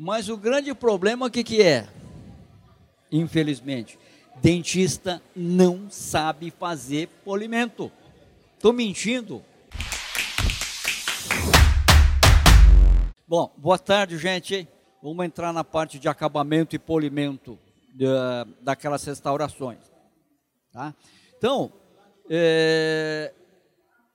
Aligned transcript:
Mas 0.00 0.28
o 0.28 0.36
grande 0.36 0.72
problema 0.72 1.26
o 1.26 1.30
que, 1.30 1.42
que 1.42 1.60
é? 1.60 1.88
Infelizmente, 3.10 3.98
dentista 4.36 5.20
não 5.34 5.90
sabe 5.90 6.52
fazer 6.52 7.08
polimento. 7.24 7.90
Estou 8.54 8.72
mentindo? 8.72 9.42
Bom, 13.26 13.52
boa 13.56 13.76
tarde, 13.76 14.16
gente. 14.18 14.68
Vamos 15.02 15.26
entrar 15.26 15.52
na 15.52 15.64
parte 15.64 15.98
de 15.98 16.08
acabamento 16.08 16.76
e 16.76 16.78
polimento 16.78 17.58
de, 17.92 18.06
daquelas 18.60 19.02
restaurações. 19.02 19.80
Tá? 20.72 20.94
Então, 21.36 21.72
é, 22.30 23.34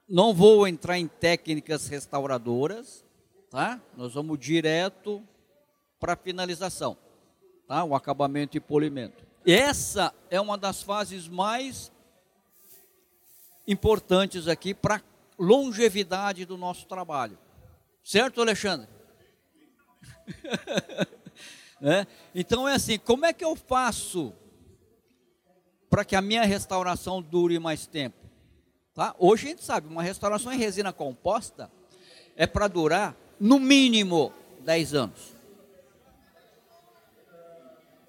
não 0.08 0.34
vou 0.34 0.66
entrar 0.66 0.98
em 0.98 1.08
técnicas 1.08 1.90
restauradoras, 1.90 3.04
tá? 3.50 3.82
Nós 3.98 4.14
vamos 4.14 4.40
direto 4.40 5.22
para 6.04 6.18
finalização, 6.18 6.98
tá? 7.66 7.82
O 7.86 7.96
acabamento 7.96 8.58
e 8.58 8.60
polimento. 8.60 9.26
Essa 9.48 10.14
é 10.30 10.42
uma 10.42 10.58
das 10.58 10.84
fases 10.84 11.30
mais 11.30 11.94
importantes 13.66 14.50
aqui 14.50 14.74
para 14.74 15.02
longevidade 15.40 16.44
do 16.44 16.58
nosso 16.58 16.88
trabalho. 16.88 17.38
Certo, 18.04 18.42
Alexandre? 18.42 18.90
é? 21.82 22.06
Então 22.36 22.68
é 22.68 22.74
assim, 22.74 23.00
como 23.00 23.26
é 23.26 23.32
que 23.32 23.46
eu 23.46 23.56
faço 23.56 24.34
para 25.90 26.04
que 26.04 26.18
a 26.18 26.22
minha 26.22 26.44
restauração 26.44 27.22
dure 27.22 27.58
mais 27.60 27.88
tempo? 27.88 28.30
Tá? 28.94 29.16
Hoje 29.18 29.46
a 29.46 29.50
gente 29.52 29.64
sabe, 29.64 29.88
uma 29.88 30.04
restauração 30.04 30.52
em 30.52 30.58
resina 30.58 30.92
composta 30.92 31.72
é 32.36 32.46
para 32.46 32.68
durar 32.68 33.16
no 33.40 33.58
mínimo 33.58 34.34
10 34.66 34.96
anos. 34.96 35.33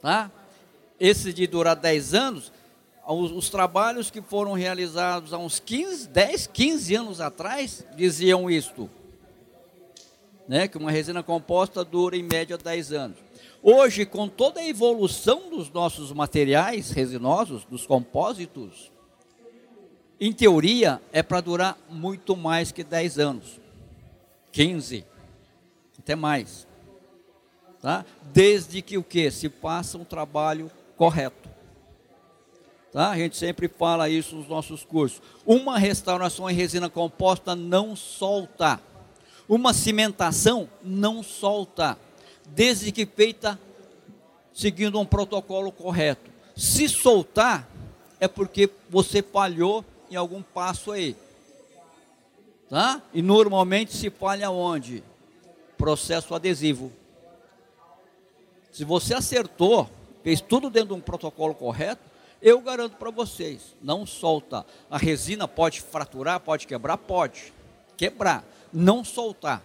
Tá? 0.05 0.31
Esse 1.01 1.33
de 1.33 1.47
durar 1.47 1.75
10 1.75 2.13
anos, 2.13 2.53
os, 3.09 3.33
os, 3.33 3.49
trabalhos 3.49 4.11
que 4.11 4.21
foram 4.21 4.53
realizados 4.53 5.33
há 5.33 5.39
uns 5.39 5.59
15, 5.59 6.09
10, 6.09 6.47
15 6.49 6.95
anos 6.95 7.21
atrás 7.23 7.87
diziam 7.97 8.51
isto. 8.51 8.91
Né, 10.47 10.69
que 10.69 10.77
uma 10.77 10.91
resina 10.91 11.23
composta 11.23 11.83
dura 11.83 12.19
em 12.19 12.23
média 12.23 12.59
10 12.59 12.93
anos. 12.93 13.17
Hoje, 13.63 14.05
com 14.05 14.29
toda 14.29 14.61
a 14.61 14.69
evolução 14.69 15.49
dos 15.49 15.71
nossos 15.71 16.13
materiais 16.13 16.91
resinosos, 16.91 17.65
dos 17.65 17.87
compósitos, 17.87 18.93
em 20.21 20.35
teoria, 20.35 21.01
é 21.15 21.23
para 21.23 21.41
durar 21.41 21.79
muito 21.89 22.37
mais 22.37 22.71
que 22.71 22.85
10 22.85 23.19
anos. 23.19 23.59
15, 24.53 25.03
até 25.99 26.15
mais. 26.15 26.67
Tá? 27.85 28.03
Desde 28.33 28.81
que 28.81 28.97
o 28.97 29.05
que? 29.05 29.31
Se 29.31 29.51
faça 29.51 29.99
um 29.99 30.07
trabalho 30.07 30.71
correto. 30.97 31.51
Tá? 32.91 33.11
A 33.11 33.17
gente 33.19 33.37
sempre 33.37 33.69
fala 33.69 34.09
isso 34.09 34.37
nos 34.37 34.49
nossos 34.49 34.83
cursos. 34.83 35.21
Uma 35.45 35.79
restauração 35.79 36.49
em 36.49 36.55
resina 36.55 36.89
composta 36.89 37.55
não 37.55 37.95
solta. 37.95 38.81
Uma 39.47 39.75
cimentação 39.75 40.67
não 40.83 41.23
solta. 41.23 41.99
Desde 42.47 42.91
que 42.91 43.05
feita 43.05 43.61
seguindo 44.55 44.99
um 44.99 45.05
protocolo 45.05 45.71
correto. 45.71 46.31
Se 46.57 46.89
soltar, 46.89 47.69
é 48.19 48.27
porque 48.27 48.71
você 48.89 49.23
falhou 49.23 49.85
em 50.11 50.17
algum 50.17 50.41
passo 50.41 50.91
aí. 50.91 51.15
Tá? 52.71 53.03
E 53.13 53.21
normalmente 53.21 53.95
se 53.95 54.09
falha 54.09 54.51
onde? 54.51 55.05
Processo 55.77 56.35
adesivo. 56.35 56.91
Se 58.75 58.85
você 58.85 59.15
acertou, 59.15 59.89
fez 60.25 60.41
tudo 60.41 60.69
dentro 60.69 60.89
de 60.89 60.95
um 60.95 61.01
protocolo 61.01 61.55
correto, 61.55 62.03
eu 62.43 62.61
garanto 62.61 62.97
para 62.97 63.09
vocês, 63.09 63.77
não 63.81 64.05
solta. 64.05 64.67
A 64.91 64.99
resina 64.99 65.47
pode 65.47 65.81
fraturar, 65.81 66.41
pode 66.41 66.67
quebrar, 66.67 66.99
pode. 66.99 67.53
Quebrar, 67.97 68.45
não 68.73 69.05
soltar. 69.05 69.63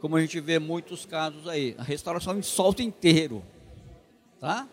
Como 0.00 0.16
a 0.16 0.20
gente 0.20 0.40
vê 0.40 0.58
muitos 0.58 1.06
casos 1.06 1.46
aí, 1.46 1.76
a 1.78 1.84
restauração 1.84 2.42
solta 2.42 2.82
inteiro. 2.82 3.40
Tá? 4.40 4.66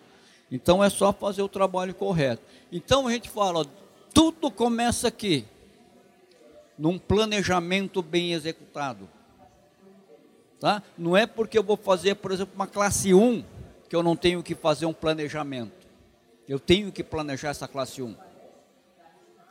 Então 0.51 0.83
é 0.83 0.89
só 0.89 1.13
fazer 1.13 1.44
o 1.44 1.47
trabalho 1.47 1.94
correto. 1.94 2.41
Então 2.71 3.05
a 3.05 3.11
gente 3.11 3.29
fala, 3.29 3.63
tudo 4.11 4.50
começa 4.50 5.07
aqui, 5.07 5.45
num 6.79 6.97
planejamento 6.97 8.01
bem 8.01 8.33
executado. 8.33 9.07
Tá? 10.59 10.83
Não 10.95 11.17
é 11.17 11.25
porque 11.25 11.57
eu 11.57 11.63
vou 11.63 11.75
fazer, 11.75 12.16
por 12.16 12.31
exemplo, 12.31 12.53
uma 12.55 12.67
classe 12.67 13.13
1, 13.13 13.44
que 13.91 13.96
eu 13.97 14.02
não 14.02 14.16
tenho 14.16 14.41
que 14.41 14.56
fazer 14.56 14.85
um 14.85 14.94
planejamento. 14.94 15.85
Eu 16.47 16.57
tenho 16.57 16.94
que 16.94 17.03
planejar 17.03 17.50
essa 17.50 17.68
classe 17.68 18.02
1. 18.02 18.16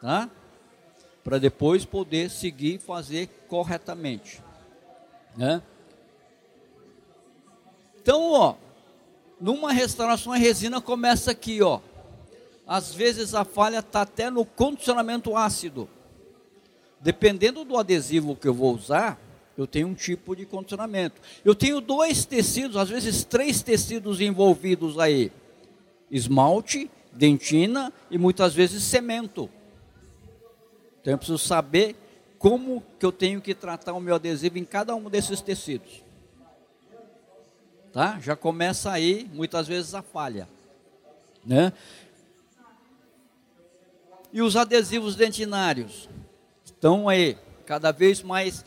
Tá? 0.00 0.30
Para 1.22 1.36
depois 1.36 1.84
poder 1.84 2.30
seguir 2.30 2.76
e 2.76 2.78
fazer 2.78 3.28
corretamente. 3.48 4.42
Né? 5.36 5.60
Então, 8.00 8.32
ó, 8.32 8.54
numa 9.38 9.72
restauração 9.72 10.32
a 10.32 10.38
resina 10.38 10.80
começa 10.80 11.32
aqui, 11.32 11.60
ó 11.60 11.82
às 12.66 12.94
vezes 12.94 13.34
a 13.34 13.44
falha 13.44 13.80
está 13.80 14.00
até 14.00 14.30
no 14.30 14.46
condicionamento 14.46 15.36
ácido. 15.36 15.86
Dependendo 16.98 17.62
do 17.62 17.76
adesivo 17.76 18.34
que 18.34 18.48
eu 18.48 18.54
vou 18.54 18.74
usar, 18.74 19.20
eu 19.56 19.66
tenho 19.66 19.88
um 19.88 19.94
tipo 19.94 20.34
de 20.34 20.46
condicionamento. 20.46 21.20
Eu 21.44 21.54
tenho 21.54 21.80
dois 21.80 22.24
tecidos, 22.24 22.76
às 22.76 22.88
vezes 22.88 23.24
três 23.24 23.62
tecidos 23.62 24.20
envolvidos 24.20 24.98
aí: 24.98 25.30
esmalte, 26.10 26.90
dentina 27.12 27.92
e 28.10 28.18
muitas 28.18 28.54
vezes 28.54 28.82
cimento. 28.82 29.50
Então 31.00 31.12
eu 31.12 31.18
preciso 31.18 31.38
saber 31.38 31.96
como 32.38 32.82
que 32.98 33.04
eu 33.04 33.12
tenho 33.12 33.40
que 33.40 33.54
tratar 33.54 33.92
o 33.92 34.00
meu 34.00 34.14
adesivo 34.14 34.58
em 34.58 34.64
cada 34.64 34.94
um 34.94 35.10
desses 35.10 35.40
tecidos. 35.40 36.02
Tá? 37.92 38.18
Já 38.20 38.36
começa 38.36 38.90
aí, 38.90 39.28
muitas 39.32 39.66
vezes, 39.66 39.94
a 39.94 40.02
falha. 40.02 40.48
Né? 41.44 41.72
E 44.32 44.40
os 44.40 44.56
adesivos 44.56 45.16
dentinários 45.16 46.08
estão 46.64 47.08
aí, 47.08 47.36
cada 47.66 47.90
vez 47.90 48.22
mais 48.22 48.64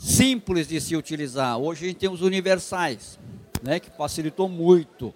simples 0.00 0.66
de 0.66 0.80
se 0.80 0.96
utilizar. 0.96 1.58
Hoje 1.58 1.84
a 1.84 1.88
gente 1.88 1.98
tem 1.98 2.08
os 2.08 2.22
universais, 2.22 3.18
né, 3.62 3.78
que 3.78 3.90
facilitou 3.90 4.48
muito. 4.48 5.12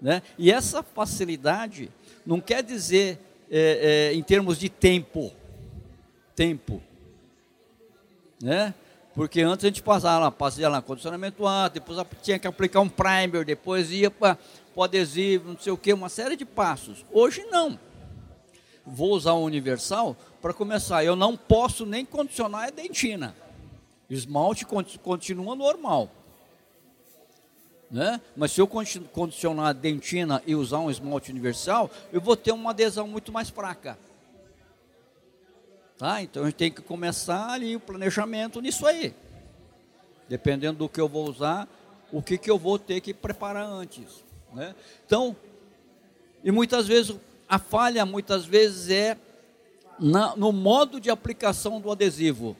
Né? 0.00 0.22
E 0.36 0.52
essa 0.52 0.82
facilidade 0.82 1.90
não 2.24 2.38
quer 2.38 2.62
dizer 2.62 3.18
é, 3.50 4.10
é, 4.10 4.14
em 4.14 4.22
termos 4.22 4.58
de 4.58 4.68
tempo. 4.68 5.32
Tempo. 6.36 6.82
Né? 8.42 8.74
Porque 9.14 9.40
antes 9.40 9.64
a 9.64 9.68
gente 9.68 9.82
passava 9.82 10.26
lá, 10.26 10.30
fazia 10.30 10.68
lá 10.68 10.82
condicionamento 10.82 11.46
antes, 11.46 11.74
depois 11.74 11.98
tinha 12.22 12.38
que 12.38 12.46
aplicar 12.46 12.80
um 12.80 12.88
primer, 12.88 13.44
depois 13.44 13.90
ia 13.90 14.10
para 14.10 14.38
o 14.76 14.82
adesivo, 14.84 15.52
não 15.52 15.58
sei 15.58 15.72
o 15.72 15.78
que, 15.78 15.92
uma 15.94 16.10
série 16.10 16.36
de 16.36 16.44
passos. 16.44 17.04
Hoje 17.10 17.42
não 17.50 17.80
vou 18.86 19.12
usar 19.12 19.32
o 19.32 19.44
universal 19.44 20.14
para 20.40 20.52
começar. 20.52 21.02
Eu 21.04 21.16
não 21.16 21.36
posso 21.36 21.84
nem 21.84 22.04
condicionar 22.04 22.68
a 22.68 22.70
dentina. 22.70 23.34
Esmalte 24.08 24.64
continua 25.02 25.54
normal. 25.54 26.10
Né? 27.90 28.20
Mas 28.36 28.52
se 28.52 28.60
eu 28.60 28.66
condicionar 28.66 29.66
a 29.66 29.72
dentina 29.72 30.42
e 30.46 30.54
usar 30.54 30.78
um 30.78 30.90
esmalte 30.90 31.30
universal, 31.30 31.90
eu 32.12 32.20
vou 32.20 32.36
ter 32.36 32.52
uma 32.52 32.70
adesão 32.70 33.08
muito 33.08 33.32
mais 33.32 33.48
fraca. 33.48 33.98
Tá? 35.96 36.22
Então 36.22 36.42
a 36.42 36.46
gente 36.46 36.56
tem 36.56 36.70
que 36.70 36.82
começar 36.82 37.50
ali 37.50 37.76
o 37.76 37.80
planejamento 37.80 38.60
nisso 38.60 38.86
aí. 38.86 39.14
Dependendo 40.28 40.78
do 40.78 40.88
que 40.88 41.00
eu 41.00 41.08
vou 41.08 41.28
usar, 41.28 41.66
o 42.12 42.22
que, 42.22 42.38
que 42.38 42.50
eu 42.50 42.58
vou 42.58 42.78
ter 42.78 43.00
que 43.00 43.14
preparar 43.14 43.66
antes. 43.66 44.24
Né? 44.52 44.74
Então, 45.06 45.34
e 46.44 46.50
muitas 46.50 46.86
vezes 46.86 47.16
a 47.48 47.58
falha 47.58 48.04
muitas 48.04 48.44
vezes 48.44 48.90
é 48.90 49.16
na, 49.98 50.36
no 50.36 50.52
modo 50.52 51.00
de 51.00 51.10
aplicação 51.10 51.80
do 51.80 51.90
adesivo. 51.90 52.56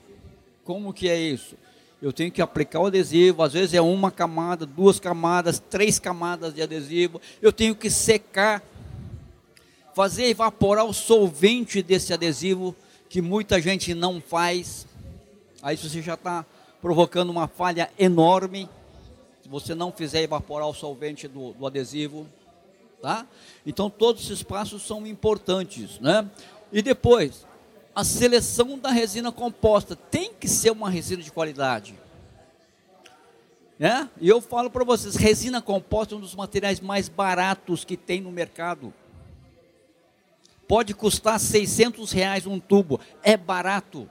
Como 0.69 0.93
que 0.93 1.09
é 1.09 1.19
isso? 1.19 1.55
Eu 1.99 2.13
tenho 2.13 2.31
que 2.31 2.43
aplicar 2.43 2.79
o 2.79 2.85
adesivo, 2.85 3.41
às 3.41 3.53
vezes 3.53 3.73
é 3.73 3.81
uma 3.81 4.11
camada, 4.11 4.67
duas 4.67 4.99
camadas, 4.99 5.57
três 5.57 5.97
camadas 5.97 6.53
de 6.53 6.61
adesivo. 6.61 7.19
Eu 7.41 7.51
tenho 7.51 7.75
que 7.75 7.89
secar, 7.89 8.61
fazer 9.95 10.25
evaporar 10.25 10.85
o 10.85 10.93
solvente 10.93 11.81
desse 11.81 12.13
adesivo, 12.13 12.75
que 13.09 13.19
muita 13.19 13.59
gente 13.59 13.95
não 13.95 14.21
faz. 14.21 14.85
Aí 15.59 15.75
você 15.75 16.03
já 16.03 16.13
está 16.13 16.45
provocando 16.79 17.31
uma 17.31 17.47
falha 17.47 17.89
enorme. 17.97 18.69
Se 19.41 19.49
você 19.49 19.73
não 19.73 19.91
fizer 19.91 20.21
evaporar 20.21 20.67
o 20.67 20.73
solvente 20.75 21.27
do, 21.27 21.53
do 21.53 21.65
adesivo, 21.65 22.27
Tá? 23.01 23.25
Então 23.65 23.89
todos 23.89 24.25
esses 24.25 24.43
passos 24.43 24.83
são 24.83 25.07
importantes. 25.07 25.99
Né? 25.99 26.29
E 26.69 26.81
depois, 26.81 27.47
a 27.99 28.03
seleção 28.03 28.79
da 28.79 28.91
resina 28.91 29.29
composta 29.29 29.93
tem 29.93 30.33
que 30.33 30.47
ser 30.47 30.71
uma 30.71 30.89
resina 30.89 31.21
de 31.21 31.31
qualidade. 31.31 31.93
né? 33.77 34.09
E 34.21 34.29
eu 34.29 34.39
falo 34.39 34.69
para 34.69 34.85
vocês, 34.85 35.17
resina 35.17 35.61
composta 35.61 36.15
é 36.15 36.17
um 36.17 36.21
dos 36.21 36.33
materiais 36.33 36.79
mais 36.79 37.09
baratos 37.09 37.83
que 37.83 37.97
tem 37.97 38.21
no 38.21 38.31
mercado. 38.31 38.93
Pode 40.65 40.93
custar 40.93 41.37
600 41.39 42.11
reais 42.13 42.45
um 42.45 42.57
tubo, 42.57 43.01
é 43.21 43.35
barato. 43.35 44.09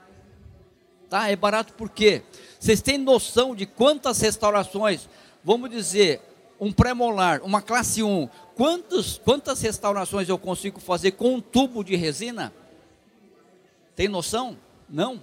Tá? 1.08 1.30
É 1.30 1.36
barato 1.36 1.72
por 1.72 1.88
quê? 1.88 2.22
Vocês 2.60 2.82
têm 2.82 2.98
noção 2.98 3.54
de 3.54 3.64
quantas 3.64 4.20
restaurações, 4.20 5.08
vamos 5.42 5.70
dizer, 5.70 6.20
um 6.60 6.70
pré-molar, 6.70 7.40
uma 7.42 7.62
classe 7.62 8.02
1, 8.02 8.28
quantos, 8.54 9.16
quantas 9.16 9.62
restaurações 9.62 10.28
eu 10.28 10.36
consigo 10.36 10.78
fazer 10.78 11.12
com 11.12 11.36
um 11.36 11.40
tubo 11.40 11.82
de 11.82 11.96
resina? 11.96 12.52
Tem 13.98 14.06
noção? 14.06 14.56
Não. 14.88 15.20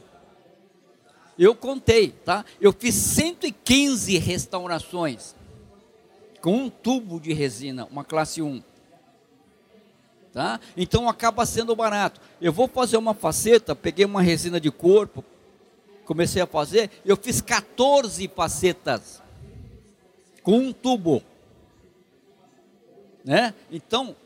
Eu 1.40 1.56
contei, 1.56 2.10
tá? 2.10 2.44
Eu 2.60 2.74
fiz 2.74 2.94
115 2.94 4.18
restaurações 4.18 5.34
com 6.42 6.58
um 6.58 6.70
tubo 6.70 7.18
de 7.18 7.32
resina, 7.32 7.86
uma 7.86 8.04
classe 8.04 8.42
1. 8.42 8.62
Tá? 10.34 10.60
Então 10.76 11.08
acaba 11.08 11.46
sendo 11.46 11.74
barato. 11.74 12.20
Eu 12.42 12.52
vou 12.52 12.68
fazer 12.68 12.98
uma 12.98 13.14
faceta, 13.14 13.74
peguei 13.74 14.04
uma 14.04 14.22
resina 14.22 14.60
de 14.60 14.70
corpo, 14.70 15.24
comecei 16.04 16.42
a 16.42 16.46
fazer, 16.46 16.92
eu 17.06 17.16
fiz 17.16 17.40
14 17.40 18.28
facetas 18.28 19.24
com 20.44 20.58
um 20.58 20.74
tubo. 20.74 21.24
Né? 23.24 23.54
Então, 23.72 24.18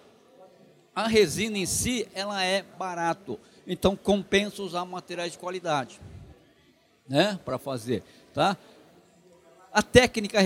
a 0.96 1.08
resina 1.08 1.60
em 1.60 1.68
si, 1.68 2.08
ela 2.16 2.44
é 2.44 2.64
barato. 2.64 3.40
Então, 3.72 3.96
compensa 3.96 4.64
usar 4.64 4.84
materiais 4.84 5.34
de 5.34 5.38
qualidade, 5.38 6.02
né? 7.08 7.40
Para 7.46 7.60
fazer, 7.60 8.04
tá? 8.34 8.58
A 9.72 9.84
técnica 9.84 10.40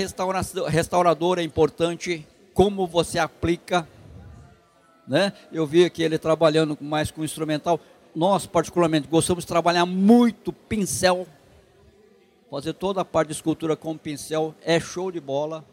restauradora 0.68 1.42
é 1.42 1.46
importante, 1.46 2.28
como 2.54 2.86
você 2.86 3.18
aplica, 3.18 3.88
né? 5.08 5.32
Eu 5.54 5.66
vi 5.66 5.86
aqui 5.86 6.04
ele 6.04 6.18
trabalhando 6.18 6.78
mais 6.82 7.12
com 7.12 7.24
instrumental. 7.24 7.80
Nós, 8.14 8.46
particularmente, 8.46 9.08
gostamos 9.08 9.46
de 9.46 9.48
trabalhar 9.48 9.86
muito 9.86 10.52
pincel. 10.52 11.26
Fazer 12.52 12.74
toda 12.74 13.00
a 13.00 13.06
parte 13.06 13.30
de 13.30 13.36
escultura 13.36 13.78
com 13.78 13.98
pincel 13.98 14.54
é 14.62 14.82
show 14.82 15.10
de 15.10 15.22
bola. 15.22 15.64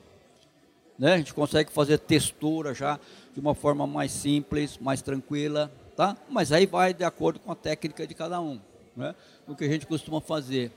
Né? 0.96 1.14
A 1.14 1.18
gente 1.18 1.34
consegue 1.34 1.72
fazer 1.72 1.98
textura 1.98 2.72
já 2.74 3.00
de 3.34 3.40
uma 3.40 3.56
forma 3.56 3.88
mais 3.88 4.12
simples, 4.12 4.78
mais 4.78 5.02
tranquila, 5.02 5.70
tá? 6.00 6.16
Mas 6.30 6.50
aí 6.50 6.64
vai 6.64 6.94
de 6.94 7.04
acordo 7.04 7.38
com 7.38 7.52
a 7.52 7.54
técnica 7.54 8.06
de 8.06 8.14
cada 8.14 8.40
um, 8.40 8.58
né? 8.96 9.14
O 9.46 9.54
que 9.54 9.64
a 9.64 9.68
gente 9.68 9.86
costuma 9.86 10.18
fazer. 10.18 10.72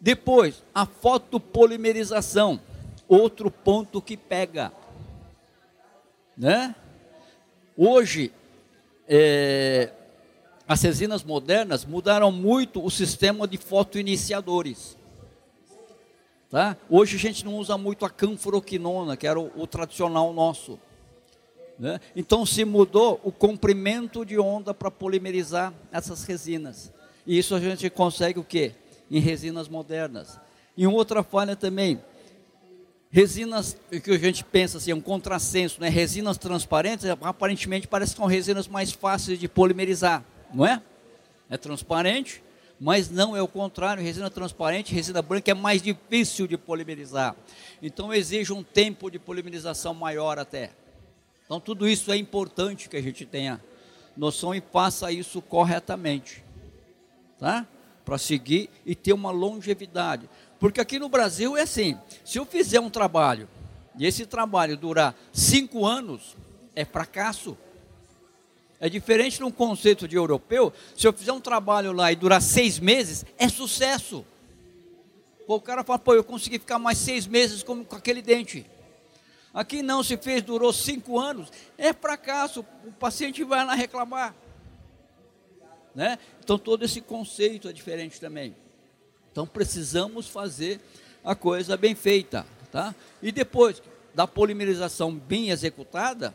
Depois, 0.00 0.62
a 0.72 0.86
fotopolimerização, 0.86 2.60
outro 3.08 3.50
ponto 3.50 4.00
que 4.00 4.16
pega, 4.16 4.70
né? 6.36 6.76
Hoje, 7.76 8.32
é, 9.08 9.90
as 10.68 10.80
resinas 10.80 11.24
modernas 11.24 11.84
mudaram 11.84 12.30
muito 12.30 12.80
o 12.84 12.88
sistema 12.88 13.48
de 13.48 13.58
fotoiniciadores. 13.58 14.96
Tá? 16.48 16.76
Hoje 16.88 17.16
a 17.16 17.18
gente 17.18 17.44
não 17.44 17.56
usa 17.56 17.76
muito 17.76 18.04
a 18.04 18.10
canforoquinona, 18.10 19.16
que 19.16 19.26
era 19.26 19.40
o, 19.40 19.50
o 19.60 19.66
tradicional 19.66 20.32
nosso. 20.32 20.78
Né? 21.82 21.98
Então 22.14 22.46
se 22.46 22.64
mudou 22.64 23.20
o 23.24 23.32
comprimento 23.32 24.24
de 24.24 24.38
onda 24.38 24.72
para 24.72 24.88
polimerizar 24.88 25.74
essas 25.90 26.22
resinas. 26.22 26.92
E 27.26 27.36
isso 27.36 27.56
a 27.56 27.58
gente 27.58 27.90
consegue 27.90 28.38
o 28.38 28.44
quê? 28.44 28.70
Em 29.10 29.18
resinas 29.18 29.68
modernas. 29.68 30.38
E 30.76 30.86
outra 30.86 31.24
falha 31.24 31.56
também, 31.56 32.00
resinas 33.10 33.76
que 34.04 34.12
a 34.12 34.18
gente 34.18 34.44
pensa 34.44 34.78
assim, 34.78 34.92
é 34.92 34.94
um 34.94 35.00
contrassenso, 35.00 35.80
né? 35.80 35.88
Resinas 35.88 36.38
transparentes, 36.38 37.04
aparentemente 37.20 37.88
parece 37.88 38.12
que 38.12 38.18
são 38.18 38.26
resinas 38.26 38.68
mais 38.68 38.92
fáceis 38.92 39.40
de 39.40 39.48
polimerizar 39.48 40.24
não 40.54 40.64
é? 40.64 40.80
É 41.50 41.56
transparente, 41.56 42.42
mas 42.78 43.10
não 43.10 43.36
é 43.36 43.42
o 43.42 43.48
contrário. 43.48 44.02
Resina 44.02 44.30
transparente, 44.30 44.94
resina 44.94 45.20
branca 45.20 45.50
é 45.50 45.54
mais 45.54 45.82
difícil 45.82 46.46
de 46.46 46.56
polimerizar. 46.56 47.34
Então 47.82 48.14
exige 48.14 48.52
um 48.52 48.62
tempo 48.62 49.10
de 49.10 49.18
polimerização 49.18 49.94
maior 49.94 50.38
até. 50.38 50.70
Então 51.52 51.60
tudo 51.60 51.86
isso 51.86 52.10
é 52.10 52.16
importante 52.16 52.88
que 52.88 52.96
a 52.96 53.02
gente 53.02 53.26
tenha 53.26 53.62
noção 54.16 54.54
e 54.54 54.62
faça 54.72 55.12
isso 55.12 55.42
corretamente, 55.42 56.42
tá? 57.38 57.68
Para 58.06 58.16
seguir 58.16 58.70
e 58.86 58.94
ter 58.94 59.12
uma 59.12 59.30
longevidade. 59.30 60.30
Porque 60.58 60.80
aqui 60.80 60.98
no 60.98 61.10
Brasil 61.10 61.54
é 61.54 61.60
assim: 61.60 61.98
se 62.24 62.38
eu 62.38 62.46
fizer 62.46 62.80
um 62.80 62.88
trabalho 62.88 63.46
e 63.98 64.06
esse 64.06 64.24
trabalho 64.24 64.78
durar 64.78 65.14
cinco 65.30 65.84
anos, 65.84 66.38
é 66.74 66.86
fracasso. 66.86 67.54
É 68.80 68.88
diferente 68.88 69.36
de 69.36 69.44
um 69.44 69.50
conceito 69.50 70.08
de 70.08 70.16
europeu. 70.16 70.72
Se 70.96 71.06
eu 71.06 71.12
fizer 71.12 71.34
um 71.34 71.40
trabalho 71.40 71.92
lá 71.92 72.10
e 72.10 72.16
durar 72.16 72.40
seis 72.40 72.78
meses, 72.78 73.26
é 73.36 73.46
sucesso. 73.50 74.24
O 75.46 75.60
cara 75.60 75.84
fala, 75.84 75.98
pô, 75.98 76.14
eu 76.14 76.24
consegui 76.24 76.58
ficar 76.58 76.78
mais 76.78 76.96
seis 76.96 77.26
meses 77.26 77.62
com, 77.62 77.84
com 77.84 77.96
aquele 77.96 78.22
dente. 78.22 78.64
Aqui 79.52 79.82
não, 79.82 80.02
se 80.02 80.16
fez, 80.16 80.42
durou 80.42 80.72
cinco 80.72 81.18
anos, 81.18 81.48
é 81.76 81.92
fracasso, 81.92 82.64
o 82.84 82.92
paciente 82.92 83.44
vai 83.44 83.64
lá 83.64 83.74
reclamar. 83.74 84.34
Né? 85.94 86.18
Então 86.42 86.58
todo 86.58 86.84
esse 86.84 87.00
conceito 87.00 87.68
é 87.68 87.72
diferente 87.72 88.18
também. 88.18 88.56
Então 89.30 89.46
precisamos 89.46 90.26
fazer 90.26 90.80
a 91.22 91.34
coisa 91.34 91.76
bem 91.76 91.94
feita. 91.94 92.46
Tá? 92.70 92.94
E 93.22 93.30
depois 93.30 93.82
da 94.14 94.26
polimerização 94.26 95.14
bem 95.14 95.50
executada, 95.50 96.34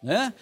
né? 0.00 0.32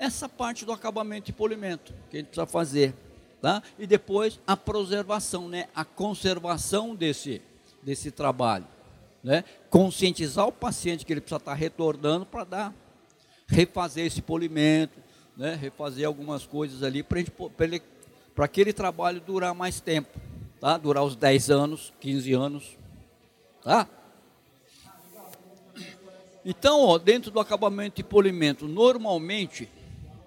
essa 0.00 0.28
parte 0.28 0.64
do 0.64 0.72
acabamento 0.72 1.30
e 1.30 1.32
polimento 1.32 1.92
que 2.10 2.16
a 2.16 2.20
gente 2.20 2.28
precisa 2.28 2.46
fazer, 2.46 2.94
tá? 3.40 3.62
E 3.78 3.86
depois 3.86 4.40
a 4.46 4.56
preservação, 4.56 5.46
né? 5.46 5.68
A 5.74 5.84
conservação 5.84 6.94
desse 6.94 7.42
desse 7.82 8.10
trabalho, 8.10 8.66
né? 9.22 9.44
Conscientizar 9.68 10.46
o 10.46 10.52
paciente 10.52 11.04
que 11.04 11.12
ele 11.12 11.20
precisa 11.20 11.38
estar 11.38 11.54
retornando 11.54 12.24
para 12.26 12.44
dar 12.44 12.74
refazer 13.46 14.06
esse 14.06 14.22
polimento, 14.22 14.98
né? 15.36 15.54
Refazer 15.54 16.06
algumas 16.06 16.46
coisas 16.46 16.82
ali 16.82 17.02
para 17.02 18.44
aquele 18.44 18.72
trabalho 18.72 19.20
durar 19.20 19.54
mais 19.54 19.80
tempo, 19.80 20.18
tá? 20.60 20.76
Durar 20.76 21.04
os 21.04 21.16
10 21.16 21.50
anos, 21.50 21.92
15 22.00 22.32
anos, 22.32 22.78
tá? 23.62 23.88
Então, 26.44 26.80
ó, 26.80 26.98
dentro 26.98 27.30
do 27.30 27.38
acabamento 27.38 28.00
e 28.00 28.04
polimento, 28.04 28.66
normalmente 28.66 29.68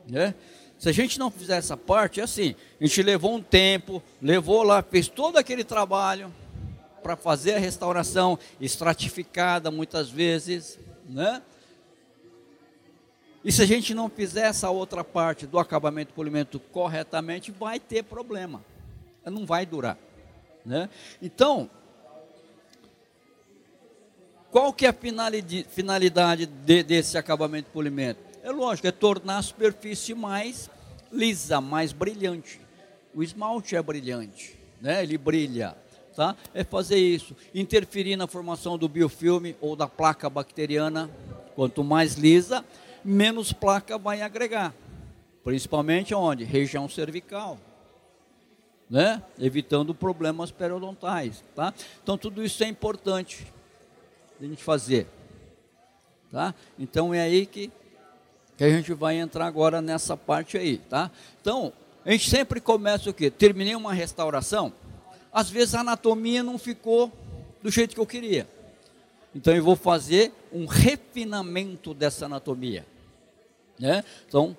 né? 0.08 0.36
Se 0.78 0.90
a 0.90 0.92
gente 0.92 1.18
não 1.18 1.32
fizer 1.32 1.58
essa 1.58 1.78
parte, 1.78 2.20
é 2.20 2.24
assim, 2.24 2.56
a 2.80 2.86
gente 2.86 3.02
levou 3.02 3.36
um 3.36 3.42
tempo, 3.42 4.04
levou 4.22 4.64
lá, 4.64 4.82
fez 4.82 5.08
todo 5.08 5.38
aquele 5.38 5.64
trabalho 5.64 6.34
para 7.04 7.18
fazer 7.18 7.56
a 7.56 7.60
restauração 7.60 8.40
estratificada 8.60 9.70
muitas 9.70 10.10
vezes, 10.10 10.80
né? 11.08 11.42
E 13.44 13.52
se 13.52 13.62
a 13.62 13.66
gente 13.66 13.94
não 13.94 14.10
fizer 14.10 14.48
essa 14.48 14.70
outra 14.70 15.04
parte 15.04 15.46
do 15.46 15.60
acabamento 15.60 16.12
e 16.12 16.16
polimento 16.16 16.60
corretamente, 16.60 17.52
vai 17.52 17.78
ter 17.78 18.04
problema. 18.04 18.64
Não 19.26 19.46
vai 19.46 19.66
durar, 19.66 19.98
né? 20.66 20.90
Então, 21.22 21.70
qual 24.50 24.72
que 24.72 24.86
é 24.86 24.90
a 24.90 24.94
finalidade 25.68 26.46
de, 26.46 26.84
desse 26.84 27.18
acabamento 27.18 27.70
e 27.70 27.74
polimento? 27.74 28.22
É 28.44 28.52
lógico, 28.52 28.88
é 28.88 28.92
tornar 28.92 29.38
a 29.38 29.42
superfície 29.42 30.14
mais 30.14 30.70
lisa, 31.12 31.60
mais 31.60 31.92
brilhante. 31.92 32.62
O 33.14 33.24
esmalte 33.24 33.76
é 33.76 33.82
brilhante, 33.82 34.58
né? 34.82 35.04
ele 35.04 35.18
brilha. 35.18 35.76
Tá? 36.16 36.36
É 36.54 36.64
fazer 36.64 36.98
isso. 36.98 37.36
Interferir 37.54 38.16
na 38.16 38.28
formação 38.28 38.78
do 38.78 38.88
biofilme 38.88 39.56
ou 39.60 39.76
da 39.76 39.88
placa 39.88 40.30
bacteriana. 40.30 41.10
Quanto 41.56 41.84
mais 41.84 42.16
lisa, 42.16 42.64
menos 43.04 43.54
placa 43.54 43.98
vai 43.98 44.22
agregar. 44.22 44.74
Principalmente 45.44 46.14
onde? 46.14 46.44
Região 46.44 46.88
cervical. 46.88 47.58
Né? 48.90 49.22
Evitando 49.40 49.94
problemas 49.94 50.52
periodontais. 50.52 51.44
Tá? 51.56 51.74
Então 52.02 52.18
tudo 52.18 52.44
isso 52.44 52.64
é 52.64 52.68
importante 52.68 53.46
a 54.40 54.44
gente 54.44 54.64
fazer. 54.64 55.08
Tá? 56.32 56.54
Então 56.78 57.14
é 57.14 57.22
aí 57.22 57.46
que 57.46 57.72
que 58.58 58.64
a 58.64 58.70
gente 58.70 58.94
vai 58.94 59.18
entrar 59.18 59.46
agora 59.46 59.82
nessa 59.82 60.16
parte 60.16 60.58
aí, 60.58 60.78
tá? 60.78 61.10
Então, 61.42 61.74
a 62.06 62.12
gente 62.12 62.30
sempre 62.30 62.62
começa 62.62 63.10
o 63.10 63.14
quê? 63.14 63.32
Terminei 63.32 63.76
uma 63.76 63.94
restauração, 63.94 64.72
às 65.34 65.50
vezes 65.50 65.74
a 65.74 65.80
anatomia 65.80 66.44
não 66.44 66.58
ficou 66.58 67.12
do 67.62 67.72
jeito 67.72 67.96
que 67.96 68.00
eu 68.00 68.06
queria. 68.06 68.48
Então 69.34 69.56
eu 69.56 69.64
vou 69.64 69.76
fazer 69.76 70.32
um 70.52 70.66
refinamento 70.66 71.94
dessa 71.94 72.26
anatomia, 72.26 72.86
né? 73.80 74.04
Então, 74.28 74.56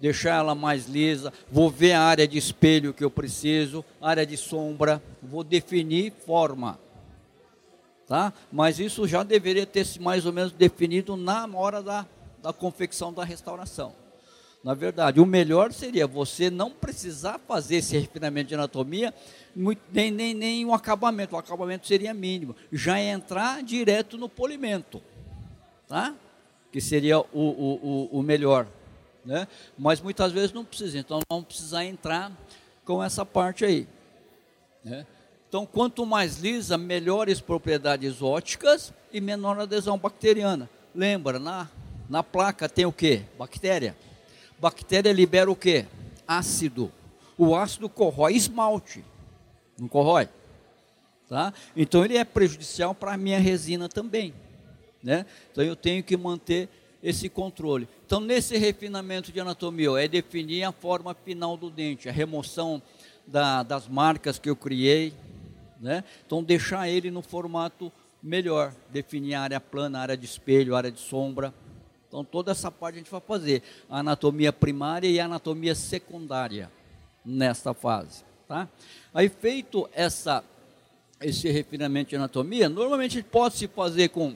deixar 0.00 0.38
ela 0.40 0.54
mais 0.54 0.86
lisa, 0.86 1.32
vou 1.50 1.70
ver 1.70 1.92
a 1.92 2.02
área 2.02 2.26
de 2.26 2.36
espelho 2.36 2.92
que 2.92 3.04
eu 3.04 3.10
preciso, 3.10 3.84
área 4.00 4.26
de 4.26 4.36
sombra, 4.36 5.02
vou 5.22 5.44
definir 5.44 6.12
forma. 6.24 6.78
Tá? 8.06 8.32
Mas 8.52 8.78
isso 8.78 9.06
já 9.06 9.22
deveria 9.22 9.66
ter 9.66 9.84
se 9.84 10.00
mais 10.00 10.26
ou 10.26 10.32
menos 10.32 10.52
definido 10.52 11.16
na 11.16 11.46
hora 11.54 11.82
da, 11.82 12.06
da 12.42 12.52
confecção 12.52 13.12
da 13.12 13.24
restauração. 13.24 13.92
Na 14.62 14.74
verdade, 14.74 15.20
o 15.20 15.26
melhor 15.26 15.72
seria 15.72 16.06
você 16.06 16.50
não 16.50 16.70
precisar 16.70 17.38
fazer 17.46 17.76
esse 17.76 17.96
refinamento 17.96 18.48
de 18.48 18.54
anatomia, 18.54 19.14
nem, 19.92 20.10
nem, 20.10 20.34
nem 20.34 20.64
um 20.64 20.74
acabamento, 20.74 21.36
o 21.36 21.38
acabamento 21.38 21.86
seria 21.86 22.12
mínimo, 22.12 22.56
já 22.72 23.00
entrar 23.00 23.62
direto 23.62 24.18
no 24.18 24.28
polimento, 24.28 25.00
tá? 25.86 26.14
que 26.72 26.80
seria 26.80 27.20
o, 27.20 27.24
o, 27.32 28.08
o, 28.12 28.18
o 28.18 28.22
melhor 28.22 28.66
né? 29.26 29.48
Mas 29.76 30.00
muitas 30.00 30.30
vezes 30.30 30.52
não 30.52 30.64
precisa, 30.64 30.96
então 30.96 31.18
não 31.28 31.42
precisar 31.42 31.84
entrar 31.84 32.30
com 32.84 33.02
essa 33.02 33.26
parte 33.26 33.64
aí. 33.64 33.88
Né? 34.84 35.04
Então, 35.48 35.66
quanto 35.66 36.06
mais 36.06 36.38
lisa, 36.38 36.78
melhores 36.78 37.40
propriedades 37.40 38.22
óticas 38.22 38.92
e 39.12 39.20
menor 39.20 39.58
adesão 39.58 39.98
bacteriana. 39.98 40.70
Lembra, 40.94 41.38
na, 41.38 41.68
na 42.08 42.22
placa 42.22 42.68
tem 42.68 42.86
o 42.86 42.92
que? 42.92 43.22
Bactéria. 43.36 43.96
Bactéria 44.58 45.12
libera 45.12 45.50
o 45.50 45.56
que? 45.56 45.84
Ácido. 46.26 46.90
O 47.36 47.54
ácido 47.54 47.88
corrói 47.88 48.34
esmalte, 48.34 49.04
não 49.78 49.88
corrói? 49.88 50.28
Tá? 51.28 51.52
Então 51.76 52.04
ele 52.04 52.16
é 52.16 52.24
prejudicial 52.24 52.94
para 52.94 53.12
a 53.12 53.16
minha 53.16 53.38
resina 53.38 53.88
também. 53.88 54.32
Né? 55.02 55.26
Então 55.52 55.62
eu 55.62 55.76
tenho 55.76 56.02
que 56.02 56.16
manter 56.16 56.68
esse 57.02 57.28
controle. 57.28 57.88
Então, 58.04 58.20
nesse 58.20 58.56
refinamento 58.56 59.30
de 59.30 59.38
anatomia, 59.38 59.90
é 60.02 60.08
definir 60.08 60.64
a 60.64 60.72
forma 60.72 61.14
final 61.14 61.56
do 61.56 61.70
dente, 61.70 62.08
a 62.08 62.12
remoção 62.12 62.82
da, 63.26 63.62
das 63.62 63.86
marcas 63.86 64.38
que 64.38 64.50
eu 64.50 64.56
criei, 64.56 65.12
né? 65.80 66.02
Então, 66.26 66.42
deixar 66.42 66.88
ele 66.88 67.10
no 67.10 67.22
formato 67.22 67.92
melhor, 68.22 68.72
definir 68.90 69.34
a 69.34 69.42
área 69.42 69.60
plana, 69.60 69.98
a 69.98 70.02
área 70.02 70.16
de 70.16 70.26
espelho, 70.26 70.74
a 70.74 70.78
área 70.78 70.90
de 70.90 70.98
sombra. 70.98 71.54
Então, 72.16 72.24
toda 72.24 72.50
essa 72.50 72.70
parte 72.70 72.94
a 72.94 72.98
gente 72.98 73.10
vai 73.10 73.20
fazer, 73.20 73.62
a 73.90 73.98
anatomia 73.98 74.50
primária 74.50 75.06
e 75.06 75.20
a 75.20 75.26
anatomia 75.26 75.74
secundária 75.74 76.72
nesta 77.22 77.74
fase, 77.74 78.24
tá? 78.48 78.66
Aí, 79.12 79.28
feito 79.28 79.86
essa, 79.92 80.42
esse 81.20 81.50
refinamento 81.50 82.08
de 82.08 82.16
anatomia, 82.16 82.70
normalmente 82.70 83.22
pode 83.22 83.56
se 83.56 83.68
fazer 83.68 84.08
com 84.08 84.34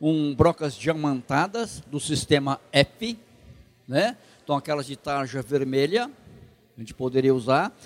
um 0.00 0.32
brocas 0.32 0.76
diamantadas 0.76 1.82
do 1.88 1.98
sistema 1.98 2.60
F, 2.70 3.18
né? 3.88 4.16
Então 4.44 4.56
aquelas 4.56 4.86
de 4.86 4.94
tarja 4.94 5.42
vermelha, 5.42 6.08
a 6.76 6.80
gente 6.80 6.94
poderia 6.94 7.34
usar. 7.34 7.76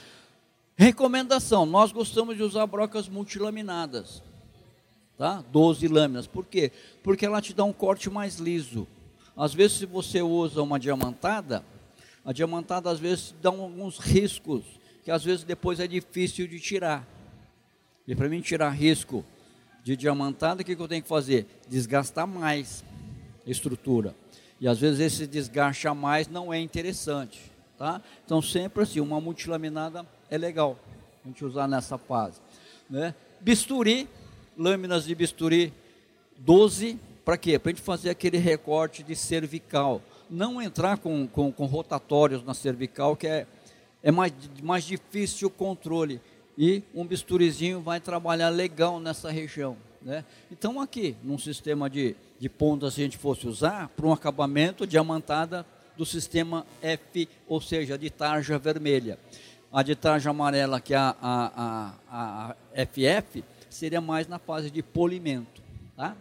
Recomendação, 0.77 1.65
nós 1.65 1.91
gostamos 1.91 2.37
de 2.37 2.43
usar 2.43 2.67
brocas 2.67 3.09
multilaminadas, 3.09 4.23
tá? 5.17 5.43
12 5.51 5.89
lâminas. 5.89 6.27
Por 6.27 6.45
quê? 6.45 6.71
Porque 7.03 7.25
ela 7.25 7.41
te 7.41 7.55
dá 7.55 7.65
um 7.65 7.73
corte 7.73 8.11
mais 8.11 8.37
liso. 8.37 8.87
Às 9.37 9.55
vezes 9.55 9.79
se 9.79 9.87
você 9.87 10.21
usa 10.21 10.63
uma 10.63 10.79
diamantada, 10.79 11.65
a 12.25 12.33
diamantada 12.33 12.91
às 12.91 13.01
vezes 13.01 13.35
dá 13.41 13.49
alguns 13.49 13.99
riscos, 13.99 14.63
que 15.05 15.11
às 15.11 15.25
vezes 15.25 15.45
depois 15.45 15.81
é 15.81 15.87
difícil 15.87 16.47
de 16.47 16.61
tirar. 16.61 17.07
E 18.07 18.15
para 18.15 18.29
mim 18.29 18.41
tirar 18.41 18.71
risco 18.71 19.25
de 19.83 19.97
diamantada, 19.97 20.63
o 20.63 20.65
que, 20.65 20.73
eu 20.73 20.89
tenho 20.89 21.03
que 21.03 21.09
fazer? 21.09 21.47
Desgastar 21.69 22.27
mais 22.27 22.85
a 23.47 23.51
estrutura. 23.51 24.15
E 24.61 24.69
às 24.69 24.79
vezes 24.79 25.01
esse 25.01 25.27
desgaste 25.27 25.89
a 25.89 25.95
mais 25.95 26.29
não 26.29 26.53
é 26.53 26.61
interessante. 26.61 27.41
Tá? 27.77 28.01
Então 28.25 28.41
sempre 28.41 28.83
assim, 28.83 29.01
uma 29.01 29.21
multilaminada 29.21 30.07
é 30.31 30.39
legal 30.39 30.79
a 31.25 31.29
gente 31.29 31.45
usar 31.45 31.67
nessa 31.67 31.99
fase. 31.99 32.41
Né? 32.89 33.15
Bisturi, 33.41 34.09
lâminas 34.57 35.05
de 35.05 35.15
bisturi 35.15 35.73
12, 36.39 36.99
para 37.25 37.37
quê? 37.37 37.59
Para 37.59 37.71
a 37.71 37.75
gente 37.75 37.85
fazer 37.85 38.11
aquele 38.11 38.39
recorte 38.39 39.03
de 39.03 39.15
cervical. 39.15 40.03
Não 40.29 40.61
entrar 40.61 40.99
com, 40.99 41.27
com, 41.27 41.53
com 41.53 41.67
rotatórios 41.67 42.43
na 42.45 42.55
cervical, 42.55 43.17
que 43.17 43.27
é, 43.27 43.47
é 44.03 44.11
mais, 44.11 44.33
mais 44.63 44.85
difícil 44.85 45.49
o 45.49 45.51
controle 45.51 46.21
e 46.57 46.83
um 46.95 47.07
bisturizinho 47.07 47.81
vai 47.81 48.01
trabalhar 48.01 48.49
legal 48.49 49.01
nessa 49.01 49.31
região. 49.31 49.77
Né? 50.01 50.25
Então 50.51 50.81
aqui, 50.81 51.17
num 51.23 51.39
sistema 51.39 51.89
de, 51.89 52.17
de 52.39 52.49
pontas, 52.49 52.95
se 52.95 53.01
a 53.01 53.05
gente 53.05 53.19
fosse 53.19 53.47
usar, 53.47 53.89
para 53.89 54.07
um 54.07 54.13
acabamento 54.13 54.87
diamantada 54.87 55.65
do 55.97 56.05
sistema 56.05 56.67
F, 56.81 57.29
ou 57.47 57.61
seja, 57.61 57.97
de 57.97 58.11
tarja 58.11 58.59
vermelha. 58.59 59.19
A 59.73 59.83
de 59.83 59.95
tarja 59.95 60.31
amarela, 60.31 60.81
que 60.81 60.93
é 60.93 60.97
a, 60.97 61.15
a, 61.23 61.95
a, 62.11 62.51
a 62.51 62.87
FF, 62.87 63.45
seria 63.71 64.01
mais 64.01 64.29
na 64.29 64.39
fase 64.39 64.71
de 64.71 64.83
polimento. 64.83 65.63
Tá? 65.97 66.17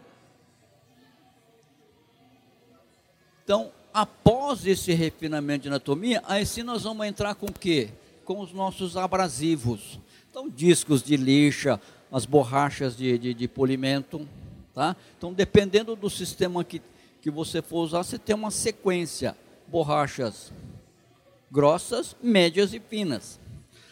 Então, 3.52 3.70
após 3.92 4.66
esse 4.66 4.94
refinamento 4.94 5.64
de 5.64 5.68
anatomia, 5.68 6.22
aí 6.24 6.46
sim 6.46 6.62
nós 6.62 6.84
vamos 6.84 7.06
entrar 7.06 7.34
com 7.34 7.44
o 7.44 7.52
quê? 7.52 7.90
Com 8.24 8.40
os 8.40 8.50
nossos 8.50 8.96
abrasivos. 8.96 10.00
Então, 10.30 10.48
discos 10.48 11.02
de 11.02 11.18
lixa, 11.18 11.78
as 12.10 12.24
borrachas 12.24 12.96
de, 12.96 13.18
de, 13.18 13.34
de 13.34 13.46
polimento, 13.46 14.26
tá? 14.72 14.96
Então, 15.18 15.34
dependendo 15.34 15.94
do 15.94 16.08
sistema 16.08 16.64
que, 16.64 16.80
que 17.20 17.30
você 17.30 17.60
for 17.60 17.80
usar, 17.80 18.02
você 18.02 18.18
tem 18.18 18.34
uma 18.34 18.50
sequência, 18.50 19.36
borrachas 19.68 20.50
grossas, 21.50 22.16
médias 22.22 22.72
e 22.72 22.80
finas. 22.80 23.38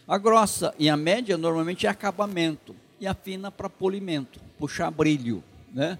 A 0.09 0.17
grossa 0.17 0.75
e 0.79 0.88
a 0.88 0.97
média 0.97 1.37
normalmente 1.37 1.87
é 1.87 1.90
acabamento, 1.90 2.75
e 2.99 3.07
a 3.07 3.12
fina 3.12 3.50
para 3.50 3.69
polimento, 3.69 4.40
puxar 4.59 4.90
brilho, 4.90 5.45
né? 5.71 5.99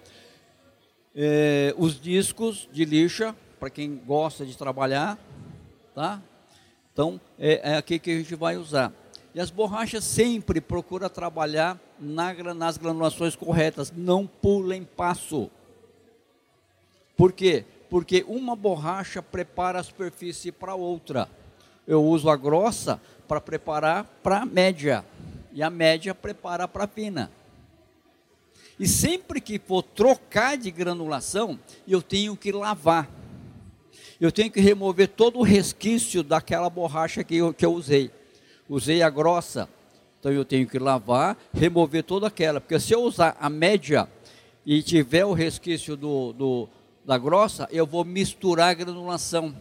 É, 1.14 1.75
os 1.76 2.00
discos 2.00 2.67
de 2.73 2.87
lixa, 2.87 3.37
para 3.61 3.69
quem 3.69 3.95
gosta 3.95 4.47
de 4.47 4.57
trabalhar, 4.57 5.19
tá? 5.95 6.21
Então, 6.93 7.21
é, 7.38 7.73
é 7.73 7.76
aqui 7.76 7.99
que 7.99 8.11
a 8.11 8.17
gente 8.17 8.35
vai 8.35 8.57
usar. 8.57 8.90
E 9.35 9.40
as 9.40 9.50
borrachas 9.50 10.02
sempre 10.02 10.61
procura 10.61 11.11
trabalhar 11.11 11.79
na, 12.00 12.33
nas 12.55 12.79
granulações 12.79 13.37
corretas, 13.37 13.93
não 13.95 14.26
pulem 14.26 14.83
passo. 14.83 15.50
Por 17.17 17.33
quê? 17.33 17.64
Porque 17.90 18.25
uma 18.26 18.57
borracha 18.57 19.23
prepara 19.23 19.79
a 19.79 19.83
superfície 19.83 20.50
para 20.50 20.75
outra. 20.75 21.29
Eu 21.87 22.02
uso 22.02 22.31
a 22.31 22.37
grossa 22.37 23.00
para 23.29 23.40
preparar 23.40 24.05
para 24.23 24.38
a 24.38 24.47
média, 24.47 25.05
e 25.52 25.62
a 25.62 25.69
média 25.69 26.14
prepara 26.14 26.67
para 26.67 26.85
a 26.85 26.88
fina. 26.88 27.31
E 28.79 28.88
sempre 28.88 29.40
que 29.40 29.59
for 29.59 29.83
trocar 29.83 30.57
de 30.57 30.71
granulação, 30.71 31.61
eu 31.87 32.00
tenho 32.00 32.35
que 32.35 32.50
lavar. 32.50 33.20
Eu 34.21 34.31
tenho 34.31 34.50
que 34.50 34.61
remover 34.61 35.09
todo 35.09 35.39
o 35.39 35.43
resquício 35.43 36.23
daquela 36.23 36.69
borracha 36.69 37.25
que 37.25 37.37
eu, 37.37 37.55
que 37.55 37.65
eu 37.65 37.73
usei 37.73 38.11
usei 38.71 39.03
a 39.03 39.11
grossa, 39.11 39.69
então 40.21 40.31
eu 40.31 40.45
tenho 40.45 40.67
que 40.67 40.79
lavar, 40.79 41.37
remover 41.53 42.05
toda 42.05 42.29
aquela, 42.29 42.61
porque 42.61 42.79
se 42.79 42.95
eu 42.95 43.03
usar 43.03 43.37
a 43.41 43.50
média 43.50 44.09
e 44.65 44.81
tiver 44.81 45.25
o 45.25 45.33
resquício 45.33 45.97
do, 45.97 46.33
do, 46.33 46.69
da 47.05 47.19
grossa, 47.19 47.69
eu 47.73 47.85
vou 47.85 48.05
misturar 48.05 48.71
a 48.71 48.75
granulação, 48.75 49.53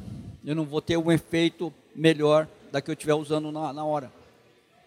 eu 0.45 0.55
não 0.55 0.63
vou 0.63 0.79
ter 0.79 0.95
um 0.95 1.11
efeito 1.11 1.73
melhor 1.95 2.47
da 2.71 2.81
que 2.81 2.91
eu 2.91 2.93
estiver 2.93 3.15
usando 3.15 3.51
na, 3.51 3.73
na 3.73 3.83
hora. 3.83 4.11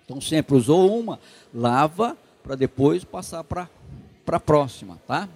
Então 0.04 0.20
sempre 0.20 0.54
usou 0.54 1.00
uma, 1.00 1.18
lava 1.52 2.16
para 2.44 2.54
depois 2.54 3.02
passar 3.02 3.42
para 3.42 3.68
a 4.28 4.40
próxima, 4.40 5.00
tá? 5.06 5.28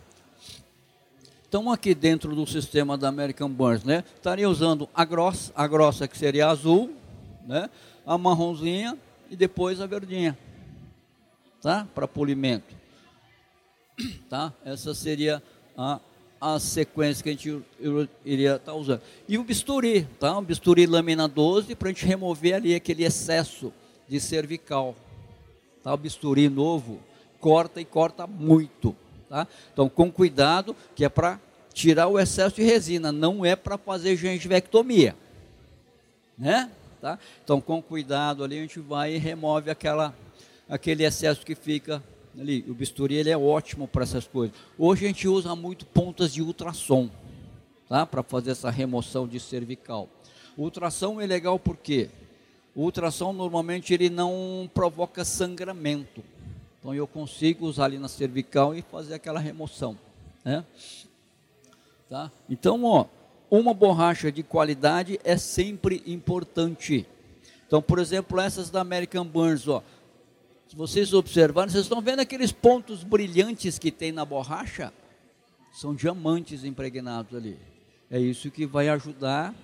Então 1.56 1.72
aqui 1.72 1.94
dentro 1.94 2.36
do 2.36 2.46
sistema 2.46 2.98
da 2.98 3.08
American 3.08 3.48
Burns, 3.48 3.82
né, 3.82 4.04
estaria 4.14 4.46
usando 4.46 4.86
a 4.94 5.06
grossa, 5.06 5.50
a 5.56 5.66
grossa 5.66 6.06
que 6.06 6.18
seria 6.18 6.48
azul, 6.48 6.94
né? 7.46 7.70
a 8.04 8.18
marronzinha 8.18 8.94
e 9.30 9.34
depois 9.34 9.80
a 9.80 9.86
verdinha, 9.86 10.36
tá? 11.62 11.88
Para 11.94 12.06
polimento, 12.06 12.76
tá? 14.28 14.52
Essa 14.66 14.92
seria 14.92 15.42
a, 15.74 15.98
a 16.38 16.60
sequência 16.60 17.22
que 17.22 17.30
a 17.30 17.32
gente 17.32 17.64
iria 18.22 18.56
estar 18.56 18.72
tá 18.72 18.74
usando. 18.74 19.00
E 19.26 19.38
o 19.38 19.42
bisturi, 19.42 20.06
tá? 20.20 20.36
O 20.36 20.42
bisturi 20.42 20.84
lâmina 20.84 21.26
12 21.26 21.74
para 21.74 21.88
a 21.88 21.90
gente 21.90 22.04
remover 22.04 22.56
ali 22.56 22.74
aquele 22.74 23.02
excesso 23.02 23.72
de 24.06 24.20
cervical, 24.20 24.94
tá? 25.82 25.94
O 25.94 25.96
bisturi 25.96 26.50
novo 26.50 27.00
corta 27.40 27.80
e 27.80 27.84
corta 27.86 28.26
muito, 28.26 28.94
tá? 29.26 29.48
Então 29.72 29.88
com 29.88 30.12
cuidado 30.12 30.76
que 30.94 31.02
é 31.02 31.08
para 31.08 31.40
tirar 31.76 32.08
o 32.08 32.18
excesso 32.18 32.56
de 32.56 32.62
resina, 32.62 33.12
não 33.12 33.44
é 33.44 33.54
para 33.54 33.76
fazer 33.76 34.16
gengivectomia, 34.16 35.14
né? 36.36 36.70
Tá? 37.02 37.18
Então, 37.44 37.60
com 37.60 37.82
cuidado 37.82 38.42
ali, 38.42 38.58
a 38.58 38.62
gente 38.62 38.80
vai 38.80 39.14
e 39.14 39.18
remove 39.18 39.70
aquela, 39.70 40.16
aquele 40.66 41.04
excesso 41.04 41.44
que 41.44 41.54
fica 41.54 42.02
ali. 42.34 42.64
O 42.66 42.72
bisturi 42.72 43.16
ele 43.16 43.28
é 43.28 43.36
ótimo 43.36 43.86
para 43.86 44.04
essas 44.04 44.26
coisas. 44.26 44.56
Hoje 44.78 45.04
a 45.04 45.08
gente 45.08 45.28
usa 45.28 45.54
muito 45.54 45.84
pontas 45.84 46.32
de 46.32 46.40
ultrassom 46.40 47.10
tá? 47.90 48.06
para 48.06 48.22
fazer 48.22 48.52
essa 48.52 48.70
remoção 48.70 49.28
de 49.28 49.38
cervical. 49.38 50.08
O 50.56 50.62
ultrassom 50.62 51.20
é 51.20 51.26
legal 51.26 51.58
porque 51.58 52.08
o 52.74 52.84
ultrassom 52.84 53.34
normalmente 53.34 53.92
ele 53.92 54.08
não 54.08 54.68
provoca 54.72 55.26
sangramento. 55.26 56.24
Então 56.80 56.94
eu 56.94 57.06
consigo 57.06 57.66
usar 57.66 57.84
ali 57.84 57.98
na 57.98 58.08
cervical 58.08 58.74
e 58.74 58.80
fazer 58.80 59.12
aquela 59.12 59.38
remoção. 59.38 59.98
Né? 60.42 60.64
Tá? 62.08 62.30
Então, 62.48 62.84
ó, 62.84 63.06
uma 63.50 63.74
borracha 63.74 64.30
de 64.30 64.42
qualidade 64.42 65.18
é 65.24 65.36
sempre 65.36 66.02
importante. 66.06 67.06
Então, 67.66 67.82
por 67.82 67.98
exemplo, 67.98 68.40
essas 68.40 68.70
da 68.70 68.80
American 68.80 69.26
Burns, 69.26 69.66
ó, 69.66 69.82
se 70.68 70.76
vocês 70.76 71.12
observarem, 71.12 71.70
vocês 71.70 71.84
estão 71.84 72.00
vendo 72.00 72.20
aqueles 72.20 72.52
pontos 72.52 73.04
brilhantes 73.04 73.78
que 73.78 73.90
tem 73.90 74.12
na 74.12 74.24
borracha? 74.24 74.92
São 75.72 75.94
diamantes 75.94 76.64
impregnados 76.64 77.36
ali. 77.36 77.58
É 78.10 78.18
isso 78.18 78.50
que 78.50 78.66
vai 78.66 78.88
ajudar 78.88 79.54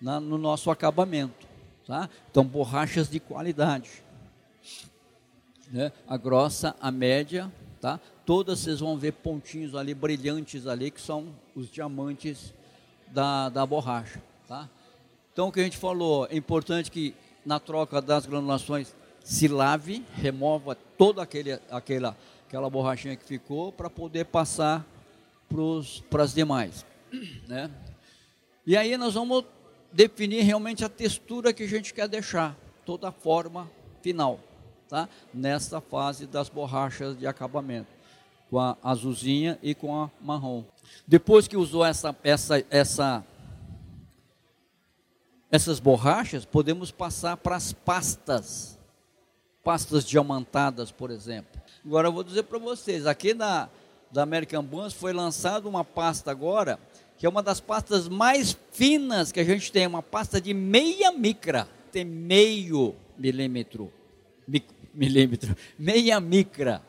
na, 0.00 0.20
no 0.20 0.38
nosso 0.38 0.70
acabamento. 0.70 1.46
Tá? 1.86 2.10
Então, 2.30 2.44
borrachas 2.44 3.08
de 3.08 3.20
qualidade. 3.20 3.90
Né? 5.70 5.92
A 6.06 6.16
grossa, 6.16 6.74
a 6.80 6.90
média, 6.90 7.50
tá? 7.80 8.00
Todas 8.26 8.58
vocês 8.58 8.80
vão 8.80 8.98
ver 8.98 9.12
pontinhos 9.12 9.74
ali, 9.76 9.94
brilhantes 9.94 10.66
ali, 10.66 10.90
que 10.90 11.00
são 11.00 11.28
os 11.54 11.70
diamantes 11.70 12.52
da, 13.06 13.48
da 13.48 13.64
borracha. 13.64 14.20
Tá? 14.48 14.68
Então, 15.32 15.48
o 15.48 15.52
que 15.52 15.60
a 15.60 15.62
gente 15.62 15.78
falou, 15.78 16.26
é 16.28 16.36
importante 16.36 16.90
que 16.90 17.14
na 17.44 17.60
troca 17.60 18.02
das 18.02 18.26
granulações 18.26 18.94
se 19.22 19.46
lave, 19.46 20.04
remova 20.14 20.74
toda 20.74 21.22
aquele, 21.22 21.52
aquela, 21.70 22.16
aquela 22.46 22.68
borrachinha 22.68 23.14
que 23.16 23.24
ficou 23.24 23.70
para 23.70 23.88
poder 23.88 24.24
passar 24.24 24.84
para 26.10 26.24
as 26.24 26.34
demais. 26.34 26.84
Né? 27.46 27.70
E 28.66 28.76
aí 28.76 28.96
nós 28.96 29.14
vamos 29.14 29.44
definir 29.92 30.42
realmente 30.42 30.84
a 30.84 30.88
textura 30.88 31.52
que 31.52 31.62
a 31.62 31.68
gente 31.68 31.94
quer 31.94 32.08
deixar, 32.08 32.56
toda 32.84 33.08
a 33.08 33.12
forma 33.12 33.70
final, 34.02 34.40
tá? 34.88 35.08
Nessa 35.32 35.80
fase 35.80 36.26
das 36.26 36.48
borrachas 36.48 37.16
de 37.16 37.26
acabamento, 37.26 37.95
com 38.50 38.58
a 38.58 38.76
azulzinha 38.82 39.58
e 39.62 39.74
com 39.74 39.94
a 39.94 40.10
marrom. 40.20 40.64
Depois 41.06 41.48
que 41.48 41.56
usou 41.56 41.84
essa, 41.84 42.16
essa, 42.22 42.64
essa, 42.70 43.24
essas 45.50 45.80
borrachas, 45.80 46.44
podemos 46.44 46.90
passar 46.90 47.36
para 47.36 47.56
as 47.56 47.72
pastas, 47.72 48.78
pastas 49.64 50.04
diamantadas, 50.04 50.90
por 50.90 51.10
exemplo. 51.10 51.60
Agora 51.84 52.08
eu 52.08 52.12
vou 52.12 52.24
dizer 52.24 52.44
para 52.44 52.58
vocês, 52.58 53.06
aqui 53.06 53.34
na 53.34 53.68
da 54.10 54.22
American 54.22 54.62
Buns 54.62 54.92
foi 54.92 55.12
lançada 55.12 55.68
uma 55.68 55.84
pasta 55.84 56.30
agora 56.30 56.78
que 57.18 57.24
é 57.24 57.28
uma 57.28 57.42
das 57.42 57.60
pastas 57.60 58.08
mais 58.08 58.56
finas 58.72 59.32
que 59.32 59.40
a 59.40 59.44
gente 59.44 59.72
tem, 59.72 59.86
uma 59.86 60.02
pasta 60.02 60.40
de 60.40 60.52
meia 60.52 61.10
micra, 61.12 61.66
tem 61.90 62.04
meio 62.04 62.94
milímetro, 63.16 63.90
milímetro, 64.92 65.56
meia 65.78 66.20
micra, 66.20 66.82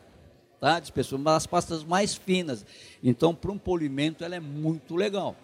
tá? 0.60 0.80
De 0.80 0.92
pessoa, 0.92 1.20
uma 1.20 1.32
das 1.32 1.46
pastas 1.46 1.84
mais 1.84 2.14
finas. 2.14 2.64
Então, 3.02 3.34
para 3.34 3.50
um 3.50 3.58
polimento, 3.58 4.24
ela 4.24 4.36
é 4.36 4.40
muito 4.40 4.96
legal, 4.96 5.36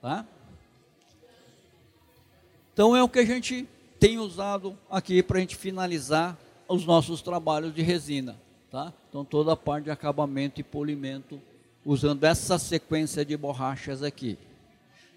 tá? 0.00 0.26
Então, 2.72 2.96
é 2.96 3.02
o 3.02 3.08
que 3.08 3.20
a 3.20 3.24
gente 3.24 3.68
tem 4.00 4.18
usado 4.18 4.76
aqui 4.90 5.22
para 5.22 5.38
a 5.38 5.40
gente 5.40 5.56
finalizar 5.56 6.36
os 6.68 6.84
nossos 6.84 7.22
trabalhos 7.22 7.74
de 7.74 7.82
resina, 7.82 8.36
tá? 8.70 8.92
Então, 9.08 9.24
toda 9.24 9.52
a 9.52 9.56
parte 9.56 9.84
de 9.84 9.90
acabamento 9.90 10.60
e 10.60 10.64
polimento 10.64 11.40
usando 11.84 12.24
essa 12.24 12.58
sequência 12.58 13.24
de 13.24 13.36
borrachas 13.36 14.02
aqui. 14.02 14.38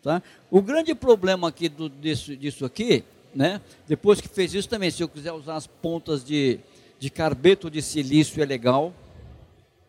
Tá? 0.03 0.21
O 0.51 0.61
grande 0.61 0.93
problema 0.93 1.47
aqui 1.47 1.69
do, 1.69 1.89
disso, 1.89 2.35
disso 2.35 2.65
aqui, 2.65 3.03
né? 3.33 3.61
depois 3.87 4.21
que 4.21 4.27
fez 4.27 4.53
isso 4.53 4.69
também, 4.69 4.91
se 4.91 5.01
eu 5.01 5.09
quiser 5.09 5.31
usar 5.31 5.55
as 5.55 5.67
pontas 5.67 6.23
de, 6.23 6.59
de 6.99 7.09
carbeto 7.09 7.69
de 7.69 7.81
silício 7.81 8.41
é 8.41 8.45
legal, 8.45 8.93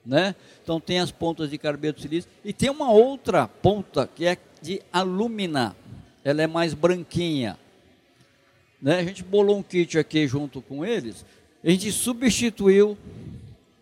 né? 0.09 0.35
Então 0.63 0.81
tem 0.81 0.99
as 0.99 1.11
pontas 1.11 1.51
de 1.51 1.59
carbeto 1.59 2.01
silício 2.01 2.31
e 2.43 2.51
tem 2.51 2.71
uma 2.71 2.91
outra 2.91 3.47
ponta 3.47 4.09
que 4.13 4.25
é 4.25 4.39
de 4.63 4.81
alumina. 4.91 5.77
Ela 6.25 6.43
é 6.43 6.47
mais 6.47 6.73
branquinha. 6.73 7.59
Né? 8.81 9.01
A 9.01 9.05
gente 9.05 9.23
bolou 9.23 9.59
um 9.59 9.63
kit 9.63 9.99
aqui 9.99 10.27
junto 10.27 10.63
com 10.63 10.83
eles. 10.83 11.27
A 11.63 11.69
gente 11.69 11.93
substituiu 11.93 12.97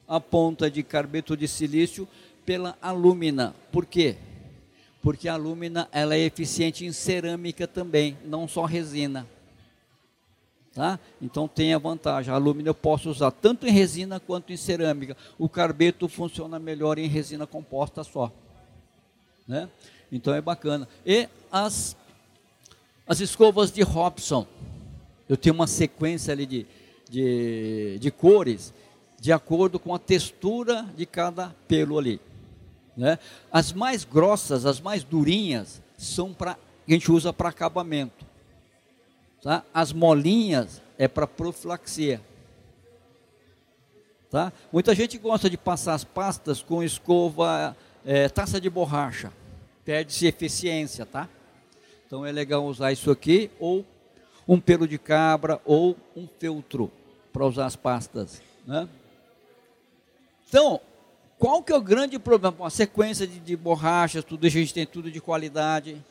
a 0.09 0.19
ponta 0.19 0.69
de 0.69 0.83
carbeto 0.83 1.37
de 1.37 1.47
silício 1.47 2.09
pela 2.45 2.77
alúmina. 2.83 3.55
Por 3.71 3.87
quê? 3.87 4.17
Porque 5.01 5.29
a 5.29 5.35
alúmina 5.35 5.89
ela 5.93 6.17
é 6.17 6.21
eficiente 6.21 6.85
em 6.85 6.91
cerâmica 6.91 7.69
também, 7.69 8.17
não 8.25 8.49
só 8.49 8.65
resina. 8.65 9.29
Tá? 10.77 11.01
Então 11.23 11.49
tem 11.49 11.73
a 11.73 11.79
vantagem. 11.79 12.31
A 12.31 12.37
alúmina 12.37 12.69
eu 12.69 12.75
posso 12.75 13.09
usar 13.09 13.31
tanto 13.31 13.67
em 13.67 13.71
resina 13.71 14.21
quanto 14.21 14.53
em 14.53 14.59
cerâmica. 14.59 15.17
O 15.39 15.49
carbeto 15.49 16.07
funciona 16.07 16.59
melhor 16.59 16.99
em 16.99 17.09
resina 17.09 17.47
composta 17.47 18.05
só. 18.05 18.31
Né? 19.49 19.71
Então 20.13 20.35
é 20.35 20.41
bacana. 20.43 20.87
E 21.07 21.31
as, 21.51 21.97
as 23.09 23.21
escovas 23.21 23.73
de 23.73 23.83
Hobson. 23.83 24.47
Eu 25.27 25.39
tenho 25.39 25.55
uma 25.55 25.67
sequência 25.67 26.31
ali 26.31 26.45
de, 26.45 26.67
de, 27.09 27.99
de 27.99 28.11
cores 28.11 28.75
de 29.19 29.33
acordo 29.33 29.79
com 29.79 29.95
a 29.95 29.99
textura 29.99 30.87
de 30.95 31.07
cada 31.07 31.57
pelo 31.67 31.97
ali. 31.97 32.21
Né? 32.95 33.19
As 33.51 33.73
mais 33.73 34.05
grossas, 34.05 34.67
as 34.67 34.79
mais 34.79 35.03
durinhas, 35.03 35.81
são 35.97 36.35
para 36.35 36.53
a 36.53 36.93
gente 36.93 37.11
usa 37.11 37.33
para 37.33 37.49
acabamento. 37.49 38.27
Tá? 39.43 39.65
As 39.73 39.93
molinhas 39.93 40.83
é 40.99 41.07
para 41.07 41.27
profilaxia. 41.27 42.21
Tá? 44.31 44.53
Muita 44.73 44.95
gente 44.95 45.19
gosta 45.19 45.49
de 45.49 45.57
passar 45.57 45.95
as 45.95 46.05
pastas 46.05 46.61
com 46.61 46.83
escova, 46.83 47.77
é, 48.05 48.29
taça 48.29 48.61
de 48.61 48.69
borracha. 48.69 49.33
Perde-se 49.85 50.27
eficiência, 50.27 51.07
tá? 51.07 51.29
Então 52.07 52.27
é 52.27 52.33
legal 52.33 52.65
usar 52.65 52.93
isso 52.93 53.11
aqui, 53.11 53.51
ou 53.59 53.85
um 54.47 54.61
pelo 54.61 54.87
de 54.87 54.99
cabra, 54.99 55.61
ou 55.65 55.97
um 56.17 56.27
feltro 56.39 56.91
para 57.33 57.47
usar 57.47 57.67
as 57.67 57.77
pastas. 57.77 58.43
Né? 58.67 58.89
Então, 60.49 60.81
qual 61.39 61.63
que 61.63 61.73
é 61.73 61.77
o 61.77 61.81
grande 61.81 62.19
problema? 62.19 62.57
Uma 62.59 62.71
sequência 62.71 63.27
de, 63.27 63.39
de 63.39 63.57
borrachas, 63.57 64.25
tudo 64.25 64.47
a 64.47 64.51
gente 64.51 64.73
tem 64.73 64.87
tudo 64.87 65.11
de 65.11 65.21
qualidade. 65.21 66.03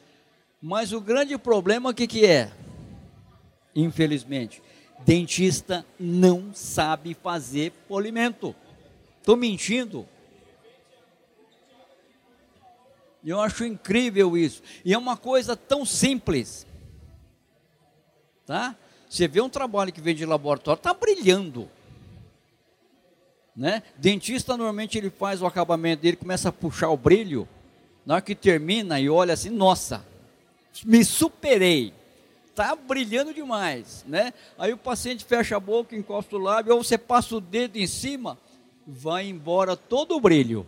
Mas 0.61 0.93
o 0.93 1.01
grande 1.01 1.37
problema 1.37 1.89
o 1.89 1.93
que, 1.93 2.07
que 2.07 2.25
é? 2.25 2.51
Infelizmente, 3.75 4.61
dentista 5.05 5.85
não 5.99 6.53
sabe 6.53 7.13
fazer 7.13 7.71
polimento. 7.87 8.55
Estou 9.19 9.35
mentindo? 9.35 10.07
Eu 13.25 13.41
acho 13.41 13.65
incrível 13.65 14.37
isso. 14.37 14.61
E 14.85 14.93
é 14.93 14.97
uma 14.97 15.17
coisa 15.17 15.55
tão 15.55 15.83
simples. 15.83 16.65
Tá? 18.45 18.75
Você 19.09 19.27
vê 19.27 19.41
um 19.41 19.49
trabalho 19.49 19.91
que 19.91 19.99
vem 19.99 20.13
de 20.13 20.25
laboratório, 20.25 20.77
está 20.77 20.93
brilhando. 20.93 21.69
Né? 23.55 23.81
Dentista 23.97 24.55
normalmente 24.55 24.97
ele 24.97 25.09
faz 25.09 25.41
o 25.41 25.45
acabamento 25.47 26.03
dele, 26.03 26.17
começa 26.17 26.49
a 26.49 26.51
puxar 26.51 26.89
o 26.89 26.97
brilho, 26.97 27.47
na 28.05 28.15
hora 28.15 28.21
que 28.21 28.35
termina 28.35 28.99
e 28.99 29.09
olha 29.09 29.33
assim, 29.33 29.49
nossa, 29.49 30.05
me 30.83 31.03
superei, 31.03 31.93
tá 32.55 32.75
brilhando 32.75 33.33
demais, 33.33 34.05
né? 34.07 34.33
Aí 34.57 34.71
o 34.71 34.77
paciente 34.77 35.25
fecha 35.25 35.57
a 35.57 35.59
boca, 35.59 35.95
encosta 35.95 36.35
o 36.35 36.39
lábio, 36.39 36.73
ou 36.73 36.83
você 36.83 36.97
passa 36.97 37.35
o 37.35 37.41
dedo 37.41 37.75
em 37.75 37.85
cima, 37.85 38.39
vai 38.87 39.27
embora 39.27 39.75
todo 39.75 40.15
o 40.15 40.21
brilho, 40.21 40.65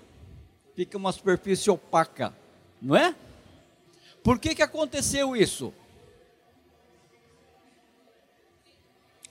fica 0.76 0.98
uma 0.98 1.14
superfície 1.14 1.72
opaca, 1.72 2.34
não 2.82 2.96
é? 2.96 3.16
Por 4.22 4.38
que 4.38 4.54
que 4.54 4.62
aconteceu 4.62 5.36
isso? 5.36 5.74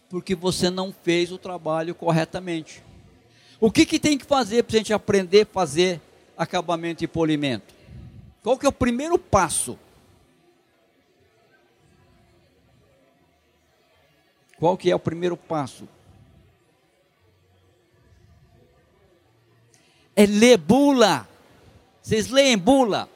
Porque 0.08 0.34
você 0.34 0.70
não 0.70 0.94
fez 1.02 1.30
o 1.30 1.36
trabalho 1.36 1.94
corretamente. 1.94 2.82
O 3.60 3.70
que, 3.70 3.84
que 3.84 3.98
tem 3.98 4.16
que 4.16 4.24
fazer 4.24 4.62
para 4.62 4.76
a 4.76 4.78
gente 4.78 4.92
aprender 4.94 5.42
a 5.42 5.46
fazer 5.46 6.00
acabamento 6.36 7.04
e 7.04 7.06
polimento? 7.06 7.74
Qual 8.42 8.56
que 8.56 8.64
é 8.64 8.68
o 8.68 8.72
primeiro 8.72 9.18
passo? 9.18 9.78
Qual 14.58 14.76
que 14.76 14.90
é 14.90 14.94
o 14.94 14.98
primeiro 14.98 15.36
passo? 15.36 15.88
É 20.14 20.24
ler 20.24 20.56
bula. 20.56 21.28
Vocês 22.00 22.28
leem 22.28 22.56
bula? 22.56 23.08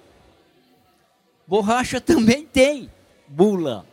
Borracha 1.46 2.00
também 2.00 2.44
tem 2.44 2.90
bula. 3.26 3.86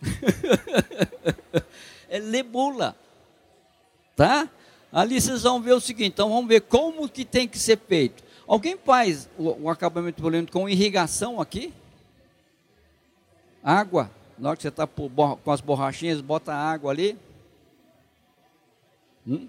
é 2.08 2.18
ler 2.18 2.44
bula. 2.44 2.96
Tá? 4.14 4.48
Ali 4.92 5.20
vocês 5.20 5.42
vão 5.42 5.60
ver 5.60 5.72
o 5.72 5.80
seguinte, 5.80 6.12
então 6.12 6.28
vamos 6.28 6.46
ver 6.46 6.60
como 6.60 7.08
que 7.08 7.24
tem 7.24 7.48
que 7.48 7.58
ser 7.58 7.78
feito. 7.78 8.22
Alguém 8.46 8.76
faz 8.76 9.28
o, 9.36 9.64
o 9.64 9.68
acabamento 9.68 10.22
polêmico 10.22 10.52
com 10.52 10.68
irrigação 10.68 11.40
aqui? 11.40 11.74
Água, 13.62 14.10
na 14.38 14.50
hora 14.50 14.56
que 14.56 14.62
você 14.62 14.68
está 14.68 14.86
com 14.86 15.50
as 15.50 15.60
borrachinhas, 15.60 16.20
bota 16.20 16.52
água 16.52 16.90
ali. 16.90 17.16
Hum? 19.26 19.48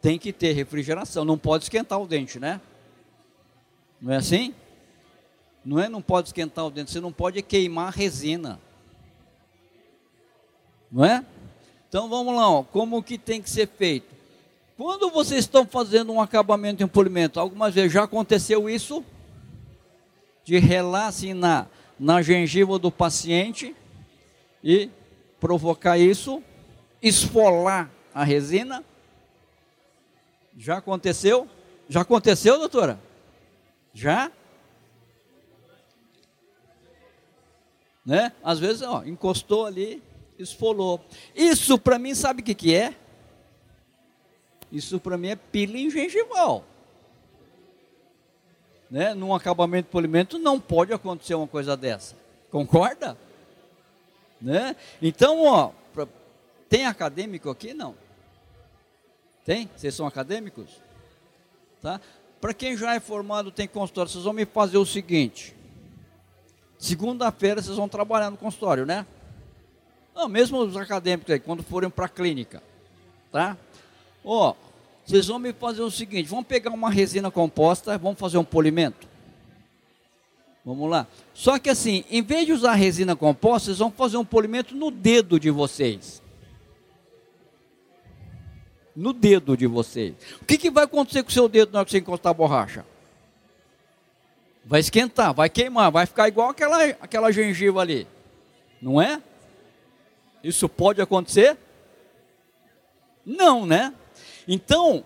Tem 0.00 0.18
que 0.18 0.32
ter 0.32 0.52
refrigeração, 0.52 1.24
não 1.24 1.38
pode 1.38 1.64
esquentar 1.64 2.00
o 2.00 2.06
dente, 2.06 2.38
né? 2.38 2.60
Não 4.00 4.12
é 4.12 4.16
assim? 4.16 4.54
Não 5.64 5.78
é 5.80 5.88
não 5.88 6.00
pode 6.00 6.28
esquentar 6.28 6.66
o 6.66 6.70
dente, 6.70 6.90
você 6.90 7.00
não 7.00 7.12
pode 7.12 7.42
queimar 7.42 7.88
a 7.88 7.90
resina. 7.90 8.60
Não 10.90 11.04
é? 11.04 11.24
Então 11.88 12.08
vamos 12.08 12.34
lá, 12.34 12.48
ó, 12.48 12.62
como 12.62 13.02
que 13.02 13.18
tem 13.18 13.42
que 13.42 13.50
ser 13.50 13.66
feito? 13.68 14.14
Quando 14.76 15.10
vocês 15.10 15.40
estão 15.40 15.66
fazendo 15.66 16.12
um 16.12 16.20
acabamento 16.20 16.82
em 16.82 16.86
polimento, 16.86 17.40
algumas 17.40 17.74
vezes 17.74 17.92
já 17.92 18.04
aconteceu 18.04 18.70
isso? 18.70 19.04
De 20.44 20.58
relar 20.58 21.08
assim 21.08 21.34
na, 21.34 21.66
na 21.98 22.22
gengiva 22.22 22.78
do 22.78 22.90
paciente 22.90 23.74
e 24.62 24.90
provocar 25.40 25.98
isso, 25.98 26.42
esfolar 27.02 27.90
a 28.14 28.24
resina? 28.24 28.84
Já 30.56 30.78
aconteceu? 30.78 31.48
Já 31.88 32.02
aconteceu, 32.02 32.58
doutora? 32.58 33.00
Já? 33.92 34.30
Né? 38.04 38.32
Às 38.42 38.58
vezes, 38.58 38.82
ó, 38.82 39.04
encostou 39.04 39.66
ali, 39.66 40.02
esfolou. 40.38 41.04
Isso 41.34 41.78
para 41.78 41.98
mim, 41.98 42.14
sabe 42.14 42.42
o 42.42 42.44
que, 42.44 42.54
que 42.54 42.74
é? 42.74 42.94
Isso 44.70 45.00
para 45.00 45.16
mim 45.16 45.28
é 45.28 45.36
peeling 45.36 45.90
gengival. 45.90 46.64
Né? 48.90 49.14
Num 49.14 49.34
acabamento 49.34 49.86
de 49.86 49.92
polimento 49.92 50.38
não 50.38 50.58
pode 50.58 50.92
acontecer 50.92 51.34
uma 51.34 51.46
coisa 51.46 51.76
dessa. 51.76 52.16
Concorda? 52.50 53.16
Né? 54.40 54.76
Então, 55.02 55.44
ó, 55.44 55.72
tem 56.68 56.86
acadêmico 56.86 57.50
aqui? 57.50 57.74
Não. 57.74 57.94
Tem? 59.44 59.68
Vocês 59.76 59.94
são 59.94 60.06
acadêmicos? 60.06 60.70
Tá? 61.82 62.00
Para 62.40 62.54
quem 62.54 62.76
já 62.76 62.94
é 62.94 63.00
formado, 63.00 63.50
tem 63.50 63.66
consultório, 63.66 64.10
vocês 64.10 64.24
vão 64.24 64.32
me 64.32 64.44
fazer 64.44 64.78
o 64.78 64.86
seguinte. 64.86 65.54
Segunda-feira 66.78 67.60
vocês 67.60 67.76
vão 67.76 67.88
trabalhar 67.88 68.30
no 68.30 68.36
consultório, 68.36 68.86
né? 68.86 69.04
Não, 70.14 70.28
mesmo 70.28 70.58
os 70.58 70.76
acadêmicos 70.76 71.32
aí, 71.32 71.40
quando 71.40 71.62
forem 71.62 71.90
para 71.90 72.06
a 72.06 72.08
clínica, 72.08 72.62
tá? 73.32 73.56
Ó, 74.24 74.54
vocês 75.08 75.26
vão 75.26 75.38
me 75.38 75.54
fazer 75.54 75.80
o 75.80 75.90
seguinte: 75.90 76.28
vamos 76.28 76.46
pegar 76.46 76.70
uma 76.70 76.90
resina 76.90 77.30
composta, 77.30 77.96
vamos 77.96 78.18
fazer 78.18 78.36
um 78.36 78.44
polimento. 78.44 79.08
Vamos 80.62 80.90
lá. 80.90 81.06
Só 81.32 81.58
que 81.58 81.70
assim, 81.70 82.04
em 82.10 82.20
vez 82.22 82.44
de 82.44 82.52
usar 82.52 82.74
resina 82.74 83.16
composta, 83.16 83.66
vocês 83.66 83.78
vão 83.78 83.90
fazer 83.90 84.18
um 84.18 84.24
polimento 84.24 84.76
no 84.76 84.90
dedo 84.90 85.40
de 85.40 85.48
vocês. 85.48 86.20
No 88.94 89.14
dedo 89.14 89.56
de 89.56 89.66
vocês. 89.66 90.14
O 90.42 90.44
que, 90.44 90.58
que 90.58 90.70
vai 90.70 90.84
acontecer 90.84 91.22
com 91.22 91.30
o 91.30 91.32
seu 91.32 91.48
dedo 91.48 91.72
na 91.72 91.78
hora 91.78 91.86
que 91.86 91.92
você 91.92 91.98
encostar 91.98 92.30
a 92.30 92.34
borracha? 92.34 92.84
Vai 94.62 94.80
esquentar, 94.80 95.32
vai 95.32 95.48
queimar, 95.48 95.90
vai 95.90 96.04
ficar 96.04 96.28
igual 96.28 96.50
aquela, 96.50 96.84
aquela 96.84 97.32
gengiva 97.32 97.80
ali. 97.80 98.06
Não 98.82 99.00
é? 99.00 99.22
Isso 100.44 100.68
pode 100.68 101.00
acontecer? 101.00 101.56
Não, 103.24 103.64
né? 103.64 103.94
Então, 104.48 105.04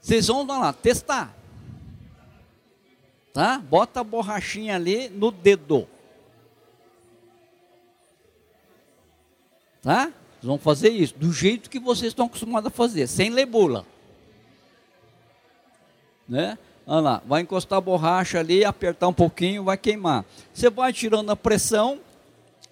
vocês 0.00 0.28
vão 0.28 0.46
lá 0.46 0.72
testar. 0.72 1.34
Tá? 3.32 3.58
Bota 3.58 4.00
a 4.00 4.04
borrachinha 4.04 4.76
ali 4.76 5.08
no 5.08 5.32
dedo. 5.32 5.88
Tá? 9.82 10.04
Vocês 10.04 10.44
vão 10.44 10.58
fazer 10.58 10.90
isso 10.90 11.14
do 11.16 11.32
jeito 11.32 11.68
que 11.68 11.80
vocês 11.80 12.12
estão 12.12 12.26
acostumados 12.26 12.68
a 12.68 12.70
fazer, 12.70 13.08
sem 13.08 13.30
lebula. 13.30 13.84
Né? 16.28 16.56
Olha 16.86 17.00
lá, 17.00 17.22
vai 17.26 17.42
encostar 17.42 17.78
a 17.78 17.80
borracha 17.80 18.38
ali, 18.38 18.64
apertar 18.64 19.08
um 19.08 19.12
pouquinho, 19.12 19.64
vai 19.64 19.76
queimar. 19.76 20.24
Você 20.54 20.70
vai 20.70 20.92
tirando 20.92 21.30
a 21.30 21.36
pressão, 21.36 21.98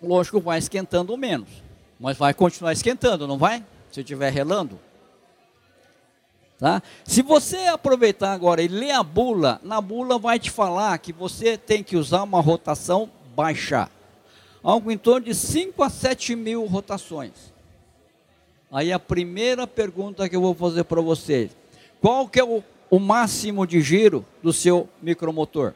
lógico, 0.01 0.41
vai 0.41 0.61
esquentando 0.61 1.17
menos. 1.17 1.64
Mas 2.05 2.19
vai 2.19 2.35
continuar 2.35 2.75
esquentando, 2.75 3.27
não 3.27 3.39
vai? 3.39 3.65
Se 3.91 4.01
estiver 4.01 4.31
relando. 4.31 4.79
Tá? 6.59 6.83
Se 7.03 7.23
você 7.23 7.57
aproveitar 7.61 8.35
agora 8.35 8.61
e 8.61 8.69
ler 8.69 8.91
a 8.91 9.03
bula, 9.03 9.59
na 9.65 9.81
bula 9.81 10.19
vai 10.19 10.39
te 10.39 10.51
falar 10.51 10.99
que 10.99 11.15
você 11.15 11.57
tem 11.57 11.83
que 11.83 11.97
usar 11.97 12.23
uma 12.25 12.43
rotação 12.43 13.11
baixa. 13.35 13.89
Algo 14.63 14.91
em 14.91 14.99
torno 14.99 15.25
de 15.25 15.35
5 15.35 15.83
a 15.83 15.89
7 15.89 16.37
mil 16.37 16.67
rotações. 16.67 17.55
Aí 18.71 18.93
a 18.93 18.99
primeira 18.99 19.67
pergunta 19.67 20.29
que 20.29 20.37
eu 20.37 20.43
vou 20.43 20.55
fazer 20.55 20.85
para 20.85 21.01
vocês. 21.01 21.57
Qual 22.03 22.29
que 22.29 22.39
é 22.39 22.45
o, 22.45 22.63
o 22.91 22.99
máximo 22.99 23.67
de 23.67 23.81
giro 23.81 24.27
do 24.43 24.53
seu 24.53 24.91
micromotor? 25.01 25.73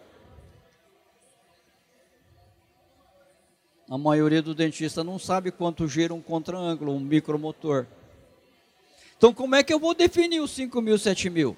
A 3.90 3.96
maioria 3.96 4.42
do 4.42 4.54
dentista 4.54 5.02
não 5.02 5.18
sabe 5.18 5.50
quanto 5.50 5.88
gira 5.88 6.12
um 6.12 6.20
contra-ângulo, 6.20 6.92
um 6.92 7.00
micromotor. 7.00 7.86
Então, 9.16 9.32
como 9.32 9.56
é 9.56 9.62
que 9.62 9.72
eu 9.72 9.78
vou 9.78 9.94
definir 9.94 10.40
os 10.40 10.50
5 10.50 10.80
mil, 10.82 10.98
7 10.98 11.30
mil? 11.30 11.56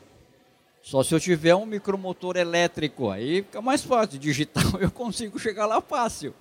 Só 0.83 1.03
se 1.03 1.13
eu 1.15 1.21
tiver 1.21 1.55
um 1.55 1.67
micromotor 1.67 2.37
elétrico, 2.37 3.11
aí 3.11 3.43
fica 3.43 3.61
mais 3.61 3.83
fácil. 3.83 4.19
Digital 4.19 4.63
eu 4.81 4.91
consigo 4.91 5.39
chegar 5.39 5.67
lá 5.67 5.81
fácil, 5.81 6.33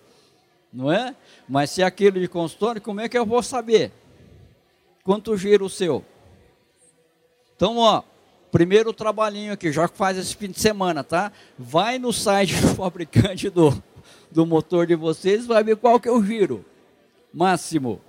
não 0.71 0.91
é? 0.91 1.15
Mas 1.47 1.71
se 1.71 1.81
é 1.81 1.85
aquele 1.85 2.19
de 2.19 2.27
consultório, 2.27 2.81
como 2.81 3.01
é 3.01 3.09
que 3.09 3.17
eu 3.17 3.25
vou 3.25 3.41
saber? 3.41 3.91
Quanto 5.03 5.35
gira 5.35 5.63
o 5.63 5.69
seu? 5.69 6.05
Então, 7.55 7.77
ó, 7.77 8.03
primeiro 8.51 8.93
trabalhinho 8.93 9.53
aqui, 9.53 9.71
já 9.71 9.87
faz 9.87 10.17
esse 10.17 10.35
fim 10.35 10.51
de 10.51 10.59
semana, 10.59 11.03
tá? 11.03 11.31
Vai 11.57 11.97
no 11.97 12.13
site 12.13 12.55
do 12.61 12.75
fabricante 12.75 13.49
do, 13.49 13.71
do 14.31 14.45
motor 14.45 14.85
de 14.85 14.95
vocês, 14.95 15.45
vai 15.45 15.63
ver 15.63 15.77
qual 15.77 15.99
que 15.99 16.07
é 16.07 16.11
o 16.11 16.23
giro 16.23 16.65
máximo. 17.33 18.01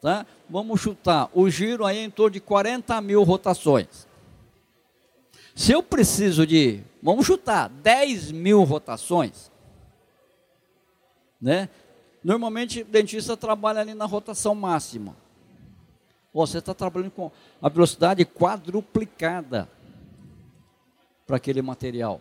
Tá? 0.00 0.26
Vamos 0.48 0.80
chutar. 0.80 1.30
O 1.32 1.48
giro 1.50 1.84
aí 1.84 1.98
é 1.98 2.04
em 2.04 2.10
torno 2.10 2.32
de 2.32 2.40
40 2.40 3.00
mil 3.00 3.22
rotações. 3.22 4.06
Se 5.54 5.72
eu 5.72 5.82
preciso 5.82 6.46
de, 6.46 6.82
vamos 7.02 7.26
chutar, 7.26 7.68
10 7.68 8.30
mil 8.30 8.62
rotações, 8.62 9.50
né? 11.40 11.68
Normalmente 12.22 12.82
o 12.82 12.84
dentista 12.84 13.36
trabalha 13.36 13.80
ali 13.80 13.94
na 13.94 14.04
rotação 14.04 14.54
máxima. 14.54 15.16
Você 16.34 16.58
está 16.58 16.74
trabalhando 16.74 17.12
com 17.12 17.30
a 17.62 17.68
velocidade 17.68 18.24
quadruplicada 18.26 19.68
para 21.26 21.36
aquele 21.36 21.62
material. 21.62 22.20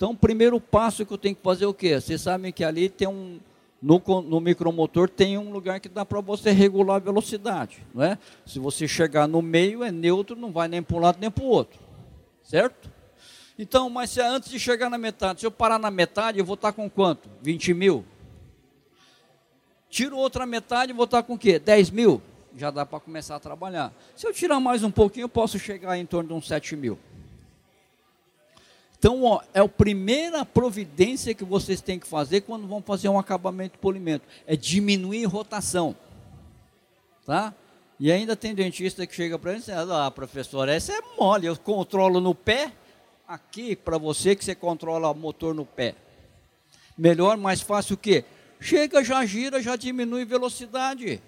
Então, 0.00 0.12
o 0.12 0.16
primeiro 0.16 0.58
passo 0.58 1.04
que 1.04 1.12
eu 1.12 1.18
tenho 1.18 1.36
que 1.36 1.42
fazer 1.42 1.66
é 1.66 1.68
o 1.68 1.74
quê? 1.74 2.00
Vocês 2.00 2.22
sabem 2.22 2.50
que 2.50 2.64
ali 2.64 2.88
tem 2.88 3.06
um, 3.06 3.38
no, 3.82 4.00
no 4.22 4.40
micromotor 4.40 5.10
tem 5.10 5.36
um 5.36 5.52
lugar 5.52 5.78
que 5.78 5.90
dá 5.90 6.06
para 6.06 6.22
você 6.22 6.52
regular 6.52 6.96
a 6.96 7.00
velocidade, 7.00 7.84
não 7.94 8.02
é? 8.02 8.16
Se 8.46 8.58
você 8.58 8.88
chegar 8.88 9.28
no 9.28 9.42
meio, 9.42 9.84
é 9.84 9.92
neutro, 9.92 10.34
não 10.34 10.52
vai 10.52 10.68
nem 10.68 10.82
para 10.82 10.96
um 10.96 11.00
lado 11.00 11.18
nem 11.20 11.30
para 11.30 11.44
o 11.44 11.48
outro, 11.48 11.78
certo? 12.42 12.90
Então, 13.58 13.90
mas 13.90 14.08
se 14.08 14.22
antes 14.22 14.48
de 14.48 14.58
chegar 14.58 14.88
na 14.88 14.96
metade, 14.96 15.40
se 15.40 15.46
eu 15.46 15.50
parar 15.50 15.78
na 15.78 15.90
metade, 15.90 16.38
eu 16.38 16.46
vou 16.46 16.54
estar 16.54 16.72
com 16.72 16.88
quanto? 16.88 17.28
20 17.42 17.74
mil? 17.74 18.02
Tiro 19.90 20.16
outra 20.16 20.46
metade, 20.46 20.94
vou 20.94 21.04
estar 21.04 21.22
com 21.24 21.34
o 21.34 21.38
quê? 21.38 21.58
10 21.58 21.90
mil? 21.90 22.22
Já 22.56 22.70
dá 22.70 22.86
para 22.86 23.00
começar 23.00 23.36
a 23.36 23.38
trabalhar. 23.38 23.92
Se 24.16 24.26
eu 24.26 24.32
tirar 24.32 24.60
mais 24.60 24.82
um 24.82 24.90
pouquinho, 24.90 25.24
eu 25.24 25.28
posso 25.28 25.58
chegar 25.58 25.98
em 25.98 26.06
torno 26.06 26.30
de 26.30 26.34
uns 26.34 26.48
7 26.48 26.74
mil. 26.74 26.98
Então, 29.00 29.22
ó, 29.22 29.40
é 29.54 29.60
a 29.60 29.66
primeira 29.66 30.44
providência 30.44 31.32
que 31.32 31.42
vocês 31.42 31.80
têm 31.80 31.98
que 31.98 32.06
fazer 32.06 32.42
quando 32.42 32.68
vão 32.68 32.82
fazer 32.82 33.08
um 33.08 33.18
acabamento 33.18 33.72
de 33.72 33.78
polimento, 33.78 34.26
é 34.46 34.54
diminuir 34.54 35.24
rotação. 35.24 35.96
Tá? 37.24 37.54
E 37.98 38.12
ainda 38.12 38.36
tem 38.36 38.54
dentista 38.54 39.06
que 39.06 39.14
chega 39.14 39.38
para 39.38 39.52
mim 39.52 39.56
e 39.56 39.60
diz, 39.62 39.70
ah, 39.70 40.10
professor, 40.10 40.68
essa 40.68 40.92
é 40.92 41.00
mole, 41.18 41.46
eu 41.46 41.56
controlo 41.56 42.20
no 42.20 42.34
pé, 42.34 42.72
aqui 43.26 43.74
para 43.74 43.96
você 43.96 44.36
que 44.36 44.44
você 44.44 44.54
controla 44.54 45.10
o 45.10 45.14
motor 45.14 45.54
no 45.54 45.64
pé. 45.64 45.94
Melhor, 46.96 47.38
mais 47.38 47.62
fácil 47.62 47.94
o 47.94 47.98
quê? 47.98 48.22
Chega, 48.60 49.02
já 49.02 49.24
gira, 49.24 49.62
já 49.62 49.76
diminui 49.76 50.26
velocidade. 50.26 51.22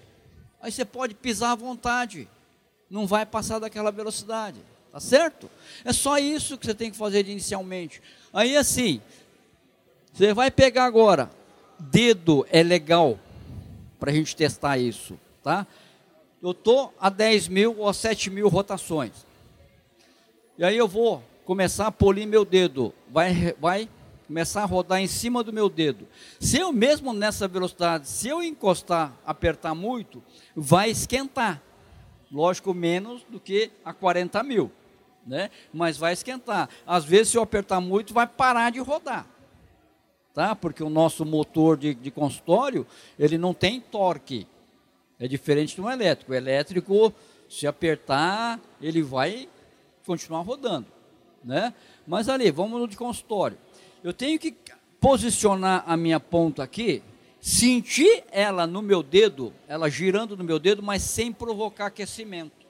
Aí 0.61 0.71
você 0.71 0.85
pode 0.85 1.15
pisar 1.15 1.53
à 1.53 1.55
vontade. 1.55 2.29
Não 2.87 3.07
vai 3.07 3.25
passar 3.25 3.57
daquela 3.57 3.91
velocidade. 3.91 4.59
Tá 4.93 4.99
certo? 4.99 5.49
É 5.83 5.91
só 5.91 6.19
isso 6.19 6.55
que 6.55 6.67
você 6.67 6.75
tem 6.75 6.91
que 6.91 6.97
fazer 6.97 7.27
inicialmente. 7.27 7.99
Aí 8.31 8.55
assim, 8.55 9.01
você 10.13 10.35
vai 10.35 10.51
pegar 10.51 10.85
agora, 10.85 11.31
dedo 11.79 12.45
é 12.51 12.61
legal 12.61 13.17
para 13.99 14.11
a 14.11 14.13
gente 14.13 14.35
testar 14.35 14.77
isso, 14.77 15.19
tá? 15.41 15.65
Eu 16.39 16.51
estou 16.51 16.93
a 16.99 17.09
10 17.09 17.47
mil 17.47 17.79
ou 17.79 17.89
a 17.89 17.93
7 17.93 18.29
mil 18.29 18.47
rotações. 18.49 19.25
E 20.59 20.63
aí 20.63 20.77
eu 20.77 20.87
vou 20.87 21.23
começar 21.43 21.87
a 21.87 21.91
polir 21.91 22.27
meu 22.27 22.45
dedo. 22.45 22.93
Vai, 23.09 23.55
vai 23.59 23.89
começar 24.27 24.61
a 24.61 24.65
rodar 24.65 24.99
em 24.99 25.07
cima 25.07 25.43
do 25.43 25.51
meu 25.51 25.69
dedo. 25.69 26.07
Se 26.39 26.59
eu 26.59 26.71
mesmo 26.71 27.13
nessa 27.13 27.47
velocidade, 27.47 28.07
se 28.07 28.27
eu 28.27 28.43
encostar, 28.43 29.11
apertar 29.25 29.73
muito, 29.73 30.21
vai 30.55 30.91
esquentar. 30.91 31.59
Lógico, 32.31 32.75
menos 32.75 33.23
do 33.27 33.39
que 33.39 33.71
a 33.83 33.91
40 33.91 34.43
mil, 34.43 34.71
né? 35.25 35.49
mas 35.73 35.97
vai 35.97 36.13
esquentar. 36.13 36.69
Às 36.85 37.05
vezes, 37.05 37.29
se 37.29 37.37
eu 37.37 37.41
apertar 37.41 37.79
muito, 37.79 38.13
vai 38.13 38.27
parar 38.27 38.71
de 38.71 38.79
rodar. 38.79 39.25
Tá? 40.33 40.55
Porque 40.55 40.83
o 40.83 40.89
nosso 40.89 41.25
motor 41.25 41.77
de, 41.77 41.93
de 41.93 42.09
consultório, 42.09 42.85
ele 43.17 43.37
não 43.37 43.53
tem 43.53 43.79
torque. 43.79 44.47
É 45.19 45.27
diferente 45.27 45.75
do 45.79 45.89
elétrico. 45.89 46.31
O 46.31 46.35
elétrico, 46.35 47.13
se 47.49 47.67
apertar, 47.67 48.59
ele 48.81 49.01
vai 49.01 49.47
continuar 50.05 50.41
rodando. 50.41 50.87
Né? 51.43 51.73
Mas 52.07 52.29
ali, 52.29 52.49
vamos 52.49 52.79
no 52.79 52.87
de 52.87 52.97
consultório. 52.97 53.57
Eu 54.03 54.11
tenho 54.11 54.39
que 54.39 54.55
posicionar 54.99 55.83
a 55.85 55.95
minha 55.95 56.19
ponta 56.19 56.63
aqui 56.63 57.03
sentir 57.43 58.23
ela 58.31 58.65
no 58.65 58.81
meu 58.81 59.03
dedo, 59.03 59.53
ela 59.67 59.89
girando 59.89 60.37
no 60.37 60.45
meu 60.45 60.57
dedo, 60.57 60.81
mas 60.81 61.01
sem 61.01 61.29
provocar 61.29 61.87
aquecimento. 61.87 62.62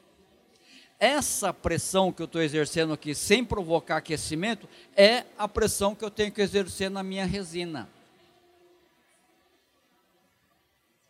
Essa 1.03 1.51
pressão 1.51 2.13
que 2.13 2.21
eu 2.21 2.25
estou 2.25 2.41
exercendo 2.41 2.93
aqui, 2.93 3.13
sem 3.13 3.43
provocar 3.43 3.97
aquecimento, 3.97 4.69
é 4.95 5.25
a 5.37 5.49
pressão 5.49 5.93
que 5.93 6.05
eu 6.05 6.09
tenho 6.09 6.31
que 6.31 6.41
exercer 6.41 6.89
na 6.89 7.03
minha 7.03 7.25
resina. 7.25 7.89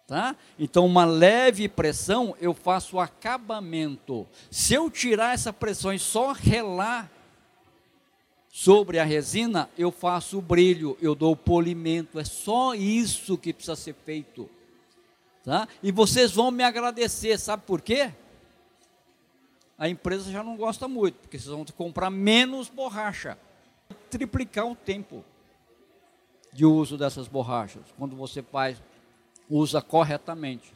Tá? 0.08 0.36
Então, 0.58 0.84
uma 0.88 1.06
leve 1.06 1.70
pressão, 1.70 2.36
eu 2.42 2.56
faço 2.56 2.96
o 2.96 3.00
acabamento. 3.00 4.28
Se 4.50 4.74
eu 4.74 4.90
tirar 4.90 5.36
essa 5.36 5.54
pressão 5.54 5.94
e 5.94 6.00
só 6.00 6.32
relar 6.32 7.08
sobre 8.50 8.98
a 8.98 9.04
resina, 9.04 9.70
eu 9.78 9.92
faço 9.92 10.40
o 10.40 10.42
brilho, 10.42 10.98
eu 11.04 11.14
dou 11.14 11.34
o 11.34 11.38
polimento, 11.38 12.18
é 12.18 12.24
só 12.24 12.74
isso 12.74 13.38
que 13.38 13.54
precisa 13.54 13.76
ser 13.76 13.94
feito. 14.04 14.50
Tá? 15.44 15.68
E 15.84 15.92
vocês 15.92 16.32
vão 16.32 16.50
me 16.50 16.64
agradecer, 16.64 17.38
sabe 17.38 17.62
por 17.68 17.80
quê? 17.80 18.12
A 19.84 19.90
empresa 19.90 20.32
já 20.32 20.42
não 20.42 20.56
gosta 20.56 20.88
muito, 20.88 21.16
porque 21.16 21.38
vocês 21.38 21.54
vão 21.54 21.66
comprar 21.76 22.10
menos 22.10 22.70
borracha, 22.70 23.38
triplicar 24.10 24.66
o 24.66 24.78
tempo 24.78 25.26
de 26.54 26.66
uso 26.66 26.98
dessas 26.98 27.28
borrachas, 27.28 27.82
quando 27.98 28.16
você 28.16 28.42
faz, 28.42 28.82
usa 29.50 29.82
corretamente. 29.82 30.72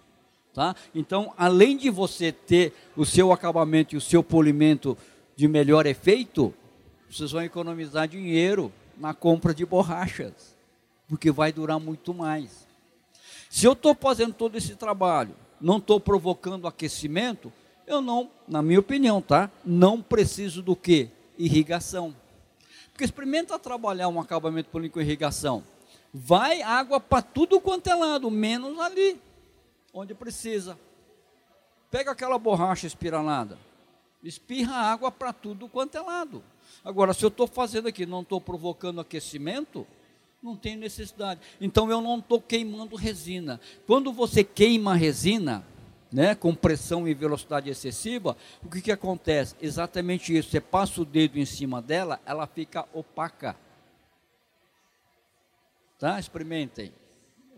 Tá? 0.53 0.75
Então, 0.93 1.33
além 1.37 1.77
de 1.77 1.89
você 1.89 2.33
ter 2.33 2.73
o 2.97 3.05
seu 3.05 3.31
acabamento 3.31 3.95
e 3.95 3.97
o 3.97 4.01
seu 4.01 4.21
polimento 4.21 4.97
de 5.37 5.47
melhor 5.47 5.85
efeito, 5.85 6.53
vocês 7.09 7.31
vão 7.31 7.41
economizar 7.41 8.09
dinheiro 8.09 8.73
na 8.97 9.13
compra 9.13 9.53
de 9.53 9.65
borrachas, 9.65 10.53
porque 11.07 11.31
vai 11.31 11.53
durar 11.53 11.79
muito 11.79 12.13
mais. 12.13 12.67
Se 13.49 13.65
eu 13.65 13.71
estou 13.71 13.95
fazendo 13.95 14.33
todo 14.33 14.57
esse 14.57 14.75
trabalho, 14.75 15.33
não 15.61 15.77
estou 15.77 15.97
provocando 15.97 16.67
aquecimento, 16.67 17.53
eu 17.87 18.01
não, 18.01 18.29
na 18.45 18.61
minha 18.61 18.81
opinião, 18.81 19.21
tá? 19.21 19.49
Não 19.65 20.01
preciso 20.01 20.61
do 20.61 20.75
que? 20.75 21.09
Irrigação. 21.37 22.13
Porque 22.91 23.05
experimenta 23.05 23.57
trabalhar 23.57 24.09
um 24.09 24.19
acabamento 24.19 24.69
político 24.69 24.95
com 24.95 25.01
irrigação. 25.01 25.63
Vai 26.13 26.61
água 26.61 26.99
para 26.99 27.21
tudo 27.21 27.61
quanto 27.61 27.87
é 27.87 27.95
lado, 27.95 28.29
menos 28.29 28.77
ali, 28.79 29.19
onde 29.93 30.13
precisa. 30.13 30.77
Pega 31.89 32.11
aquela 32.11 32.37
borracha 32.37 32.85
espiralada, 32.85 33.57
espirra 34.21 34.75
água 34.75 35.09
para 35.09 35.31
tudo 35.31 35.69
quanto 35.69 35.97
é 35.97 36.01
lado. 36.01 36.43
Agora, 36.83 37.13
se 37.13 37.23
eu 37.23 37.29
estou 37.29 37.47
fazendo 37.47 37.87
aqui, 37.87 38.05
não 38.05 38.21
estou 38.21 38.41
provocando 38.41 38.99
aquecimento, 38.99 39.87
não 40.41 40.55
tem 40.55 40.75
necessidade. 40.75 41.39
Então 41.61 41.89
eu 41.89 42.01
não 42.01 42.19
estou 42.19 42.41
queimando 42.41 42.95
resina. 42.95 43.61
Quando 43.85 44.11
você 44.11 44.43
queima 44.43 44.95
resina, 44.95 45.63
né, 46.11 46.35
com 46.35 46.55
pressão 46.55 47.07
e 47.07 47.13
velocidade 47.13 47.69
excessiva, 47.69 48.35
o 48.63 48.69
que, 48.69 48.81
que 48.81 48.91
acontece? 48.91 49.55
Exatamente 49.61 50.35
isso. 50.35 50.49
Você 50.49 50.61
passa 50.61 51.01
o 51.01 51.05
dedo 51.05 51.37
em 51.37 51.45
cima 51.45 51.81
dela, 51.81 52.19
ela 52.25 52.47
fica 52.47 52.85
opaca. 52.93 53.55
Tá? 55.99 56.19
Experimentem. 56.19 56.93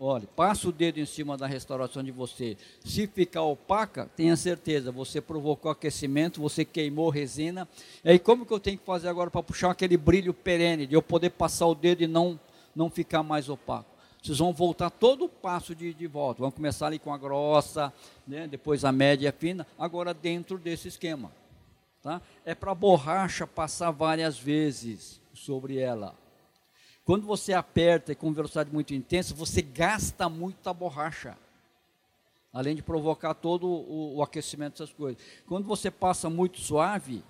Olha, 0.02 0.26
passa 0.34 0.66
o 0.66 0.72
dedo 0.72 0.98
em 0.98 1.04
cima 1.04 1.36
da 1.36 1.46
restauração 1.46 2.02
de 2.02 2.10
você. 2.10 2.56
Se 2.82 3.06
ficar 3.06 3.42
opaca, 3.42 4.08
tenha 4.16 4.34
certeza, 4.34 4.90
você 4.90 5.20
provocou 5.20 5.70
aquecimento, 5.70 6.40
você 6.40 6.64
queimou 6.64 7.10
resina. 7.10 7.68
E 8.02 8.12
aí, 8.12 8.18
como 8.18 8.46
que 8.46 8.52
eu 8.52 8.58
tenho 8.58 8.78
que 8.78 8.84
fazer 8.86 9.08
agora 9.08 9.30
para 9.30 9.42
puxar 9.42 9.70
aquele 9.70 9.98
brilho 9.98 10.32
perene, 10.32 10.86
de 10.86 10.94
eu 10.94 11.02
poder 11.02 11.28
passar 11.28 11.66
o 11.66 11.74
dedo 11.74 12.02
e 12.02 12.06
não, 12.06 12.40
não 12.74 12.88
ficar 12.88 13.22
mais 13.22 13.50
opaco? 13.50 13.89
Vocês 14.22 14.38
vão 14.38 14.52
voltar 14.52 14.90
todo 14.90 15.24
o 15.24 15.28
passo 15.28 15.74
de, 15.74 15.94
de 15.94 16.06
volta. 16.06 16.42
Vão 16.42 16.50
começar 16.50 16.86
ali 16.86 16.98
com 16.98 17.12
a 17.12 17.18
grossa, 17.18 17.92
né, 18.26 18.46
depois 18.46 18.84
a 18.84 18.92
média 18.92 19.26
e 19.26 19.28
a 19.28 19.32
fina, 19.32 19.66
agora 19.78 20.12
dentro 20.12 20.58
desse 20.58 20.88
esquema. 20.88 21.32
Tá? 22.02 22.20
É 22.44 22.54
para 22.54 22.72
a 22.72 22.74
borracha 22.74 23.46
passar 23.46 23.90
várias 23.90 24.38
vezes 24.38 25.20
sobre 25.32 25.78
ela. 25.78 26.14
Quando 27.04 27.26
você 27.26 27.52
aperta 27.52 28.14
com 28.14 28.32
velocidade 28.32 28.70
muito 28.70 28.94
intensa, 28.94 29.34
você 29.34 29.62
gasta 29.62 30.28
muita 30.28 30.72
borracha. 30.72 31.36
Além 32.52 32.74
de 32.74 32.82
provocar 32.82 33.34
todo 33.34 33.66
o, 33.66 34.16
o 34.16 34.22
aquecimento 34.22 34.72
dessas 34.72 34.92
coisas. 34.92 35.22
Quando 35.46 35.66
você 35.66 35.90
passa 35.90 36.28
muito 36.28 36.60
suave, 36.60 37.22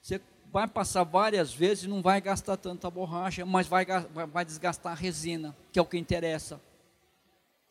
você 0.00 0.20
vai 0.52 0.66
passar 0.66 1.04
várias 1.04 1.52
vezes 1.52 1.84
e 1.84 1.88
não 1.88 2.02
vai 2.02 2.20
gastar 2.20 2.56
tanta 2.56 2.90
borracha, 2.90 3.46
mas 3.46 3.66
vai, 3.66 3.86
vai 3.86 4.44
desgastar 4.44 4.92
a 4.92 4.96
resina, 4.96 5.56
que 5.72 5.78
é 5.78 5.82
o 5.82 5.86
que 5.86 5.96
interessa. 5.96 6.60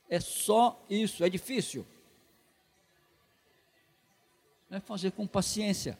É 0.09 0.19
só 0.19 0.81
isso, 0.89 1.23
é 1.23 1.29
difícil. 1.29 1.85
É 4.71 4.79
fazer 4.79 5.11
com 5.11 5.27
paciência. 5.27 5.97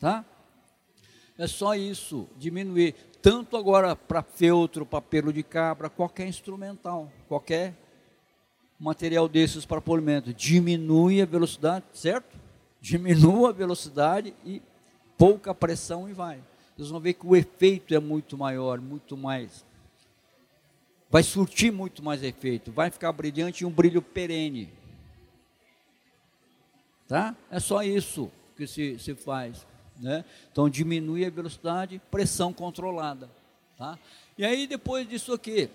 Tá? 0.00 0.24
É 1.38 1.46
só 1.46 1.74
isso, 1.74 2.28
diminuir. 2.36 2.94
Tanto 3.22 3.56
agora 3.56 3.96
para 3.96 4.22
feltro, 4.22 4.84
para 4.84 5.00
pelo 5.00 5.32
de 5.32 5.42
cabra, 5.42 5.88
qualquer 5.88 6.26
instrumental, 6.26 7.10
qualquer 7.28 7.74
material 8.78 9.28
desses 9.28 9.64
para 9.64 9.80
polimento. 9.80 10.34
Diminui 10.34 11.22
a 11.22 11.26
velocidade, 11.26 11.84
certo? 11.92 12.38
Diminua 12.80 13.50
a 13.50 13.52
velocidade 13.52 14.34
e 14.44 14.60
pouca 15.16 15.54
pressão 15.54 16.08
e 16.08 16.12
vai. 16.12 16.40
Vocês 16.76 16.88
vão 16.88 17.00
ver 17.00 17.14
que 17.14 17.26
o 17.26 17.36
efeito 17.36 17.94
é 17.94 18.00
muito 18.00 18.36
maior, 18.36 18.80
muito 18.80 19.16
mais. 19.16 19.64
Vai 21.10 21.22
surtir 21.22 21.70
muito 21.72 22.02
mais 22.02 22.22
efeito, 22.22 22.72
vai 22.72 22.90
ficar 22.90 23.12
brilhante 23.12 23.62
e 23.62 23.66
um 23.66 23.70
brilho 23.70 24.02
perene. 24.02 24.68
Tá? 27.06 27.36
É 27.50 27.60
só 27.60 27.82
isso 27.82 28.30
que 28.56 28.66
se, 28.66 28.98
se 28.98 29.14
faz. 29.14 29.66
Né? 30.00 30.24
Então 30.50 30.68
diminui 30.68 31.24
a 31.24 31.30
velocidade, 31.30 32.00
pressão 32.10 32.52
controlada. 32.52 33.30
Tá? 33.76 33.98
E 34.36 34.44
aí 34.44 34.66
depois 34.66 35.08
disso 35.08 35.32
aqui, 35.32 35.70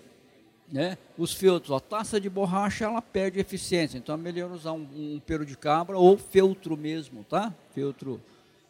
né, 0.70 0.96
os 1.18 1.32
feltros, 1.32 1.72
a 1.72 1.80
taça 1.80 2.20
de 2.20 2.28
borracha 2.30 2.84
ela 2.84 3.02
perde 3.02 3.40
eficiência, 3.40 3.98
então 3.98 4.14
é 4.14 4.18
melhor 4.18 4.50
usar 4.52 4.72
um, 4.72 4.86
um 4.94 5.20
pelo 5.26 5.44
de 5.44 5.56
cabra 5.56 5.98
ou 5.98 6.16
feltro 6.16 6.76
mesmo, 6.76 7.24
tá? 7.24 7.52
Feltro, 7.74 8.20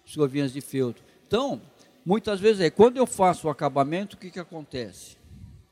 escovinhas 0.04 0.52
de 0.52 0.60
feltro. 0.60 1.02
Então, 1.26 1.60
muitas 2.04 2.40
vezes 2.40 2.60
é, 2.60 2.70
quando 2.70 2.96
eu 2.96 3.06
faço 3.06 3.46
o 3.46 3.50
acabamento, 3.50 4.16
o 4.16 4.18
que, 4.18 4.30
que 4.30 4.40
acontece? 4.40 5.16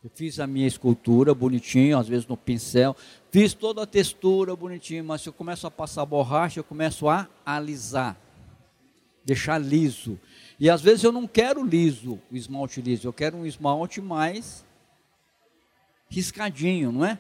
Eu 0.03 0.11
fiz 0.15 0.39
a 0.39 0.47
minha 0.47 0.67
escultura 0.67 1.35
bonitinho, 1.35 1.99
às 1.99 2.09
vezes 2.09 2.27
no 2.27 2.37
pincel, 2.37 2.97
fiz 3.31 3.53
toda 3.53 3.83
a 3.83 3.87
textura 3.87 4.55
bonitinho, 4.55 5.05
mas 5.05 5.23
se 5.23 5.29
eu 5.29 5.33
começo 5.33 5.67
a 5.67 5.71
passar 5.71 6.07
borracha, 6.07 6.61
eu 6.61 6.65
começo 6.65 7.09
a 7.09 7.27
alisar 7.45 8.17
deixar 9.29 9.59
liso. 9.59 10.19
E 10.59 10.71
às 10.71 10.81
vezes 10.81 11.05
eu 11.05 11.13
não 11.13 11.27
quero 11.27 11.63
liso, 11.63 12.19
o 12.33 12.37
esmalte 12.37 12.81
liso, 12.81 13.07
eu 13.07 13.13
quero 13.13 13.37
um 13.37 13.45
esmalte 13.45 14.01
mais 14.01 14.65
riscadinho, 16.09 16.91
não 16.91 17.05
é? 17.05 17.19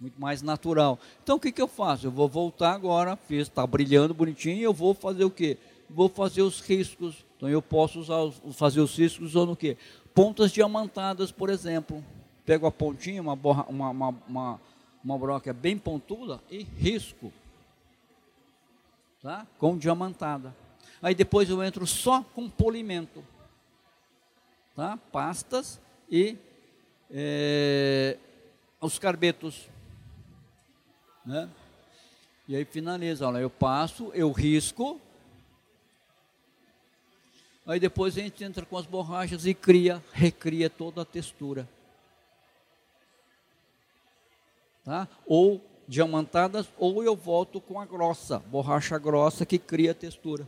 Muito 0.00 0.18
mais 0.18 0.40
natural. 0.40 0.98
Então 1.22 1.36
o 1.36 1.40
que, 1.40 1.52
que 1.52 1.60
eu 1.60 1.68
faço? 1.68 2.06
Eu 2.06 2.10
vou 2.10 2.28
voltar 2.28 2.72
agora, 2.72 3.16
fiz, 3.16 3.42
está 3.42 3.66
brilhando 3.66 4.14
bonitinho, 4.14 4.62
eu 4.62 4.72
vou 4.72 4.94
fazer 4.94 5.24
o 5.24 5.30
quê? 5.30 5.58
Vou 5.88 6.08
fazer 6.08 6.42
os 6.42 6.60
riscos. 6.60 7.24
Então 7.36 7.48
eu 7.48 7.60
posso 7.60 8.00
usar, 8.00 8.32
fazer 8.52 8.80
os 8.80 8.96
riscos 8.96 9.26
usando 9.26 9.52
o 9.52 9.56
quê? 9.56 9.76
Pontas 10.14 10.52
diamantadas, 10.52 11.30
por 11.30 11.50
exemplo. 11.50 12.02
Pego 12.46 12.66
a 12.66 12.72
pontinha, 12.72 13.20
uma, 13.20 13.36
borra, 13.36 13.66
uma, 13.68 13.90
uma, 13.90 14.14
uma, 14.26 14.60
uma 15.04 15.18
broca 15.18 15.52
bem 15.52 15.76
pontuda 15.76 16.40
e 16.50 16.62
risco 16.62 17.30
tá? 19.22 19.46
com 19.58 19.76
diamantada. 19.76 20.54
Aí 21.02 21.14
depois 21.14 21.48
eu 21.48 21.62
entro 21.62 21.86
só 21.86 22.22
com 22.22 22.48
polimento, 22.48 23.24
tá? 24.74 24.98
pastas 25.10 25.80
e 26.10 26.36
é, 27.10 28.18
os 28.80 28.98
carbetos. 28.98 29.68
Né? 31.24 31.48
E 32.48 32.56
aí 32.56 32.64
finaliza, 32.64 33.28
olha, 33.28 33.38
eu 33.38 33.50
passo, 33.50 34.10
eu 34.14 34.32
risco. 34.32 35.00
Aí 37.66 37.78
depois 37.78 38.16
a 38.16 38.20
gente 38.20 38.42
entra 38.42 38.64
com 38.64 38.76
as 38.76 38.86
borrachas 38.86 39.46
e 39.46 39.54
cria, 39.54 40.02
recria 40.12 40.68
toda 40.68 41.02
a 41.02 41.04
textura. 41.04 41.68
Tá? 44.84 45.06
Ou 45.26 45.60
diamantadas, 45.86 46.68
ou 46.78 47.04
eu 47.04 47.14
volto 47.14 47.60
com 47.60 47.80
a 47.80 47.84
grossa, 47.84 48.38
borracha 48.38 48.98
grossa 48.98 49.44
que 49.44 49.58
cria 49.58 49.94
textura. 49.94 50.46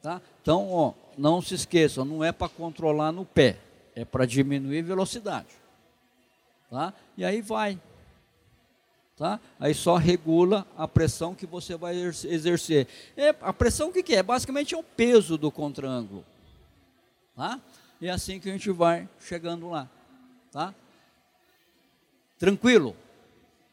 Tá? 0.00 0.22
Então, 0.40 0.70
ó, 0.70 0.94
não 1.16 1.42
se 1.42 1.54
esqueçam, 1.54 2.04
não 2.04 2.22
é 2.22 2.30
para 2.30 2.48
controlar 2.48 3.10
no 3.10 3.24
pé, 3.24 3.58
é 3.94 4.04
para 4.04 4.24
diminuir 4.24 4.82
velocidade. 4.82 5.57
Tá? 6.70 6.92
E 7.16 7.24
aí 7.24 7.40
vai. 7.40 7.80
Tá? 9.16 9.40
Aí 9.58 9.74
só 9.74 9.96
regula 9.96 10.66
a 10.76 10.86
pressão 10.86 11.34
que 11.34 11.46
você 11.46 11.76
vai 11.76 11.96
exercer. 11.96 12.86
É, 13.16 13.30
a 13.40 13.52
pressão 13.52 13.88
o 13.88 13.92
que, 13.92 14.02
que 14.02 14.14
é? 14.14 14.22
Basicamente 14.22 14.74
é 14.74 14.78
o 14.78 14.82
peso 14.82 15.36
do 15.36 15.50
contraângulo. 15.50 16.24
Tá? 17.34 17.60
E 18.00 18.06
é 18.06 18.10
assim 18.10 18.38
que 18.38 18.48
a 18.48 18.52
gente 18.52 18.70
vai 18.70 19.08
chegando 19.20 19.68
lá. 19.68 19.88
Tá? 20.52 20.72
Tranquilo? 22.38 22.94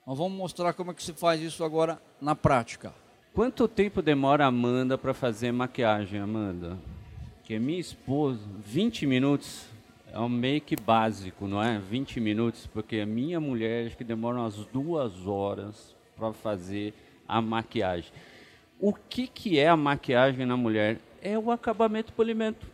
Nós 0.06 0.18
vamos 0.18 0.38
mostrar 0.38 0.74
como 0.74 0.92
é 0.92 0.94
que 0.94 1.04
se 1.04 1.14
faz 1.14 1.42
isso 1.42 1.64
agora 1.64 2.02
na 2.20 2.36
prática. 2.36 2.94
Quanto 3.34 3.68
tempo 3.68 4.02
demora 4.02 4.46
a 4.46 4.48
Amanda 4.48 4.98
para 4.98 5.14
fazer 5.14 5.52
maquiagem, 5.52 6.20
Amanda? 6.20 6.80
Que 7.44 7.60
minha 7.60 7.80
esposa, 7.80 8.40
20 8.66 9.06
minutos 9.06 9.66
é 10.16 10.20
um 10.22 10.30
make 10.30 10.78
básico, 10.78 11.46
não 11.46 11.62
é? 11.62 11.78
20 11.78 12.22
minutos, 12.22 12.66
porque 12.68 13.02
a 13.02 13.06
minha 13.06 13.38
mulher 13.38 13.86
acho 13.86 13.98
que 13.98 14.04
demora 14.06 14.38
umas 14.38 14.56
duas 14.68 15.28
horas 15.28 15.94
para 16.16 16.32
fazer 16.32 16.94
a 17.28 17.42
maquiagem. 17.42 18.14
O 18.80 18.94
que, 18.94 19.28
que 19.28 19.60
é 19.60 19.68
a 19.68 19.76
maquiagem 19.76 20.46
na 20.46 20.56
mulher? 20.56 21.00
É 21.22 21.38
o 21.38 21.52
acabamento 21.52 22.14
polimento. 22.14 22.66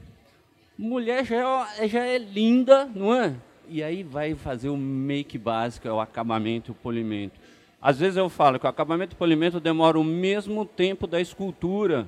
Mulher 0.78 1.26
já 1.26 1.68
é, 1.80 1.88
já 1.88 2.06
é 2.06 2.20
linda, 2.20 2.86
não 2.94 3.12
é? 3.12 3.34
E 3.68 3.82
aí 3.82 4.04
vai 4.04 4.36
fazer 4.36 4.70
o 4.70 4.78
make 4.78 5.40
básico, 5.40 5.88
é 5.88 5.92
o 5.92 6.00
acabamento, 6.00 6.74
o 6.74 6.76
polimento. 6.76 7.40
Às 7.82 8.00
vezes 8.00 8.18
eu 8.18 8.30
falo 8.30 8.60
que 8.60 8.68
o 8.68 8.70
acabamento 8.70 9.16
polimento 9.16 9.60
demora 9.60 9.98
o 9.98 10.04
mesmo 10.04 10.64
tempo 10.64 11.08
da 11.08 11.20
escultura, 11.20 12.08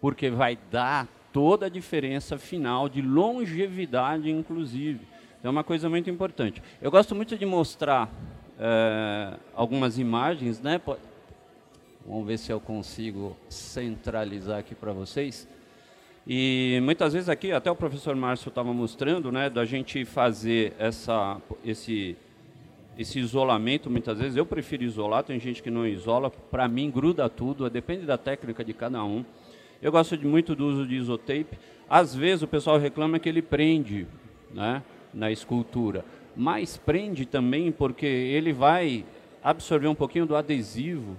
porque 0.00 0.30
vai 0.30 0.56
dar 0.70 1.08
toda 1.34 1.66
a 1.66 1.68
diferença 1.68 2.38
final 2.38 2.88
de 2.88 3.02
longevidade, 3.02 4.30
inclusive. 4.30 5.00
Então 5.40 5.48
é 5.48 5.52
uma 5.52 5.64
coisa 5.64 5.90
muito 5.90 6.08
importante. 6.08 6.62
Eu 6.80 6.92
gosto 6.92 7.12
muito 7.12 7.36
de 7.36 7.44
mostrar 7.44 8.08
é, 8.56 9.34
algumas 9.52 9.98
imagens, 9.98 10.60
né? 10.60 10.80
Vamos 12.06 12.24
ver 12.24 12.38
se 12.38 12.52
eu 12.52 12.60
consigo 12.60 13.36
centralizar 13.48 14.60
aqui 14.60 14.76
para 14.76 14.92
vocês. 14.92 15.48
E 16.24 16.78
muitas 16.84 17.12
vezes 17.12 17.28
aqui, 17.28 17.50
até 17.50 17.68
o 17.68 17.74
professor 17.74 18.14
Márcio 18.14 18.48
estava 18.48 18.72
mostrando, 18.72 19.32
né, 19.32 19.50
da 19.50 19.64
gente 19.64 20.04
fazer 20.04 20.72
essa, 20.78 21.38
esse 21.64 22.16
esse 22.96 23.18
isolamento, 23.18 23.90
muitas 23.90 24.18
vezes, 24.18 24.36
eu 24.36 24.46
prefiro 24.46 24.84
isolar, 24.84 25.24
tem 25.24 25.40
gente 25.40 25.60
que 25.60 25.68
não 25.68 25.84
isola, 25.84 26.30
para 26.30 26.68
mim 26.68 26.88
gruda 26.92 27.28
tudo, 27.28 27.68
depende 27.68 28.06
da 28.06 28.16
técnica 28.16 28.64
de 28.64 28.72
cada 28.72 29.02
um. 29.02 29.24
Eu 29.84 29.92
gosto 29.92 30.16
de, 30.16 30.26
muito 30.26 30.54
do 30.56 30.66
uso 30.66 30.86
de 30.86 30.94
isotape. 30.94 31.58
Às 31.90 32.14
vezes 32.14 32.42
o 32.42 32.48
pessoal 32.48 32.78
reclama 32.78 33.18
que 33.18 33.28
ele 33.28 33.42
prende 33.42 34.06
né, 34.50 34.82
na 35.12 35.30
escultura, 35.30 36.02
mas 36.34 36.78
prende 36.78 37.26
também 37.26 37.70
porque 37.70 38.06
ele 38.06 38.50
vai 38.50 39.04
absorver 39.42 39.86
um 39.86 39.94
pouquinho 39.94 40.24
do 40.24 40.34
adesivo 40.34 41.14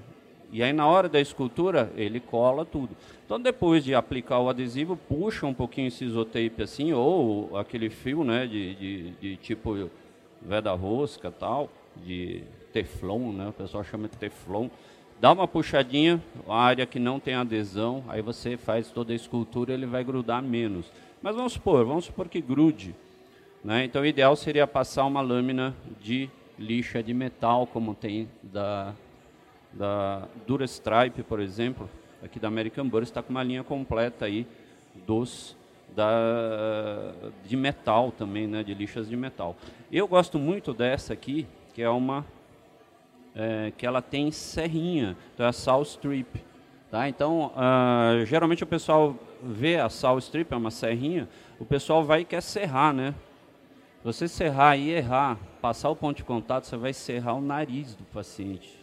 e 0.51 0.63
aí 0.63 0.73
na 0.73 0.87
hora 0.87 1.07
da 1.07 1.21
escultura 1.21 1.91
ele 1.95 2.19
cola 2.19 2.65
tudo. 2.65 2.97
Então 3.23 3.39
depois 3.39 3.83
de 3.83 3.93
aplicar 3.93 4.39
o 4.39 4.49
adesivo, 4.49 4.97
puxa 4.97 5.45
um 5.45 5.53
pouquinho 5.53 5.89
esse 5.89 6.03
isotape 6.03 6.63
assim, 6.63 6.91
ou 6.91 7.55
aquele 7.55 7.91
fio 7.91 8.23
né, 8.23 8.47
de, 8.47 8.73
de, 8.73 9.11
de 9.11 9.37
tipo 9.37 9.91
veda 10.41 10.73
rosca 10.73 11.29
tal, 11.29 11.69
de 12.03 12.41
teflon, 12.73 13.31
né? 13.31 13.47
O 13.49 13.53
pessoal 13.53 13.83
chama 13.83 14.07
de 14.07 14.17
teflon. 14.17 14.69
Dá 15.25 15.31
uma 15.31 15.47
puxadinha, 15.47 16.21
a 16.47 16.55
área 16.55 16.85
que 16.85 16.99
não 16.99 17.19
tem 17.19 17.33
adesão, 17.33 18.03
aí 18.07 18.21
você 18.21 18.57
faz 18.57 18.91
toda 18.91 19.11
a 19.11 19.15
escultura, 19.15 19.73
ele 19.73 19.87
vai 19.87 20.03
grudar 20.03 20.39
menos. 20.39 20.85
Mas 21.19 21.35
vamos 21.35 21.53
supor, 21.53 21.83
vamos 21.83 22.05
supor 22.05 22.29
que 22.29 22.39
grude. 22.39 22.93
Né? 23.63 23.85
Então 23.85 24.03
o 24.03 24.05
ideal 24.05 24.35
seria 24.35 24.67
passar 24.67 25.03
uma 25.03 25.21
lâmina 25.21 25.75
de 25.99 26.29
lixa 26.59 27.01
de 27.01 27.11
metal, 27.11 27.65
como 27.65 27.95
tem 27.95 28.29
da, 28.43 28.93
da 29.73 30.27
Durastripe, 30.45 31.23
por 31.23 31.39
exemplo, 31.39 31.89
aqui 32.23 32.37
da 32.37 32.47
American 32.47 32.87
Burr, 32.87 33.01
está 33.01 33.23
com 33.23 33.31
uma 33.31 33.41
linha 33.41 33.63
completa 33.63 34.25
aí 34.25 34.45
dos 35.07 35.57
da, 35.95 37.15
de 37.47 37.57
metal 37.57 38.11
também, 38.11 38.45
né, 38.45 38.61
de 38.61 38.75
lixas 38.75 39.09
de 39.09 39.17
metal. 39.17 39.55
Eu 39.91 40.07
gosto 40.07 40.37
muito 40.37 40.71
dessa 40.71 41.13
aqui, 41.13 41.47
que 41.73 41.81
é 41.81 41.89
uma 41.89 42.23
é, 43.35 43.71
que 43.77 43.85
ela 43.85 44.01
tem 44.01 44.31
serrinha, 44.31 45.15
então 45.33 45.45
é 45.45 45.49
a 45.49 45.53
Saw 45.53 45.81
Strip. 45.83 46.43
Tá? 46.89 47.09
Então, 47.09 47.51
uh, 47.55 48.25
geralmente 48.25 48.63
o 48.63 48.67
pessoal 48.67 49.15
vê 49.43 49.77
a 49.77 49.89
Saw 49.89 50.17
Strip, 50.19 50.53
é 50.53 50.57
uma 50.57 50.71
serrinha, 50.71 51.27
o 51.59 51.65
pessoal 51.65 52.03
vai 52.03 52.21
e 52.21 52.25
quer 52.25 52.41
serrar, 52.41 52.93
né? 52.93 53.13
Você 54.03 54.27
serrar 54.27 54.77
e 54.77 54.91
errar, 54.91 55.37
passar 55.61 55.89
o 55.89 55.95
ponto 55.95 56.17
de 56.17 56.23
contato, 56.23 56.65
você 56.65 56.77
vai 56.77 56.93
serrar 56.93 57.35
o 57.35 57.41
nariz 57.41 57.95
do 57.95 58.03
paciente. 58.05 58.79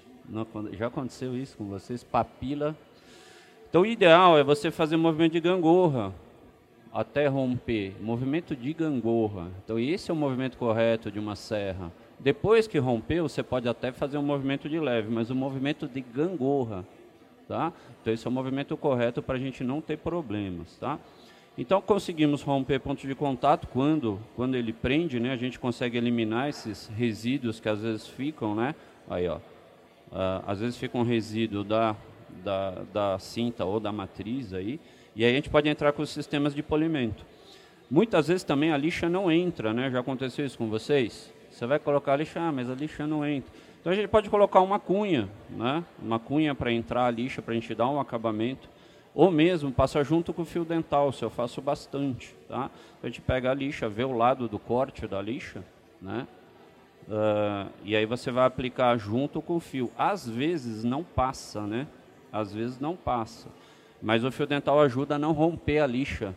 Já 0.73 0.88
aconteceu 0.88 1.37
isso 1.37 1.57
com 1.57 1.67
vocês? 1.67 2.03
Papila. 2.03 2.77
Então, 3.69 3.83
o 3.83 3.87
ideal 3.87 4.37
é 4.37 4.43
você 4.43 4.71
fazer 4.71 4.97
movimento 4.97 5.33
de 5.33 5.41
gangorra 5.41 6.12
até 6.93 7.27
romper, 7.27 7.95
movimento 8.01 8.55
de 8.55 8.73
gangorra. 8.75 9.51
Então 9.65 9.79
esse 9.79 10.11
é 10.11 10.15
o 10.15 10.17
movimento 10.17 10.59
correto 10.59 11.11
de 11.11 11.19
uma 11.19 11.35
serra. 11.35 11.91
Depois 12.22 12.68
que 12.68 12.78
rompeu, 12.78 13.28
você 13.28 13.42
pode 13.42 13.68
até 13.68 13.90
fazer 13.90 14.16
um 14.16 14.22
movimento 14.22 14.68
de 14.68 14.78
leve, 14.78 15.11
mas 15.11 15.28
o 15.28 15.35
movimento 15.35 15.88
de 15.88 16.00
gangorra, 16.00 16.87
tá? 17.48 17.72
Então 18.00 18.12
esse 18.14 18.24
é 18.24 18.30
o 18.30 18.32
movimento 18.32 18.76
correto 18.76 19.20
para 19.20 19.35
a 19.35 19.40
gente 19.40 19.64
não 19.64 19.80
ter 19.80 19.98
problemas, 19.98 20.76
tá? 20.78 21.00
Então 21.58 21.82
conseguimos 21.82 22.40
romper 22.42 22.78
ponto 22.78 23.04
de 23.04 23.14
contato 23.16 23.66
quando 23.66 24.20
quando 24.37 24.54
ele 24.54 24.72
prende, 24.72 25.18
né? 25.18 25.32
A 25.32 25.37
gente 25.37 25.58
consegue 25.58 25.98
eliminar 25.98 26.48
esses 26.48 26.87
resíduos 26.96 27.58
que 27.58 27.68
às 27.68 27.80
vezes 27.80 28.06
ficam, 28.06 28.54
né? 28.54 28.76
Aí, 29.11 29.26
ó. 29.26 29.37
Uh, 29.37 30.44
às 30.46 30.61
vezes 30.61 30.76
fica 30.76 30.96
um 30.96 31.02
resíduo 31.02 31.64
da, 31.64 31.96
da, 32.44 32.82
da 32.92 33.18
cinta 33.18 33.64
ou 33.64 33.80
da 33.80 33.90
matriz 33.90 34.52
aí, 34.52 34.78
e 35.16 35.24
aí 35.24 35.32
a 35.32 35.35
gente 35.35 35.50
pode 35.50 35.68
entrar 35.68 35.92
com 35.92 36.02
os 36.02 36.11
sistemas 36.11 36.54
de 36.54 36.62
polimento. 36.62 37.24
Muitas 37.90 38.28
vezes 38.28 38.44
também 38.44 38.70
a 38.72 38.76
lixa 38.76 39.08
não 39.08 39.30
entra, 39.30 39.72
né? 39.72 39.90
Já 39.90 40.00
aconteceu 40.00 40.46
isso 40.46 40.56
com 40.56 40.68
vocês? 40.68 41.32
Você 41.62 41.66
vai 41.68 41.79
colocar 41.79 42.16
lixa, 42.16 42.40
ah, 42.40 42.51
mas 42.51 42.68
a 42.68 42.75
lixa 42.75 43.07
não 43.07 43.25
entra. 43.25 43.48
Então 43.81 43.92
a 43.92 43.94
gente 43.94 44.09
pode 44.09 44.29
colocar 44.29 44.61
uma 44.62 44.81
cunha, 44.81 45.29
né? 45.48 45.85
Uma 46.03 46.18
cunha 46.18 46.57
para 46.57 46.72
entrar 46.72 47.07
a 47.07 47.11
lixa, 47.12 47.40
para 47.40 47.53
a 47.53 47.55
gente 47.55 47.72
dar 47.72 47.88
um 47.88 48.01
acabamento. 48.01 48.68
Ou 49.14 49.31
mesmo 49.31 49.70
passar 49.70 50.03
junto 50.03 50.35
com 50.35 50.42
o 50.42 50.44
fio 50.44 50.64
dental, 50.64 51.11
isso 51.11 51.25
eu 51.25 51.31
faço 51.31 51.62
bastante, 51.62 52.35
tá? 52.48 52.68
A 53.01 53.07
gente 53.07 53.20
pega 53.20 53.53
a 53.53 53.55
lixa, 53.55 53.88
vê 53.88 54.03
o 54.03 54.11
lado 54.11 54.48
do 54.48 54.59
corte 54.59 55.07
da 55.07 55.22
lixa, 55.22 55.62
né? 56.01 56.27
Uh, 57.07 57.70
e 57.85 57.94
aí 57.94 58.07
você 58.07 58.33
vai 58.33 58.44
aplicar 58.44 58.98
junto 58.98 59.40
com 59.40 59.55
o 59.55 59.61
fio. 59.61 59.88
Às 59.96 60.29
vezes 60.29 60.83
não 60.83 61.05
passa, 61.05 61.61
né? 61.61 61.87
Às 62.33 62.53
vezes 62.53 62.81
não 62.81 62.96
passa. 62.96 63.48
Mas 64.03 64.25
o 64.25 64.33
fio 64.33 64.48
dental 64.48 64.81
ajuda 64.81 65.14
a 65.14 65.18
não 65.18 65.31
romper 65.31 65.79
a 65.79 65.87
lixa. 65.87 66.35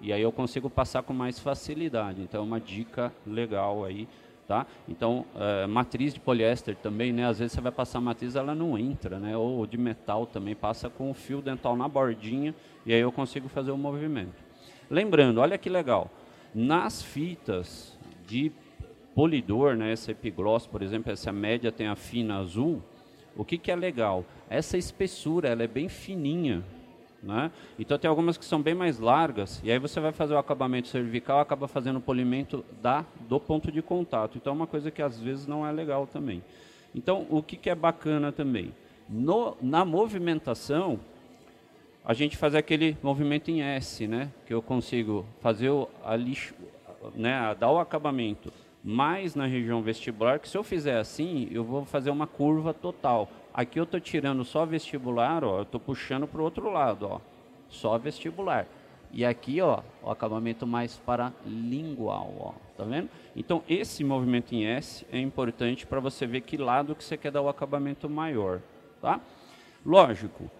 E 0.00 0.12
aí 0.12 0.22
eu 0.22 0.30
consigo 0.30 0.70
passar 0.70 1.02
com 1.02 1.12
mais 1.12 1.40
facilidade. 1.40 2.20
Então 2.20 2.40
é 2.40 2.44
uma 2.44 2.60
dica 2.60 3.12
legal 3.26 3.84
aí, 3.84 4.06
tá? 4.46 4.66
Então, 4.88 5.24
é, 5.36 5.66
matriz 5.66 6.14
de 6.14 6.20
poliéster 6.20 6.76
também, 6.76 7.12
né? 7.12 7.26
Às 7.26 7.38
vezes 7.38 7.52
você 7.52 7.60
vai 7.60 7.72
passar 7.72 8.00
matriz, 8.00 8.36
ela 8.36 8.54
não 8.54 8.78
entra, 8.78 9.18
né? 9.18 9.36
Ou 9.36 9.66
de 9.66 9.78
metal 9.78 10.26
também, 10.26 10.54
passa 10.54 10.88
com 10.88 11.10
o 11.10 11.14
fio 11.14 11.40
dental 11.40 11.76
na 11.76 11.88
bordinha 11.88 12.54
e 12.84 12.92
aí 12.92 13.00
eu 13.00 13.12
consigo 13.12 13.48
fazer 13.48 13.70
o 13.70 13.78
movimento. 13.78 14.42
Lembrando, 14.90 15.40
olha 15.40 15.56
que 15.56 15.68
legal. 15.68 16.10
Nas 16.54 17.02
fitas 17.02 17.98
de 18.26 18.52
polidor, 19.14 19.76
né? 19.76 19.92
Essa 19.92 20.10
epigloss, 20.10 20.66
por 20.66 20.82
exemplo, 20.82 21.12
essa 21.12 21.32
média 21.32 21.72
tem 21.72 21.86
a 21.86 21.96
fina 21.96 22.38
azul. 22.38 22.82
O 23.36 23.44
que, 23.44 23.58
que 23.58 23.70
é 23.70 23.76
legal? 23.76 24.24
Essa 24.48 24.76
espessura, 24.76 25.48
ela 25.48 25.62
é 25.62 25.66
bem 25.66 25.88
fininha, 25.88 26.62
né? 27.24 27.50
Então 27.78 27.98
tem 27.98 28.08
algumas 28.08 28.36
que 28.36 28.44
são 28.44 28.60
bem 28.60 28.74
mais 28.74 28.98
largas, 28.98 29.60
e 29.64 29.72
aí 29.72 29.78
você 29.78 29.98
vai 29.98 30.12
fazer 30.12 30.34
o 30.34 30.38
acabamento 30.38 30.88
cervical, 30.88 31.40
acaba 31.40 31.66
fazendo 31.66 31.96
o 31.96 32.00
polimento 32.00 32.64
da, 32.82 33.04
do 33.28 33.40
ponto 33.40 33.72
de 33.72 33.82
contato. 33.82 34.36
Então 34.36 34.52
é 34.52 34.56
uma 34.56 34.66
coisa 34.66 34.90
que 34.90 35.02
às 35.02 35.18
vezes 35.18 35.46
não 35.46 35.66
é 35.66 35.72
legal 35.72 36.06
também. 36.06 36.42
Então 36.94 37.26
o 37.30 37.42
que, 37.42 37.56
que 37.56 37.70
é 37.70 37.74
bacana 37.74 38.30
também? 38.30 38.72
No, 39.08 39.56
na 39.60 39.84
movimentação, 39.84 41.00
a 42.04 42.12
gente 42.12 42.36
faz 42.36 42.54
aquele 42.54 42.96
movimento 43.02 43.50
em 43.50 43.62
S, 43.62 44.06
né? 44.06 44.30
que 44.46 44.52
eu 44.52 44.60
consigo 44.60 45.24
fazer 45.40 45.70
o, 45.70 45.88
a 46.04 46.14
lixo, 46.14 46.54
né? 47.14 47.54
dar 47.58 47.70
o 47.70 47.78
acabamento 47.78 48.52
mais 48.82 49.34
na 49.34 49.46
região 49.46 49.80
vestibular, 49.80 50.38
que 50.38 50.48
se 50.48 50.58
eu 50.58 50.62
fizer 50.62 50.98
assim, 50.98 51.48
eu 51.50 51.64
vou 51.64 51.86
fazer 51.86 52.10
uma 52.10 52.26
curva 52.26 52.74
total. 52.74 53.30
Aqui 53.54 53.78
eu 53.78 53.84
estou 53.84 54.00
tirando 54.00 54.44
só 54.44 54.66
vestibular, 54.66 55.44
ó, 55.44 55.58
eu 55.58 55.62
estou 55.62 55.80
puxando 55.80 56.26
para 56.26 56.40
o 56.40 56.44
outro 56.44 56.68
lado, 56.72 57.06
ó, 57.06 57.20
só 57.68 57.96
vestibular. 57.96 58.66
E 59.12 59.24
aqui, 59.24 59.60
ó, 59.60 59.80
o 60.02 60.10
acabamento 60.10 60.66
mais 60.66 60.96
para 60.96 61.32
lingual, 61.46 62.34
ó, 62.40 62.52
tá 62.76 62.82
vendo? 62.82 63.08
Então, 63.36 63.62
esse 63.68 64.02
movimento 64.02 64.52
em 64.52 64.66
S 64.66 65.06
é 65.12 65.20
importante 65.20 65.86
para 65.86 66.00
você 66.00 66.26
ver 66.26 66.40
que 66.40 66.56
lado 66.56 66.96
que 66.96 67.04
você 67.04 67.16
quer 67.16 67.30
dar 67.30 67.42
o 67.42 67.48
acabamento 67.48 68.10
maior, 68.10 68.60
tá? 69.00 69.20
Lógico, 69.86 70.50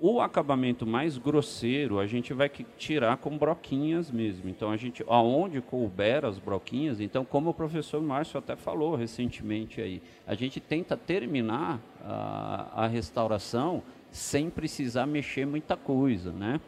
o 0.00 0.20
acabamento 0.20 0.86
mais 0.86 1.18
grosseiro 1.18 1.98
a 1.98 2.06
gente 2.06 2.32
vai 2.32 2.48
tirar 2.48 3.18
com 3.18 3.36
broquinhas 3.36 4.10
mesmo. 4.10 4.48
Então, 4.48 4.70
a 4.70 4.76
gente, 4.76 5.04
aonde 5.06 5.60
couber 5.60 6.24
as 6.24 6.38
broquinhas, 6.38 7.00
então, 7.00 7.24
como 7.24 7.50
o 7.50 7.54
professor 7.54 8.00
Márcio 8.00 8.38
até 8.38 8.56
falou 8.56 8.94
recentemente 8.94 9.80
aí, 9.80 10.00
a 10.26 10.34
gente 10.34 10.58
tenta 10.58 10.96
terminar 10.96 11.78
a, 12.02 12.84
a 12.84 12.86
restauração 12.86 13.82
sem 14.10 14.48
precisar 14.48 15.06
mexer 15.06 15.46
muita 15.46 15.76
coisa, 15.76 16.32
né? 16.32 16.60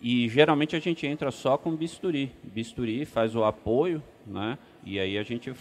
E 0.00 0.28
geralmente 0.28 0.74
a 0.74 0.80
gente 0.80 1.06
entra 1.06 1.30
só 1.30 1.56
com 1.56 1.76
bisturi. 1.76 2.32
Bisturi 2.42 3.04
faz 3.04 3.36
o 3.36 3.44
apoio, 3.44 4.02
né? 4.26 4.58
E 4.84 4.98
aí 4.98 5.16
a 5.16 5.22
gente 5.22 5.50
uh, 5.50 5.56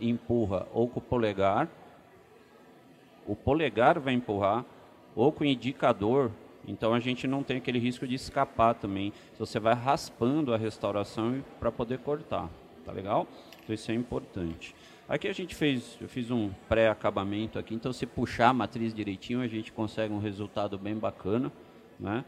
empurra 0.00 0.66
ou 0.72 0.88
com 0.88 1.00
o 1.00 1.02
polegar, 1.02 1.68
o 3.26 3.34
polegar 3.34 3.98
vai 3.98 4.14
empurrar, 4.14 4.64
ou 5.14 5.32
com 5.32 5.44
indicador. 5.44 6.30
Então 6.66 6.94
a 6.94 7.00
gente 7.00 7.26
não 7.26 7.42
tem 7.42 7.56
aquele 7.56 7.78
risco 7.78 8.06
de 8.06 8.14
escapar 8.14 8.74
também. 8.74 9.12
Você 9.38 9.58
vai 9.58 9.74
raspando 9.74 10.54
a 10.54 10.56
restauração 10.56 11.44
para 11.58 11.72
poder 11.72 11.98
cortar, 11.98 12.48
tá 12.84 12.92
legal? 12.92 13.26
Então 13.62 13.74
isso 13.74 13.90
é 13.90 13.94
importante. 13.94 14.74
Aqui 15.08 15.28
a 15.28 15.32
gente 15.32 15.54
fez, 15.54 15.98
eu 16.00 16.08
fiz 16.08 16.30
um 16.30 16.50
pré-acabamento 16.68 17.58
aqui, 17.58 17.74
então 17.74 17.92
se 17.92 18.06
puxar 18.06 18.48
a 18.48 18.54
matriz 18.54 18.94
direitinho 18.94 19.42
a 19.42 19.46
gente 19.46 19.72
consegue 19.72 20.14
um 20.14 20.18
resultado 20.18 20.78
bem 20.78 20.94
bacana, 20.94 21.52
né? 21.98 22.24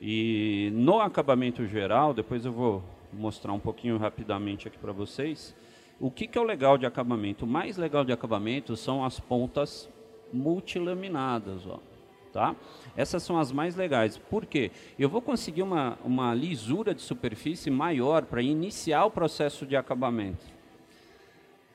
E 0.00 0.70
no 0.74 1.00
acabamento 1.00 1.66
geral, 1.66 2.12
depois 2.12 2.44
eu 2.44 2.52
vou 2.52 2.82
mostrar 3.12 3.52
um 3.52 3.58
pouquinho 3.58 3.96
rapidamente 3.96 4.68
aqui 4.68 4.78
para 4.78 4.92
vocês, 4.92 5.54
o 5.98 6.10
que, 6.10 6.26
que 6.26 6.36
é 6.36 6.40
o 6.40 6.44
legal 6.44 6.76
de 6.76 6.84
acabamento? 6.84 7.44
O 7.44 7.48
mais 7.48 7.76
legal 7.76 8.04
de 8.04 8.12
acabamento 8.12 8.76
são 8.76 9.04
as 9.04 9.18
pontas 9.18 9.88
multilaminadas, 10.32 11.66
ó, 11.66 11.78
tá? 12.36 12.54
Essas 12.94 13.22
são 13.22 13.38
as 13.38 13.50
mais 13.50 13.76
legais. 13.76 14.18
Por 14.18 14.44
quê? 14.44 14.70
Eu 14.98 15.08
vou 15.08 15.22
conseguir 15.22 15.62
uma, 15.62 15.98
uma 16.04 16.34
lisura 16.34 16.94
de 16.94 17.00
superfície 17.00 17.70
maior 17.70 18.26
para 18.26 18.42
iniciar 18.42 19.06
o 19.06 19.10
processo 19.10 19.64
de 19.64 19.74
acabamento. 19.74 20.44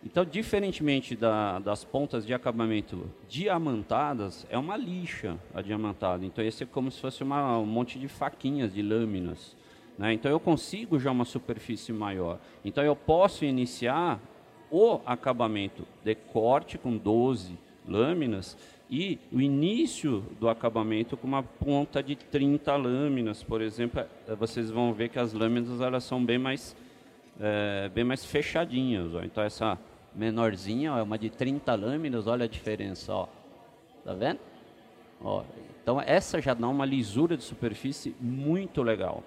Então, 0.04 0.24
diferentemente 0.24 1.16
da, 1.16 1.58
das 1.58 1.84
pontas 1.84 2.28
de 2.28 2.34
acabamento 2.34 3.10
diamantadas, 3.28 4.46
é 4.52 4.58
uma 4.58 4.78
lixa 4.78 5.36
a 5.52 5.64
diamantada. 5.64 6.24
Então, 6.24 6.46
esse 6.46 6.62
é 6.62 6.68
como 6.68 6.92
se 6.92 7.02
fosse 7.02 7.24
uma, 7.24 7.58
um 7.58 7.66
monte 7.66 7.98
de 7.98 8.08
faquinhas, 8.08 8.72
de 8.72 8.84
lâminas. 8.84 9.56
Né? 9.98 10.14
Então, 10.14 10.30
eu 10.32 10.40
consigo 10.40 11.00
já 11.00 11.10
uma 11.10 11.26
superfície 11.26 11.92
maior. 11.92 12.40
Então, 12.64 12.84
eu 12.84 12.96
posso 12.96 13.46
iniciar 13.46 14.20
o 14.70 15.00
acabamento 15.08 15.88
de 16.04 16.14
corte 16.14 16.78
com 16.78 16.96
12 16.96 17.58
lâminas 17.88 18.56
e 18.92 19.18
o 19.32 19.40
início 19.40 20.22
do 20.38 20.50
acabamento 20.50 21.16
com 21.16 21.26
uma 21.26 21.42
ponta 21.42 22.04
de 22.04 22.14
30 22.18 22.76
lâminas, 22.76 23.42
por 23.42 23.62
exemplo, 23.62 24.04
é, 24.28 24.36
vocês 24.36 24.70
vão 24.70 24.94
ver 24.94 25.08
que 25.08 25.18
as 25.18 25.32
lâminas 25.32 25.80
elas 25.80 26.04
são 26.04 26.24
bem 26.24 26.38
mais, 26.38 26.76
é, 27.40 27.88
bem 27.88 28.04
mais 28.04 28.26
fechadinhas. 28.26 29.16
Ó. 29.16 29.24
Então, 29.24 29.42
essa 29.42 29.80
menorzinha, 30.14 30.94
ó, 30.94 30.98
é 30.98 31.04
uma 31.04 31.18
de 31.18 31.30
30 31.30 31.74
lâminas, 31.74 32.28
olha 32.28 32.44
a 32.44 32.48
diferença, 32.50 33.14
ó. 33.14 33.30
Tá 34.04 34.14
vendo? 34.14 34.40
Ó, 35.24 35.44
então 35.82 36.02
essa 36.02 36.42
já 36.42 36.54
dá 36.54 36.68
uma 36.68 36.86
lisura 36.86 37.38
de 37.38 37.44
superfície 37.44 38.16
muito 38.20 38.82
legal. 38.82 39.24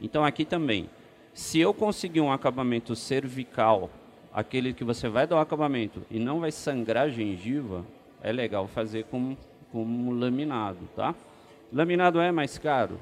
Então 0.00 0.24
aqui 0.24 0.44
também, 0.44 0.88
se 1.32 1.58
eu 1.58 1.72
conseguir 1.74 2.20
um 2.20 2.30
acabamento 2.30 2.94
cervical, 2.94 3.90
aquele 4.32 4.72
que 4.72 4.84
você 4.84 5.08
vai 5.08 5.26
dar 5.26 5.36
o 5.36 5.40
acabamento 5.40 6.02
e 6.10 6.18
não 6.18 6.40
vai 6.40 6.52
sangrar 6.52 7.04
a 7.04 7.08
gengiva, 7.08 7.84
é 8.22 8.32
legal 8.32 8.66
fazer 8.66 9.04
com, 9.04 9.36
com 9.70 9.82
um 9.82 10.18
laminado, 10.18 10.88
tá? 10.94 11.14
Laminado 11.72 12.20
é 12.20 12.32
mais 12.32 12.58
caro? 12.58 12.98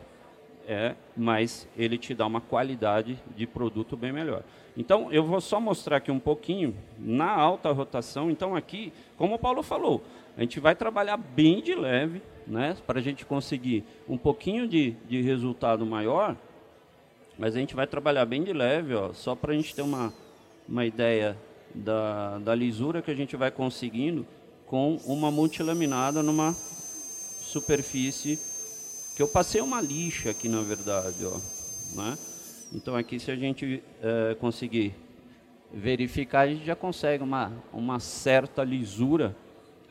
É, 0.69 0.97
mas 1.17 1.69
ele 1.77 1.97
te 1.97 2.12
dá 2.12 2.27
uma 2.27 2.41
qualidade 2.41 3.19
de 3.37 3.47
produto 3.47 3.97
bem 3.97 4.12
melhor. 4.12 4.43
Então, 4.77 5.12
eu 5.12 5.25
vou 5.25 5.41
só 5.41 5.61
mostrar 5.61 5.99
aqui 5.99 6.11
um 6.11 6.19
pouquinho 6.19 6.75
na 6.99 7.31
alta 7.31 7.71
rotação. 7.71 8.31
Então, 8.31 8.55
aqui, 8.55 8.93
como 9.17 9.37
o 9.37 9.39
Paulo 9.39 9.62
falou, 9.62 10.03
a 10.37 10.41
gente 10.41 10.59
vai 10.59 10.75
trabalhar 10.75 11.17
bem 11.17 11.62
de 11.62 11.75
leve, 11.75 12.21
né, 12.47 12.77
para 12.87 12.99
a 12.99 13.03
gente 13.03 13.25
conseguir 13.25 13.85
um 14.09 14.19
pouquinho 14.19 14.69
de, 14.69 14.93
de 15.09 15.23
resultado 15.23 15.87
maior, 15.87 16.37
mas 17.39 17.57
a 17.57 17.59
gente 17.59 17.75
vai 17.75 17.87
trabalhar 17.87 18.25
bem 18.27 18.43
de 18.43 18.53
leve, 18.53 18.95
ó, 18.95 19.12
só 19.12 19.35
para 19.35 19.53
a 19.53 19.57
gente 19.57 19.75
ter 19.75 19.83
uma, 19.83 20.12
uma 20.69 20.85
ideia 20.85 21.37
da, 21.75 22.39
da 22.39 22.55
lisura 22.55 23.03
que 23.03 23.11
a 23.11 23.14
gente 23.14 23.37
vai 23.37 23.51
conseguindo 23.51 24.27
com 24.67 24.97
uma 25.07 25.31
multilaminada 25.31 26.23
numa 26.23 26.53
superfície 26.53 28.39
que 29.17 29.23
eu 29.23 29.29
passei 29.29 29.61
uma 29.61 29.81
lixa 29.81 30.31
aqui, 30.31 30.49
na 30.49 30.61
verdade, 30.61 31.25
ó, 31.25 31.39
né? 31.97 32.19
Então 32.73 32.95
aqui 32.95 33.19
se 33.19 33.31
a 33.31 33.37
gente 33.37 33.83
é, 34.03 34.35
conseguir 34.35 34.95
verificar, 35.73 36.41
a 36.41 36.49
gente 36.49 36.67
já 36.67 36.77
consegue 36.77 37.23
uma, 37.23 37.53
uma 37.73 37.99
certa 37.99 38.62
lisura 38.62 39.35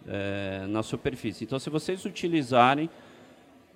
é, 0.08 0.66
na 0.68 0.84
superfície. 0.84 1.46
Então 1.46 1.58
se 1.58 1.70
vocês 1.70 2.06
utilizarem, 2.06 2.90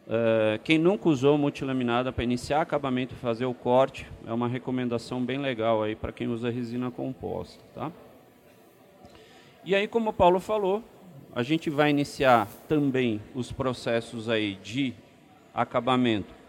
é, 0.07 0.59
quem 0.63 0.77
nunca 0.77 1.09
usou 1.09 1.37
multilaminada 1.37 2.11
para 2.11 2.23
iniciar 2.23 2.61
acabamento 2.61 3.15
e 3.15 3.17
fazer 3.17 3.45
o 3.45 3.53
corte, 3.53 4.05
é 4.27 4.33
uma 4.33 4.47
recomendação 4.47 5.23
bem 5.23 5.39
legal 5.39 5.81
aí 5.81 5.95
para 5.95 6.11
quem 6.11 6.27
usa 6.27 6.49
resina 6.49 6.91
composta. 6.91 7.63
Tá? 7.73 7.91
E 9.63 9.75
aí, 9.75 9.87
como 9.87 10.09
o 10.09 10.13
Paulo 10.13 10.39
falou, 10.39 10.83
a 11.33 11.43
gente 11.43 11.69
vai 11.69 11.89
iniciar 11.89 12.47
também 12.67 13.21
os 13.35 13.51
processos 13.51 14.29
aí 14.29 14.55
de 14.55 14.93
acabamento 15.53 16.39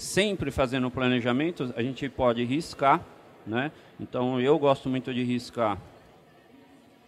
sempre 0.00 0.50
fazendo 0.50 0.86
o 0.86 0.90
planejamento, 0.90 1.74
a 1.76 1.82
gente 1.82 2.08
pode 2.08 2.42
riscar, 2.42 3.04
né? 3.46 3.70
Então 4.00 4.40
eu 4.40 4.58
gosto 4.58 4.88
muito 4.88 5.12
de 5.12 5.22
riscar 5.22 5.78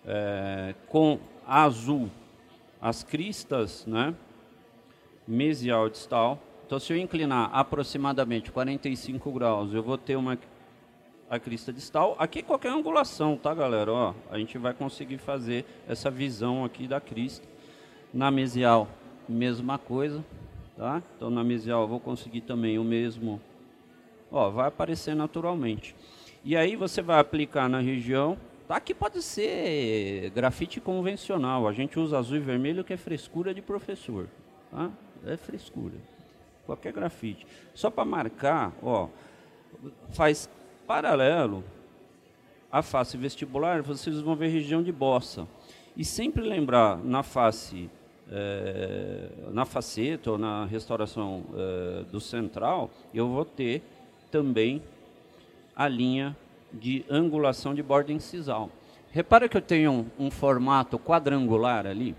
é, 0.06 0.74
com 0.88 1.18
azul 1.46 2.10
as 2.82 3.02
cristas, 3.02 3.86
né? 3.86 4.14
Mesial 5.26 5.88
distal. 5.88 6.38
Então 6.66 6.78
se 6.78 6.92
eu 6.92 6.98
inclinar 6.98 7.48
aproximadamente 7.54 8.52
45 8.52 9.32
graus, 9.32 9.72
eu 9.72 9.82
vou 9.82 9.96
ter 9.96 10.16
uma 10.16 10.38
a 11.32 11.38
crista 11.38 11.72
distal. 11.72 12.14
Aqui 12.18 12.42
qualquer 12.42 12.68
angulação, 12.68 13.38
tá, 13.38 13.54
galera? 13.54 13.90
Ó, 13.90 14.14
a 14.30 14.36
gente 14.36 14.58
vai 14.58 14.74
conseguir 14.74 15.16
fazer 15.16 15.64
essa 15.88 16.10
visão 16.10 16.62
aqui 16.62 16.86
da 16.86 17.00
crista. 17.00 17.48
Na 18.12 18.30
mesial, 18.30 18.86
mesma 19.26 19.78
coisa. 19.78 20.22
Tá? 20.76 21.02
Então 21.16 21.30
na 21.30 21.42
mesial 21.42 21.82
eu 21.82 21.88
vou 21.88 22.00
conseguir 22.00 22.42
também 22.42 22.78
o 22.78 22.84
mesmo, 22.84 23.40
ó, 24.30 24.50
vai 24.50 24.68
aparecer 24.68 25.14
naturalmente. 25.14 25.94
E 26.44 26.56
aí 26.56 26.76
você 26.76 27.00
vai 27.00 27.18
aplicar 27.18 27.68
na 27.68 27.78
região, 27.78 28.36
tá? 28.66 28.76
Aqui 28.76 28.92
pode 28.94 29.22
ser 29.22 30.30
grafite 30.34 30.80
convencional, 30.80 31.68
a 31.68 31.72
gente 31.72 32.00
usa 32.00 32.18
azul 32.18 32.36
e 32.36 32.40
vermelho 32.40 32.82
que 32.82 32.92
é 32.92 32.96
frescura 32.96 33.54
de 33.54 33.60
professor, 33.62 34.28
tá? 34.70 34.90
É 35.26 35.36
frescura, 35.36 35.94
qualquer 36.66 36.92
grafite. 36.92 37.46
Só 37.74 37.90
para 37.90 38.04
marcar, 38.04 38.72
ó, 38.82 39.08
faz 40.10 40.48
paralelo 40.92 41.64
à 42.70 42.82
face 42.82 43.16
vestibular, 43.16 43.80
vocês 43.80 44.20
vão 44.20 44.36
ver 44.36 44.48
região 44.48 44.82
de 44.82 44.92
bossa. 44.92 45.48
E 45.96 46.04
sempre 46.04 46.42
lembrar 46.42 46.98
na 46.98 47.22
face 47.22 47.88
é, 48.30 49.30
na 49.52 49.64
faceta 49.64 50.32
ou 50.32 50.38
na 50.38 50.66
restauração 50.66 51.44
é, 51.54 52.04
do 52.04 52.20
central, 52.20 52.90
eu 53.14 53.26
vou 53.26 53.42
ter 53.42 53.82
também 54.30 54.82
a 55.74 55.88
linha 55.88 56.36
de 56.70 57.06
angulação 57.08 57.74
de 57.74 57.82
borda 57.82 58.12
incisal. 58.12 58.68
Repara 59.10 59.48
que 59.48 59.56
eu 59.56 59.62
tenho 59.62 60.10
um, 60.18 60.26
um 60.26 60.30
formato 60.30 60.98
quadrangular 60.98 61.86
ali. 61.86 62.14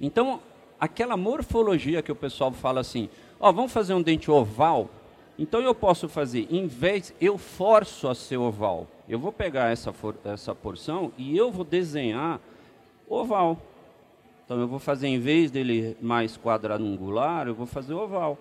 Então, 0.00 0.40
aquela 0.78 1.16
morfologia 1.16 2.00
que 2.00 2.12
o 2.12 2.16
pessoal 2.16 2.52
fala 2.52 2.80
assim, 2.80 3.08
ó, 3.40 3.50
vamos 3.50 3.72
fazer 3.72 3.92
um 3.92 4.02
dente 4.02 4.30
oval. 4.30 4.88
Então 5.38 5.60
eu 5.60 5.74
posso 5.74 6.08
fazer, 6.08 6.46
em 6.50 6.66
vez, 6.66 7.14
eu 7.20 7.36
forço 7.36 8.08
a 8.08 8.14
ser 8.14 8.38
oval. 8.38 8.86
Eu 9.08 9.18
vou 9.18 9.30
pegar 9.30 9.70
essa, 9.70 9.92
for, 9.92 10.14
essa 10.24 10.54
porção 10.54 11.12
e 11.18 11.36
eu 11.36 11.50
vou 11.50 11.64
desenhar 11.64 12.40
oval. 13.08 13.60
Então 14.44 14.58
eu 14.58 14.66
vou 14.66 14.78
fazer, 14.78 15.08
em 15.08 15.18
vez 15.18 15.50
dele 15.50 15.96
mais 16.00 16.38
quadrangular, 16.38 17.46
eu 17.46 17.54
vou 17.54 17.66
fazer 17.66 17.92
oval. 17.92 18.38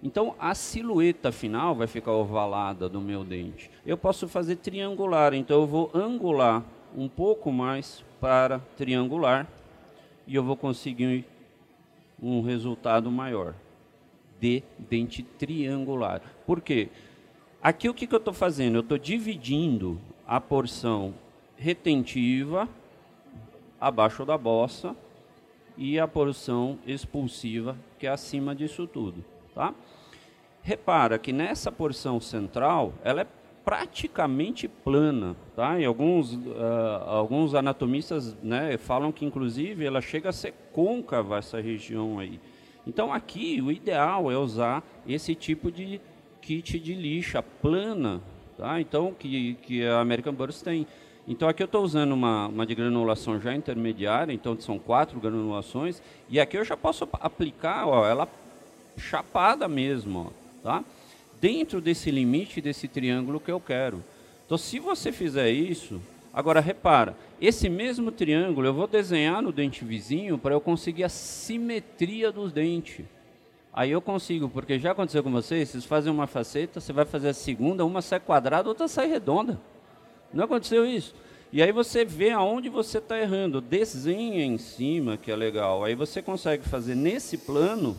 Então 0.00 0.36
a 0.38 0.54
silhueta 0.54 1.32
final 1.32 1.74
vai 1.74 1.88
ficar 1.88 2.12
ovalada 2.12 2.88
do 2.88 3.00
meu 3.00 3.24
dente. 3.24 3.68
Eu 3.84 3.98
posso 3.98 4.28
fazer 4.28 4.56
triangular, 4.56 5.34
então 5.34 5.62
eu 5.62 5.66
vou 5.66 5.90
angular 5.92 6.62
um 6.96 7.08
pouco 7.08 7.50
mais 7.50 8.04
para 8.20 8.60
triangular 8.76 9.48
e 10.26 10.36
eu 10.36 10.44
vou 10.44 10.56
conseguir 10.56 11.24
um 12.22 12.40
resultado 12.40 13.10
maior 13.10 13.54
de 14.40 14.62
dente 14.78 15.22
triangular. 15.22 16.20
Por 16.46 16.60
quê? 16.60 16.88
Aqui 17.62 17.88
o 17.88 17.94
que, 17.94 18.06
que 18.06 18.14
eu 18.14 18.18
estou 18.18 18.34
fazendo? 18.34 18.76
Eu 18.76 18.82
estou 18.82 18.98
dividindo 18.98 20.00
a 20.26 20.40
porção 20.40 21.14
retentiva 21.56 22.68
abaixo 23.80 24.24
da 24.24 24.38
bossa 24.38 24.94
e 25.76 25.98
a 25.98 26.06
porção 26.06 26.78
expulsiva 26.86 27.76
que 27.98 28.06
é 28.06 28.10
acima 28.10 28.54
disso 28.54 28.86
tudo, 28.86 29.24
tá? 29.54 29.74
Repara 30.62 31.18
que 31.18 31.32
nessa 31.32 31.70
porção 31.72 32.20
central 32.20 32.92
ela 33.02 33.22
é 33.22 33.26
praticamente 33.64 34.66
plana, 34.66 35.36
tá? 35.54 35.78
E 35.78 35.84
alguns 35.84 36.34
uh, 36.34 37.04
alguns 37.06 37.54
anatomistas, 37.54 38.36
né, 38.42 38.78
falam 38.78 39.12
que 39.12 39.24
inclusive 39.24 39.84
ela 39.84 40.00
chega 40.00 40.30
a 40.30 40.32
ser 40.32 40.54
côncava 40.72 41.38
essa 41.38 41.60
região 41.60 42.18
aí. 42.18 42.40
Então 42.88 43.12
aqui 43.12 43.60
o 43.60 43.70
ideal 43.70 44.32
é 44.32 44.38
usar 44.38 44.82
esse 45.06 45.34
tipo 45.34 45.70
de 45.70 46.00
kit 46.40 46.80
de 46.80 46.94
lixa 46.94 47.42
plana, 47.42 48.22
tá? 48.56 48.80
Então 48.80 49.12
que 49.12 49.54
que 49.62 49.84
a 49.84 50.00
American 50.00 50.32
Burst 50.32 50.62
tem. 50.62 50.86
Então 51.26 51.46
aqui 51.46 51.62
eu 51.62 51.66
estou 51.66 51.84
usando 51.84 52.12
uma, 52.12 52.46
uma 52.48 52.64
de 52.64 52.74
granulação 52.74 53.38
já 53.38 53.54
intermediária, 53.54 54.32
então 54.32 54.58
são 54.58 54.78
quatro 54.78 55.20
granulações, 55.20 56.00
e 56.30 56.40
aqui 56.40 56.56
eu 56.56 56.64
já 56.64 56.74
posso 56.74 57.06
aplicar 57.12 57.86
ó, 57.86 58.06
ela 58.06 58.26
chapada 58.96 59.68
mesmo, 59.68 60.32
ó, 60.32 60.62
tá? 60.62 60.84
dentro 61.38 61.82
desse 61.82 62.10
limite 62.10 62.62
desse 62.62 62.88
triângulo 62.88 63.38
que 63.38 63.50
eu 63.50 63.60
quero. 63.60 64.02
Então 64.46 64.56
se 64.56 64.78
você 64.78 65.12
fizer 65.12 65.50
isso, 65.50 66.00
agora 66.32 66.60
repara, 66.60 67.16
esse 67.40 67.68
mesmo 67.68 68.10
triângulo 68.10 68.66
eu 68.66 68.74
vou 68.74 68.86
desenhar 68.86 69.40
no 69.42 69.52
dente 69.52 69.84
vizinho 69.84 70.38
para 70.38 70.54
eu 70.54 70.60
conseguir 70.60 71.04
a 71.04 71.08
simetria 71.08 72.32
dos 72.32 72.52
dentes. 72.52 73.04
Aí 73.72 73.90
eu 73.90 74.00
consigo, 74.00 74.48
porque 74.48 74.78
já 74.78 74.90
aconteceu 74.90 75.22
com 75.22 75.30
vocês, 75.30 75.68
vocês 75.68 75.84
fazem 75.84 76.12
uma 76.12 76.26
faceta, 76.26 76.80
você 76.80 76.92
vai 76.92 77.04
fazer 77.04 77.28
a 77.28 77.34
segunda, 77.34 77.84
uma 77.84 78.02
sai 78.02 78.18
quadrada, 78.18 78.68
outra 78.68 78.88
sai 78.88 79.06
redonda. 79.06 79.60
Não 80.32 80.44
aconteceu 80.44 80.84
isso? 80.84 81.14
E 81.52 81.62
aí 81.62 81.72
você 81.72 82.04
vê 82.04 82.30
aonde 82.30 82.68
você 82.68 82.98
está 82.98 83.18
errando, 83.18 83.60
desenha 83.60 84.44
em 84.44 84.58
cima, 84.58 85.16
que 85.16 85.30
é 85.30 85.36
legal. 85.36 85.84
Aí 85.84 85.94
você 85.94 86.20
consegue 86.20 86.68
fazer 86.68 86.94
nesse 86.94 87.38
plano, 87.38 87.96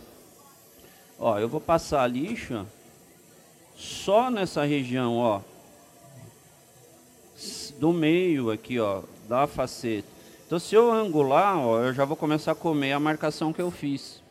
ó, 1.17 1.39
eu 1.39 1.49
vou 1.49 1.61
passar 1.61 2.03
a 2.03 2.07
lixa 2.07 2.65
só 3.75 4.29
nessa 4.29 4.63
região, 4.65 5.17
ó, 5.17 5.41
do 7.79 7.93
meio 7.93 8.51
aqui, 8.51 8.79
ó, 8.79 9.01
da 9.27 9.47
faceta. 9.47 10.07
Então 10.45 10.59
se 10.59 10.75
eu 10.75 10.91
angular, 10.91 11.57
ó, 11.57 11.81
eu 11.81 11.93
já 11.93 12.03
vou 12.03 12.17
começar 12.17 12.51
a 12.51 12.55
comer 12.55 12.91
a 12.91 12.99
marcação 12.99 13.53
que 13.53 13.61
eu 13.61 13.71
fiz, 13.71 14.21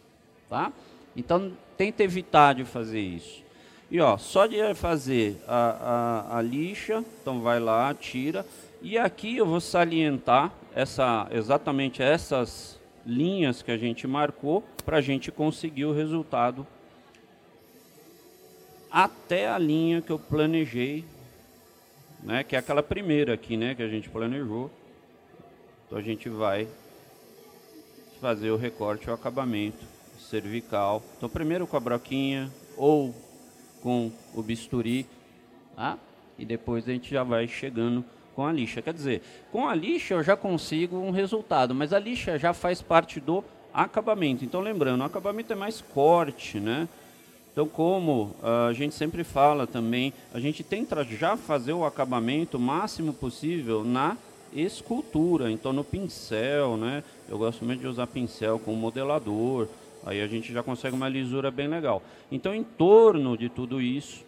tá? 0.51 0.72
Então 1.16 1.53
tenta 1.76 2.03
evitar 2.03 2.55
de 2.55 2.64
fazer 2.64 3.01
isso. 3.01 3.42
E 3.90 4.01
ó, 4.01 4.18
só 4.18 4.46
de 4.46 4.74
fazer 4.74 5.40
a, 5.49 6.26
a, 6.30 6.38
a 6.38 6.42
lixa, 6.42 7.03
então 7.22 7.40
vai 7.40 7.59
lá, 7.59 7.94
tira. 7.94 8.44
E 8.82 8.99
aqui 8.99 9.38
eu 9.38 9.46
vou 9.46 9.61
salientar 9.61 10.53
essa, 10.74 11.26
exatamente 11.30 12.03
essas 12.03 12.78
linhas 13.07 13.62
que 13.62 13.70
a 13.70 13.78
gente 13.78 14.07
marcou 14.07 14.62
para 14.84 14.99
a 14.99 15.01
gente 15.01 15.32
conseguir 15.32 15.86
o 15.86 15.94
resultado 15.94 16.66
até 18.90 19.49
a 19.49 19.59
linha 19.59 20.03
que 20.03 20.11
eu 20.11 20.18
planejei, 20.18 21.05
né, 22.23 22.43
que 22.43 22.57
é 22.57 22.59
aquela 22.59 22.83
primeira 22.83 23.35
aqui, 23.35 23.57
né, 23.57 23.75
que 23.75 23.83
a 23.83 23.89
gente 23.89 24.09
planejou. 24.09 24.71
Então 25.87 25.99
a 25.99 26.03
gente 26.03 26.29
vai 26.29 26.69
fazer 28.21 28.51
o 28.51 28.57
recorte 28.57 29.09
o 29.09 29.12
acabamento 29.12 29.85
cervical. 30.19 31.03
Então 31.16 31.29
primeiro 31.29 31.66
com 31.66 31.77
a 31.77 31.81
broquinha 31.81 32.53
ou 32.77 33.14
com 33.83 34.11
o 34.35 34.43
bisturi, 34.43 35.07
tá? 35.75 35.99
e 36.39 36.45
depois 36.45 36.89
a 36.89 36.93
gente 36.93 37.11
já 37.11 37.23
vai 37.23 37.49
chegando 37.49 38.05
com 38.35 38.47
a 38.47 38.53
lixa. 38.53 38.81
Quer 38.81 38.95
dizer, 38.95 39.23
com 39.51 39.69
a 39.69 39.75
lixa 39.75 40.14
eu 40.14 40.23
já 40.23 40.37
consigo 40.37 40.97
um 40.97 41.11
resultado, 41.11 41.75
mas 41.75 41.93
a 41.93 41.99
lixa 41.99 42.39
já 42.39 42.55
faz 42.55 42.81
parte 42.81 43.19
do 43.19 43.43
acabamento. 43.75 44.45
Então 44.45 44.61
lembrando, 44.61 45.01
o 45.01 45.05
acabamento 45.05 45.53
é 45.53 45.57
mais 45.57 45.81
corte, 45.81 46.61
né? 46.61 46.89
Então, 47.59 47.67
como 47.67 48.37
uh, 48.41 48.69
a 48.69 48.73
gente 48.73 48.95
sempre 48.95 49.25
fala 49.25 49.67
também, 49.67 50.13
a 50.33 50.39
gente 50.39 50.63
tenta 50.63 51.03
já 51.03 51.37
fazer 51.37 51.73
o 51.73 51.85
acabamento 51.85 52.57
máximo 52.57 53.13
possível 53.13 53.83
na 53.83 54.17
escultura, 54.53 55.51
então 55.51 55.73
no 55.73 55.83
pincel, 55.83 56.77
né? 56.77 57.03
Eu 57.29 57.37
gosto 57.37 57.65
muito 57.65 57.81
de 57.81 57.89
usar 57.89 58.07
pincel 58.07 58.61
com 58.61 58.75
modelador, 58.75 59.67
Aí 60.07 60.23
a 60.23 60.29
gente 60.29 60.53
já 60.53 60.63
consegue 60.63 60.95
uma 60.95 61.09
lisura 61.09 61.51
bem 61.51 61.67
legal. 61.67 62.01
Então, 62.31 62.55
em 62.55 62.63
torno 62.63 63.37
de 63.37 63.49
tudo 63.49 63.83
isso, 63.83 64.25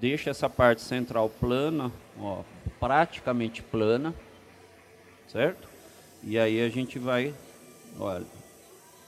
deixa 0.00 0.30
essa 0.30 0.48
parte 0.48 0.80
central 0.80 1.28
plana, 1.28 1.90
ó, 2.20 2.42
praticamente 2.78 3.60
plana, 3.60 4.14
certo? 5.26 5.68
E 6.22 6.38
aí 6.38 6.60
a 6.60 6.68
gente 6.68 6.96
vai, 6.96 7.34
olha, 7.98 8.24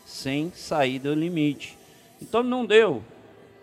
sem 0.05 0.51
sair 0.53 0.99
do 0.99 1.14
limite. 1.14 1.79
Então 2.21 2.43
não 2.43 2.66
deu. 2.66 3.05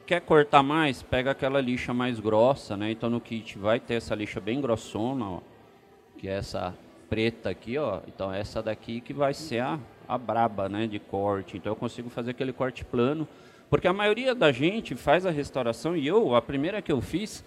Quer 0.07 0.21
cortar 0.21 0.63
mais? 0.63 1.03
Pega 1.03 1.31
aquela 1.31 1.61
lixa 1.61 1.93
mais 1.93 2.19
grossa, 2.19 2.75
né? 2.75 2.89
Então 2.89 3.09
no 3.09 3.21
kit 3.21 3.59
vai 3.59 3.79
ter 3.79 3.95
essa 3.95 4.15
lixa 4.15 4.39
bem 4.39 4.59
grossona, 4.59 5.29
ó, 5.29 5.39
que 6.17 6.27
é 6.27 6.37
essa 6.37 6.73
preta 7.09 7.49
aqui, 7.49 7.77
ó. 7.77 7.99
Então 8.07 8.33
essa 8.33 8.63
daqui 8.63 9.01
que 9.01 9.13
vai 9.13 9.33
ser 9.33 9.59
a 9.59 9.79
a 10.07 10.17
braba, 10.17 10.69
né, 10.69 10.87
de 10.87 10.99
corte. 10.99 11.57
Então 11.57 11.71
eu 11.71 11.75
consigo 11.75 12.09
fazer 12.09 12.31
aquele 12.31 12.53
corte 12.53 12.85
plano, 12.85 13.27
porque 13.69 13.87
a 13.87 13.93
maioria 13.93 14.33
da 14.33 14.51
gente 14.51 14.95
faz 14.95 15.25
a 15.25 15.29
restauração 15.29 15.95
e 15.95 16.07
eu, 16.07 16.33
a 16.33 16.41
primeira 16.41 16.81
que 16.81 16.91
eu 16.91 17.01
fiz, 17.01 17.43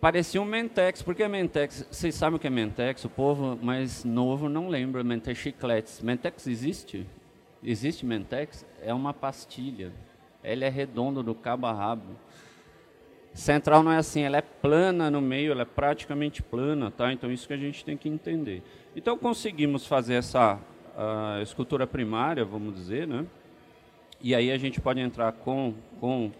parecia 0.00 0.42
um 0.42 0.44
Mentex, 0.44 1.00
porque 1.00 1.26
Mentex, 1.26 1.86
vocês 1.90 2.14
sabem 2.14 2.36
o 2.36 2.38
que 2.38 2.46
é 2.46 2.50
Mentex, 2.50 3.04
o 3.04 3.08
povo 3.08 3.58
mais 3.62 4.04
novo 4.04 4.48
não 4.48 4.68
lembra, 4.68 5.02
Mentex 5.02 5.38
chicletes. 5.38 6.02
Mentex 6.02 6.46
existe? 6.46 7.06
Existe 7.64 8.04
Mentex? 8.04 8.66
É 8.82 8.92
uma 8.92 9.14
pastilha. 9.14 9.90
Ela 10.42 10.64
é 10.64 10.68
redonda 10.68 11.22
do 11.22 11.34
cabo 11.34 11.66
a 11.66 11.72
rabo. 11.72 12.16
Central 13.32 13.82
não 13.82 13.92
é 13.92 13.98
assim, 13.98 14.22
ela 14.22 14.38
é 14.38 14.42
plana 14.42 15.10
no 15.10 15.20
meio, 15.20 15.52
ela 15.52 15.62
é 15.62 15.66
praticamente 15.66 16.42
plana, 16.42 16.90
tá? 16.90 17.12
Então 17.12 17.30
isso 17.30 17.46
que 17.46 17.54
a 17.54 17.56
gente 17.56 17.84
tem 17.84 17.96
que 17.96 18.08
entender. 18.08 18.62
Então 18.94 19.16
conseguimos 19.16 19.86
fazer 19.86 20.14
essa 20.14 20.58
escultura 21.42 21.86
primária, 21.86 22.44
vamos 22.44 22.74
dizer, 22.74 23.06
né? 23.06 23.24
E 24.20 24.34
aí 24.34 24.50
a 24.50 24.58
gente 24.58 24.80
pode 24.80 25.00
entrar 25.00 25.32
com, 25.32 25.74
com 25.98 26.30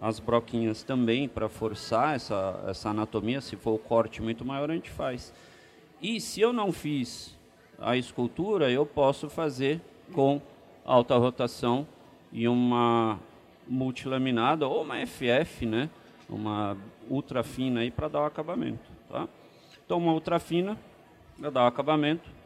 as 0.00 0.18
broquinhas 0.18 0.82
também 0.82 1.28
para 1.28 1.48
forçar 1.48 2.16
essa, 2.16 2.64
essa 2.66 2.88
anatomia. 2.88 3.40
Se 3.40 3.54
for 3.54 3.72
o 3.72 3.78
corte 3.78 4.22
muito 4.22 4.44
maior, 4.44 4.70
a 4.70 4.74
gente 4.74 4.90
faz. 4.90 5.32
E 6.00 6.20
se 6.20 6.40
eu 6.40 6.52
não 6.52 6.72
fiz 6.72 7.38
a 7.78 7.96
escultura, 7.96 8.70
eu 8.70 8.84
posso 8.84 9.28
fazer 9.28 9.80
com 10.12 10.40
alta 10.84 11.16
rotação 11.16 11.86
e 12.32 12.48
uma 12.48 13.20
multilaminada 13.70 14.66
ou 14.66 14.82
uma 14.82 14.96
FF, 15.06 15.64
né? 15.64 15.88
Uma 16.28 16.76
ultra 17.08 17.42
fina 17.42 17.80
aí 17.80 17.90
para 17.90 18.08
dar 18.08 18.20
o 18.20 18.26
acabamento, 18.26 18.90
tá? 19.08 19.26
Então 19.86 19.96
uma 19.96 20.12
ultra 20.12 20.38
fina 20.38 20.76
para 21.38 21.48
dar 21.48 21.64
o 21.64 21.66
acabamento 21.66 22.40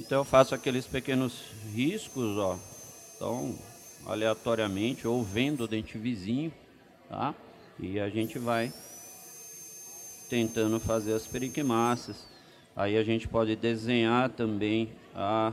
então 0.00 0.20
eu 0.20 0.24
faço 0.24 0.54
aqueles 0.54 0.86
pequenos 0.86 1.42
riscos, 1.74 2.38
ó. 2.38 2.58
Então, 3.14 3.54
aleatoriamente, 4.06 5.06
ou 5.06 5.22
vendo 5.22 5.64
o 5.64 5.68
dente 5.68 5.98
vizinho, 5.98 6.50
tá? 7.06 7.34
E 7.78 8.00
a 8.00 8.08
gente 8.08 8.38
vai 8.38 8.72
tentando 10.30 10.80
fazer 10.80 11.12
as 11.12 11.26
periquimáceas. 11.26 12.26
Aí 12.74 12.96
a 12.96 13.04
gente 13.04 13.28
pode 13.28 13.54
desenhar 13.56 14.30
também 14.30 14.88
a 15.14 15.52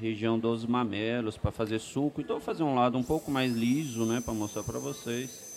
região 0.00 0.38
dos 0.38 0.64
mamelos 0.64 1.36
para 1.36 1.50
fazer 1.50 1.78
suco. 1.78 2.20
Então 2.20 2.36
vou 2.36 2.44
fazer 2.44 2.62
um 2.62 2.74
lado 2.74 2.96
um 2.96 3.02
pouco 3.02 3.30
mais 3.30 3.52
liso, 3.52 4.04
né, 4.06 4.20
para 4.20 4.32
mostrar 4.32 4.62
para 4.62 4.78
vocês. 4.78 5.50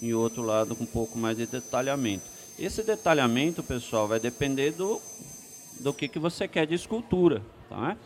E 0.00 0.14
outro 0.14 0.42
lado 0.42 0.74
com 0.74 0.84
um 0.84 0.86
pouco 0.86 1.18
mais 1.18 1.36
de 1.36 1.46
detalhamento. 1.46 2.24
Esse 2.58 2.82
detalhamento, 2.82 3.62
pessoal, 3.62 4.06
vai 4.08 4.20
depender 4.20 4.72
do 4.72 5.00
do 5.80 5.92
que, 5.92 6.06
que 6.06 6.18
você 6.18 6.46
quer 6.46 6.66
de 6.66 6.74
escultura. 6.74 7.42
Tá? 7.68 7.96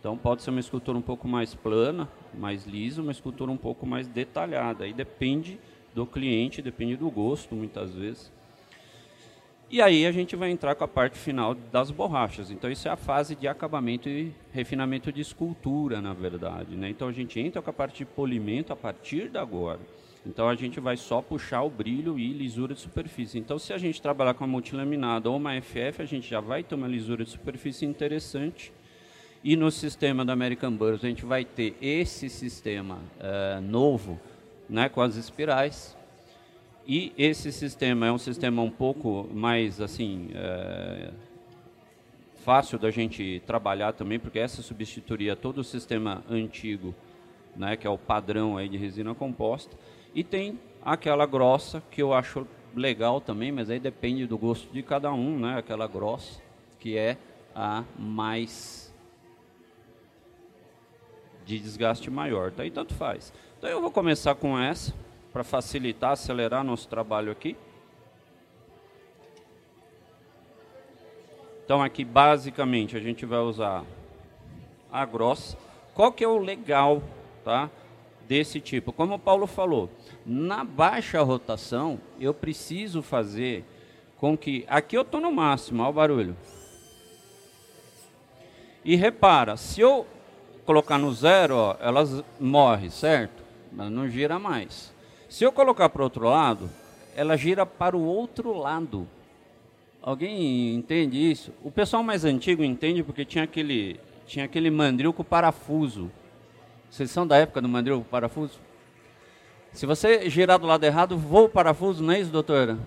Então 0.00 0.16
pode 0.16 0.42
ser 0.42 0.50
uma 0.50 0.60
escultura 0.60 0.98
um 0.98 1.02
pouco 1.02 1.28
mais 1.28 1.54
plana, 1.54 2.08
mais 2.34 2.66
lisa, 2.66 3.00
uma 3.00 3.12
escultura 3.12 3.50
um 3.50 3.56
pouco 3.56 3.86
mais 3.86 4.08
detalhada. 4.08 4.84
Aí 4.84 4.92
depende 4.92 5.58
do 5.94 6.04
cliente, 6.04 6.60
depende 6.60 6.96
do 6.96 7.08
gosto, 7.10 7.54
muitas 7.54 7.94
vezes. 7.94 8.32
E 9.72 9.80
aí 9.80 10.04
a 10.04 10.12
gente 10.12 10.36
vai 10.36 10.50
entrar 10.50 10.74
com 10.74 10.84
a 10.84 10.88
parte 10.88 11.16
final 11.16 11.54
das 11.54 11.90
borrachas. 11.90 12.50
Então 12.50 12.70
isso 12.70 12.86
é 12.86 12.90
a 12.90 12.96
fase 12.96 13.34
de 13.34 13.48
acabamento 13.48 14.06
e 14.06 14.30
refinamento 14.52 15.10
de 15.10 15.22
escultura, 15.22 15.98
na 15.98 16.12
verdade. 16.12 16.76
Né? 16.76 16.90
Então 16.90 17.08
a 17.08 17.12
gente 17.12 17.40
entra 17.40 17.62
com 17.62 17.70
a 17.70 17.72
parte 17.72 17.96
de 17.96 18.04
polimento 18.04 18.70
a 18.70 18.76
partir 18.76 19.30
de 19.30 19.38
agora. 19.38 19.80
Então 20.26 20.46
a 20.46 20.54
gente 20.54 20.78
vai 20.78 20.98
só 20.98 21.22
puxar 21.22 21.62
o 21.62 21.70
brilho 21.70 22.18
e 22.18 22.34
lisura 22.34 22.74
de 22.74 22.80
superfície. 22.80 23.38
Então 23.38 23.58
se 23.58 23.72
a 23.72 23.78
gente 23.78 24.02
trabalhar 24.02 24.34
com 24.34 24.44
a 24.44 24.46
multilaminada 24.46 25.30
ou 25.30 25.38
uma 25.38 25.58
FF, 25.58 26.02
a 26.02 26.04
gente 26.04 26.28
já 26.28 26.38
vai 26.38 26.62
ter 26.62 26.74
uma 26.74 26.86
lisura 26.86 27.24
de 27.24 27.30
superfície 27.30 27.86
interessante. 27.86 28.70
E 29.42 29.56
no 29.56 29.70
sistema 29.70 30.22
da 30.22 30.34
American 30.34 30.72
Burroughs 30.72 31.02
a 31.02 31.08
gente 31.08 31.24
vai 31.24 31.46
ter 31.46 31.78
esse 31.80 32.28
sistema 32.28 32.98
uh, 33.16 33.58
novo, 33.62 34.20
né, 34.68 34.90
com 34.90 35.00
as 35.00 35.16
espirais, 35.16 35.96
e 36.86 37.12
esse 37.16 37.52
sistema 37.52 38.06
é 38.06 38.12
um 38.12 38.18
sistema 38.18 38.62
um 38.62 38.70
pouco 38.70 39.28
mais 39.32 39.80
assim 39.80 40.30
é, 40.34 41.12
fácil 42.44 42.78
da 42.78 42.90
gente 42.90 43.40
trabalhar 43.46 43.92
também, 43.92 44.18
porque 44.18 44.38
essa 44.38 44.62
substituiria 44.62 45.36
todo 45.36 45.58
o 45.58 45.64
sistema 45.64 46.24
antigo, 46.28 46.94
né, 47.56 47.76
que 47.76 47.86
é 47.86 47.90
o 47.90 47.98
padrão 47.98 48.56
aí 48.56 48.68
de 48.68 48.76
resina 48.76 49.14
composta. 49.14 49.76
E 50.14 50.24
tem 50.24 50.58
aquela 50.84 51.24
grossa 51.24 51.82
que 51.90 52.02
eu 52.02 52.12
acho 52.12 52.46
legal 52.74 53.20
também, 53.20 53.52
mas 53.52 53.70
aí 53.70 53.78
depende 53.78 54.26
do 54.26 54.36
gosto 54.36 54.72
de 54.72 54.82
cada 54.82 55.12
um, 55.12 55.38
né? 55.38 55.58
Aquela 55.58 55.86
grossa 55.86 56.40
que 56.78 56.96
é 56.96 57.16
a 57.54 57.84
mais 57.98 58.92
de 61.44 61.58
desgaste 61.58 62.10
maior. 62.10 62.50
Daí 62.50 62.70
tanto 62.70 62.94
faz. 62.94 63.32
Então 63.58 63.70
eu 63.70 63.80
vou 63.80 63.90
começar 63.90 64.34
com 64.34 64.58
essa 64.58 64.92
para 65.32 65.42
facilitar, 65.42 66.12
acelerar 66.12 66.62
nosso 66.62 66.88
trabalho 66.88 67.32
aqui. 67.32 67.56
Então 71.64 71.82
aqui 71.82 72.04
basicamente 72.04 72.96
a 72.96 73.00
gente 73.00 73.24
vai 73.24 73.38
usar 73.38 73.84
a 74.92 75.06
grossa. 75.06 75.56
Qual 75.94 76.12
que 76.12 76.22
é 76.22 76.28
o 76.28 76.38
legal, 76.38 77.02
tá? 77.44 77.70
Desse 78.28 78.60
tipo, 78.60 78.92
como 78.92 79.14
o 79.14 79.18
Paulo 79.18 79.46
falou, 79.46 79.90
na 80.24 80.64
baixa 80.64 81.20
rotação 81.22 81.98
eu 82.20 82.32
preciso 82.32 83.02
fazer 83.02 83.64
com 84.16 84.36
que 84.36 84.64
aqui 84.68 84.96
eu 84.96 85.02
estou 85.02 85.20
no 85.20 85.32
máximo, 85.32 85.82
olha 85.82 85.90
o 85.90 85.92
barulho. 85.92 86.36
E 88.84 88.96
repara, 88.96 89.56
se 89.56 89.80
eu 89.80 90.06
colocar 90.64 90.98
no 90.98 91.12
zero, 91.12 91.56
ó, 91.56 91.76
elas 91.80 92.22
morrem, 92.38 92.90
certo? 92.90 93.42
Mas 93.72 93.90
não 93.90 94.08
gira 94.08 94.38
mais. 94.38 94.91
Se 95.32 95.44
eu 95.44 95.50
colocar 95.50 95.88
para 95.88 96.02
o 96.02 96.04
outro 96.04 96.28
lado, 96.28 96.68
ela 97.16 97.38
gira 97.38 97.64
para 97.64 97.96
o 97.96 98.04
outro 98.04 98.52
lado. 98.52 99.08
Alguém 100.02 100.74
entende 100.74 101.16
isso? 101.16 101.54
O 101.64 101.70
pessoal 101.70 102.02
mais 102.02 102.22
antigo 102.22 102.62
entende 102.62 103.02
porque 103.02 103.24
tinha 103.24 103.44
aquele, 103.44 103.98
tinha 104.26 104.44
aquele 104.44 104.70
mandril 104.70 105.10
com 105.10 105.24
parafuso. 105.24 106.10
Vocês 106.90 107.10
são 107.10 107.26
da 107.26 107.38
época 107.38 107.62
do 107.62 107.68
mandril 107.68 108.00
com 108.00 108.10
parafuso? 108.10 108.60
Se 109.72 109.86
você 109.86 110.28
girar 110.28 110.58
do 110.58 110.66
lado 110.66 110.84
errado, 110.84 111.16
voa 111.16 111.44
o 111.44 111.48
parafuso, 111.48 112.04
não 112.04 112.12
é 112.12 112.20
isso, 112.20 112.30
doutora? 112.30 112.78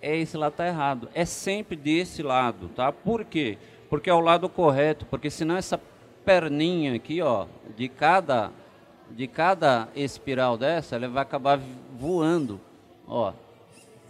É 0.00 0.16
esse 0.16 0.38
lado 0.38 0.52
está 0.52 0.66
errado. 0.66 1.10
É 1.12 1.26
sempre 1.26 1.76
desse 1.76 2.22
lado, 2.22 2.70
tá? 2.70 2.90
Por 2.90 3.26
quê? 3.26 3.58
Porque 3.90 4.08
é 4.08 4.14
o 4.14 4.20
lado 4.20 4.48
correto, 4.48 5.04
porque 5.04 5.28
senão 5.28 5.54
essa 5.54 5.78
perninha 6.24 6.94
aqui, 6.94 7.20
ó, 7.20 7.44
de 7.76 7.90
cada 7.90 8.52
de 9.10 9.26
cada 9.26 9.88
espiral 9.94 10.56
dessa, 10.56 10.96
ela 10.96 11.08
vai 11.08 11.22
acabar 11.22 11.58
voando. 11.98 12.60
Ó, 13.06 13.32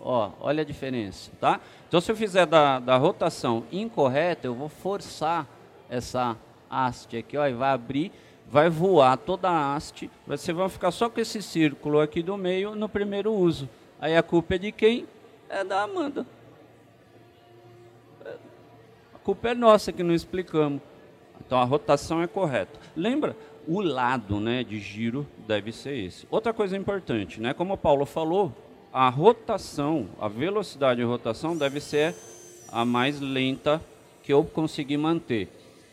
ó, 0.01 0.31
olha 0.41 0.63
a 0.63 0.65
diferença, 0.65 1.31
tá? 1.41 1.61
Então, 1.87 2.01
se 2.01 2.11
eu 2.11 2.17
fizer 2.17 2.47
da, 2.47 2.79
da 2.79 2.97
rotação 2.97 3.65
incorreta, 3.71 4.47
eu 4.47 4.55
vou 4.55 4.69
forçar 4.69 5.47
essa 5.89 6.37
haste 6.71 7.17
aqui, 7.17 7.37
ó, 7.37 7.47
e 7.47 7.53
vai 7.53 7.71
abrir, 7.71 8.13
vai 8.51 8.69
voar 8.69 9.17
toda 9.17 9.49
a 9.49 9.75
haste. 9.75 10.11
Você 10.27 10.53
vai 10.53 10.69
ficar 10.69 10.91
só 10.91 11.09
com 11.09 11.21
esse 11.21 11.43
círculo 11.43 12.01
aqui 12.01 12.23
do 12.23 12.37
meio 12.37 12.75
no 12.75 12.89
primeiro 12.89 13.33
uso. 13.33 13.69
Aí 14.01 14.17
a 14.17 14.23
culpa 14.23 14.55
é 14.55 14.59
de 14.59 14.73
quem? 14.73 15.07
É 15.49 15.65
da 15.65 15.83
Amanda. 15.83 16.27
A 19.15 19.19
culpa 19.23 19.49
é 19.49 19.55
nossa 19.55 19.93
que 19.93 20.03
não 20.03 20.15
explicamos. 20.15 20.81
Então 21.45 21.59
a 21.59 21.65
rotação 21.65 22.23
é 22.23 22.27
correta. 22.27 22.79
Lembra? 22.95 23.37
O 23.69 23.83
lado 23.83 24.41
né, 24.41 24.65
de 24.65 24.81
giro 24.81 25.27
deve 25.47 25.73
ser 25.73 25.95
esse. 25.95 26.27
Outra 26.31 26.55
coisa 26.55 26.75
importante, 26.75 27.39
né, 27.39 27.53
como 27.53 27.75
o 27.75 27.79
Paulo 27.79 28.07
falou, 28.07 28.51
a 28.91 29.11
rotação, 29.11 30.09
a 30.19 30.27
velocidade 30.27 31.01
de 31.01 31.07
rotação 31.07 31.55
deve 31.55 31.79
ser 31.79 32.15
a 32.73 32.83
mais 32.87 33.21
lenta 33.21 33.79
que 34.23 34.33
eu 34.33 34.43
conseguir 34.43 34.97
manter. 34.97 35.51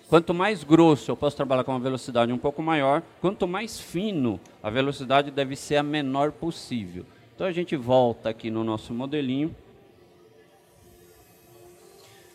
Quanto 0.08 0.34
mais 0.34 0.64
grosso 0.64 1.12
eu 1.12 1.18
posso 1.18 1.36
trabalhar 1.36 1.66
com 1.66 1.74
uma 1.74 1.80
velocidade 1.80 2.32
um 2.32 2.38
pouco 2.38 2.64
maior, 2.64 3.04
quanto 3.20 3.46
mais 3.46 3.78
fino 3.78 4.40
a 4.64 4.70
velocidade 4.70 5.30
deve 5.30 5.58
ser 5.58 5.76
a 5.76 5.84
menor 5.84 6.32
possível. 6.32 7.06
Então 7.36 7.46
a 7.46 7.52
gente 7.52 7.76
volta 7.76 8.30
aqui 8.30 8.50
no 8.50 8.64
nosso 8.64 8.94
modelinho. 8.94 9.54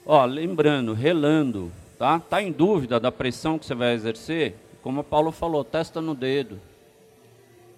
Ó, 0.04 0.22
lembrando, 0.26 0.92
relando, 0.92 1.72
tá? 1.98 2.18
Tá 2.18 2.42
em 2.42 2.52
dúvida 2.52 3.00
da 3.00 3.10
pressão 3.10 3.58
que 3.58 3.64
você 3.64 3.74
vai 3.74 3.94
exercer? 3.94 4.54
Como 4.82 5.00
o 5.00 5.04
Paulo 5.04 5.30
falou, 5.30 5.64
testa 5.64 6.00
no 6.00 6.14
dedo. 6.14 6.60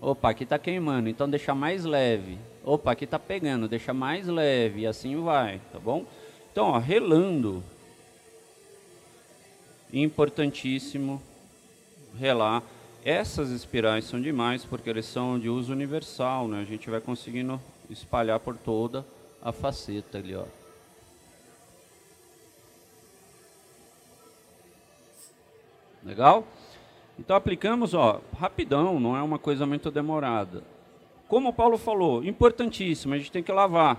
Opa, 0.00 0.30
aqui 0.30 0.44
está 0.44 0.58
queimando, 0.58 1.08
então 1.08 1.28
deixa 1.28 1.54
mais 1.54 1.84
leve. 1.84 2.38
Opa, 2.64 2.92
aqui 2.92 3.04
está 3.04 3.18
pegando, 3.18 3.68
deixa 3.68 3.92
mais 3.92 4.26
leve, 4.26 4.80
e 4.80 4.86
assim 4.86 5.20
vai, 5.22 5.60
tá 5.72 5.78
bom? 5.78 6.04
Então, 6.50 6.66
ó, 6.66 6.78
relando. 6.78 7.62
Importantíssimo 9.92 11.22
relar. 12.18 12.62
Essas 13.04 13.50
espirais 13.50 14.04
são 14.04 14.20
demais 14.20 14.64
porque 14.64 14.88
eles 14.88 15.06
são 15.06 15.38
de 15.38 15.48
uso 15.48 15.72
universal, 15.72 16.46
né? 16.46 16.60
A 16.60 16.64
gente 16.64 16.88
vai 16.88 17.00
conseguindo 17.00 17.60
espalhar 17.90 18.38
por 18.38 18.56
toda 18.56 19.04
a 19.42 19.50
faceta 19.50 20.18
ali, 20.18 20.34
ó. 20.34 20.44
Legal? 26.04 26.46
Então 27.18 27.36
aplicamos, 27.36 27.94
ó, 27.94 28.20
rapidão, 28.38 28.98
não 28.98 29.16
é 29.16 29.22
uma 29.22 29.38
coisa 29.38 29.66
muito 29.66 29.90
demorada. 29.90 30.62
Como 31.28 31.48
o 31.48 31.52
Paulo 31.52 31.78
falou, 31.78 32.24
importantíssimo, 32.24 33.14
a 33.14 33.18
gente 33.18 33.32
tem 33.32 33.42
que 33.42 33.52
lavar. 33.52 33.98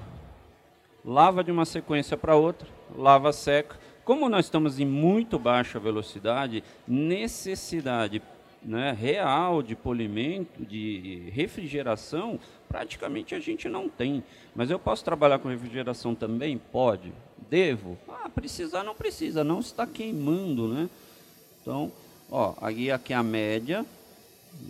Lava 1.03 1.43
de 1.43 1.51
uma 1.51 1.66
sequência 1.66 2.16
para 2.16 2.36
outra, 2.36 2.68
lava 2.95 3.34
seca. 3.34 3.78
Como 4.05 4.30
nós 4.30 4.45
estamos 4.45 4.80
em 4.80 4.86
muito 4.86 5.39
baixa 5.39 5.80
velocidade, 5.80 6.64
necessidade 6.88 8.22
né, 8.61 8.95
real 8.97 9.61
de 9.61 9.76
polimento, 9.76 10.64
de 10.66 11.30
refrigeração, 11.34 12.39
praticamente 12.68 13.36
a 13.36 13.39
gente 13.39 13.68
não 13.68 13.89
tem. 13.89 14.24
Mas 14.55 14.70
eu 14.70 14.80
posso 14.80 15.03
trabalhar 15.03 15.39
com 15.39 15.49
refrigeração 15.49 16.16
também? 16.16 16.57
Pode. 16.57 17.11
Devo? 17.49 17.97
Ah, 18.07 18.30
precisar 18.30 18.84
não 18.84 18.95
precisa, 18.95 19.43
não 19.43 19.59
está 19.59 19.86
queimando, 19.86 20.68
né? 20.68 20.89
Então, 21.61 21.91
Ó, 22.36 22.55
aqui, 22.59 22.89
aqui 22.89 23.13
a 23.13 23.21
média, 23.21 23.86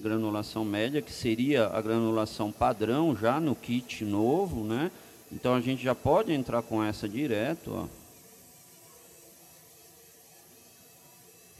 granulação 0.02 0.66
média, 0.66 1.02
que 1.02 1.14
seria 1.14 1.68
a 1.68 1.80
granulação 1.80 2.52
padrão 2.52 3.16
já 3.16 3.40
no 3.40 3.56
kit 3.56 4.04
novo, 4.04 4.66
né? 4.66 4.92
Então 5.32 5.56
a 5.56 5.62
gente 5.62 5.82
já 5.82 5.96
pode 5.96 6.34
entrar 6.34 6.62
com 6.62 6.84
essa 6.84 7.08
direto, 7.08 7.72
ó. 7.74 7.88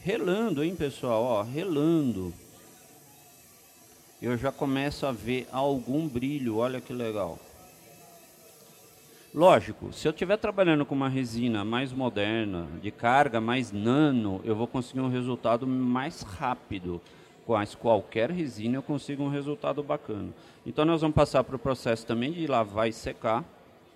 Relando, 0.00 0.62
hein, 0.62 0.76
pessoal, 0.76 1.22
ó, 1.22 1.42
relando. 1.42 2.34
Eu 4.20 4.36
já 4.36 4.52
começo 4.52 5.06
a 5.06 5.10
ver 5.10 5.48
algum 5.50 6.06
brilho, 6.06 6.58
olha 6.58 6.82
que 6.82 6.92
legal. 6.92 7.38
Lógico, 9.34 9.92
se 9.92 10.06
eu 10.06 10.12
estiver 10.12 10.36
trabalhando 10.36 10.86
com 10.86 10.94
uma 10.94 11.08
resina 11.08 11.64
mais 11.64 11.92
moderna, 11.92 12.68
de 12.80 12.92
carga 12.92 13.40
mais 13.40 13.72
nano, 13.72 14.40
eu 14.44 14.54
vou 14.54 14.68
conseguir 14.68 15.00
um 15.00 15.08
resultado 15.08 15.66
mais 15.66 16.22
rápido. 16.22 17.00
Com 17.44 17.54
qualquer 17.80 18.30
resina 18.30 18.76
eu 18.76 18.82
consigo 18.82 19.24
um 19.24 19.28
resultado 19.28 19.82
bacana. 19.82 20.28
Então 20.64 20.84
nós 20.84 21.00
vamos 21.00 21.16
passar 21.16 21.42
para 21.42 21.56
o 21.56 21.58
processo 21.58 22.06
também 22.06 22.30
de 22.30 22.46
lavar 22.46 22.88
e 22.88 22.92
secar, 22.92 23.44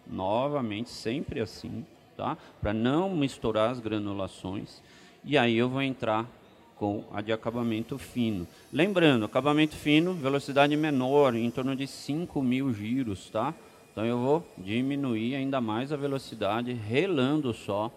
novamente, 0.05 0.91
sempre 0.91 1.41
assim, 1.41 1.87
tá? 2.17 2.37
Para 2.61 2.75
não 2.75 3.09
misturar 3.15 3.71
as 3.71 3.79
granulações. 3.79 4.83
E 5.23 5.39
aí 5.39 5.57
eu 5.57 5.69
vou 5.69 5.83
entrar 5.83 6.27
com 6.75 7.05
a 7.13 7.21
de 7.21 7.33
acabamento 7.33 7.97
fino. 7.97 8.45
Lembrando, 8.73 9.27
acabamento 9.27 9.77
fino, 9.77 10.15
velocidade 10.15 10.77
menor, 10.77 11.37
em 11.37 11.49
torno 11.49 11.77
de 11.77 11.87
5 11.87 12.43
mil 12.43 12.75
giros, 12.75 13.31
tá? 13.31 13.55
Então 13.99 14.07
eu 14.07 14.17
vou 14.17 14.47
diminuir 14.57 15.35
ainda 15.35 15.61
mais 15.61 15.93
a 15.93 15.97
velocidade, 15.97 16.73
relando 16.73 17.53
só. 17.53 17.91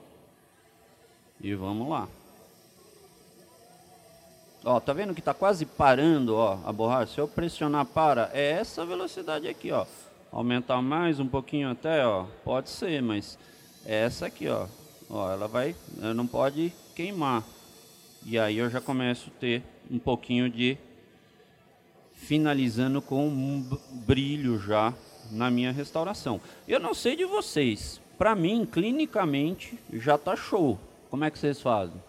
E 1.40 1.54
vamos 1.54 1.88
lá. 1.88 2.10
Ó, 4.66 4.80
tá 4.80 4.94
vendo 4.94 5.14
que 5.14 5.22
tá 5.22 5.32
quase 5.32 5.64
parando, 5.64 6.36
ó, 6.36 6.58
a 6.66 6.74
borracha? 6.74 7.14
Se 7.14 7.22
eu 7.22 7.28
pressionar 7.28 7.86
para, 7.86 8.32
é 8.34 8.50
essa 8.50 8.84
velocidade 8.84 9.48
aqui, 9.48 9.72
ó. 9.72 9.86
Aumentar 10.32 10.82
mais 10.82 11.20
um 11.20 11.28
pouquinho 11.28 11.70
até, 11.70 12.04
ó, 12.04 12.26
pode 12.44 12.72
ser, 12.72 13.00
mas 13.04 13.38
é 13.86 13.98
essa 13.98 14.26
aqui, 14.26 14.48
ó. 14.48 14.66
Ó, 15.08 15.32
ela 15.32 15.48
vai, 15.48 15.76
ela 16.02 16.16
não 16.16 16.26
pode 16.26 16.74
queimar. 16.96 17.44
E 18.26 18.40
aí 18.40 18.58
eu 18.58 18.72
já 18.72 18.82
começo 18.82 19.30
a 19.30 19.40
ter 19.40 19.62
um 19.88 20.00
pouquinho 20.00 20.50
de 20.50 20.80
finalizando 22.16 23.04
com 23.04 23.28
um 23.28 23.78
brilho 24.04 24.58
já 24.58 24.96
na 25.32 25.50
minha 25.50 25.72
restauração. 25.72 26.40
Eu 26.68 26.80
não 26.80 26.94
sei 26.94 27.16
de 27.16 27.26
vocês, 27.26 28.00
para 28.18 28.36
mim, 28.36 28.66
clinicamente, 28.66 29.80
já 29.94 30.18
tá 30.18 30.36
show. 30.36 30.78
Como 31.10 31.24
é 31.24 31.32
que 31.32 31.40
vocês 31.40 31.60
fazem? 31.60 32.02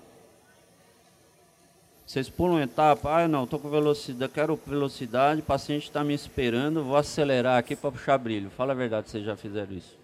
Vocês 2.13 2.29
pulam 2.29 2.61
etapa, 2.61 3.11
ah, 3.11 3.27
não, 3.27 3.45
estou 3.45 3.59
com 3.59 3.71
velocidade, 3.71 4.31
quero 4.31 4.61
velocidade, 4.67 5.41
o 5.41 5.45
paciente 5.45 5.85
está 5.85 6.05
me 6.05 6.13
esperando, 6.13 6.85
vou 6.85 6.97
acelerar 6.97 7.59
aqui 7.59 7.75
para 7.75 7.91
puxar 7.91 8.19
brilho. 8.19 8.51
Fala 8.51 8.73
a 8.73 8.77
verdade, 8.77 9.09
vocês 9.09 9.25
já 9.25 9.35
fizeram 9.35 9.73
isso. 9.73 9.97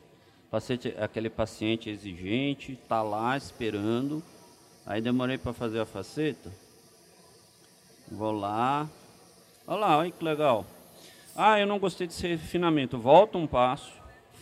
Paciente, 0.50 0.94
aquele 0.98 1.28
paciente 1.28 1.90
exigente, 1.90 2.72
está 2.72 3.02
lá 3.02 3.36
esperando, 3.36 4.22
aí 4.86 5.02
demorei 5.02 5.36
para 5.36 5.52
fazer 5.52 5.80
a 5.80 5.84
faceta, 5.84 6.50
vou 8.10 8.32
lá, 8.32 8.88
olha 9.66 9.78
lá, 9.78 9.98
olha 9.98 10.10
que 10.10 10.24
legal. 10.24 10.64
Ah, 11.40 11.60
eu 11.60 11.68
não 11.68 11.78
gostei 11.78 12.04
desse 12.04 12.26
refinamento, 12.26 12.98
volta 12.98 13.38
um 13.38 13.46
passo, 13.46 13.92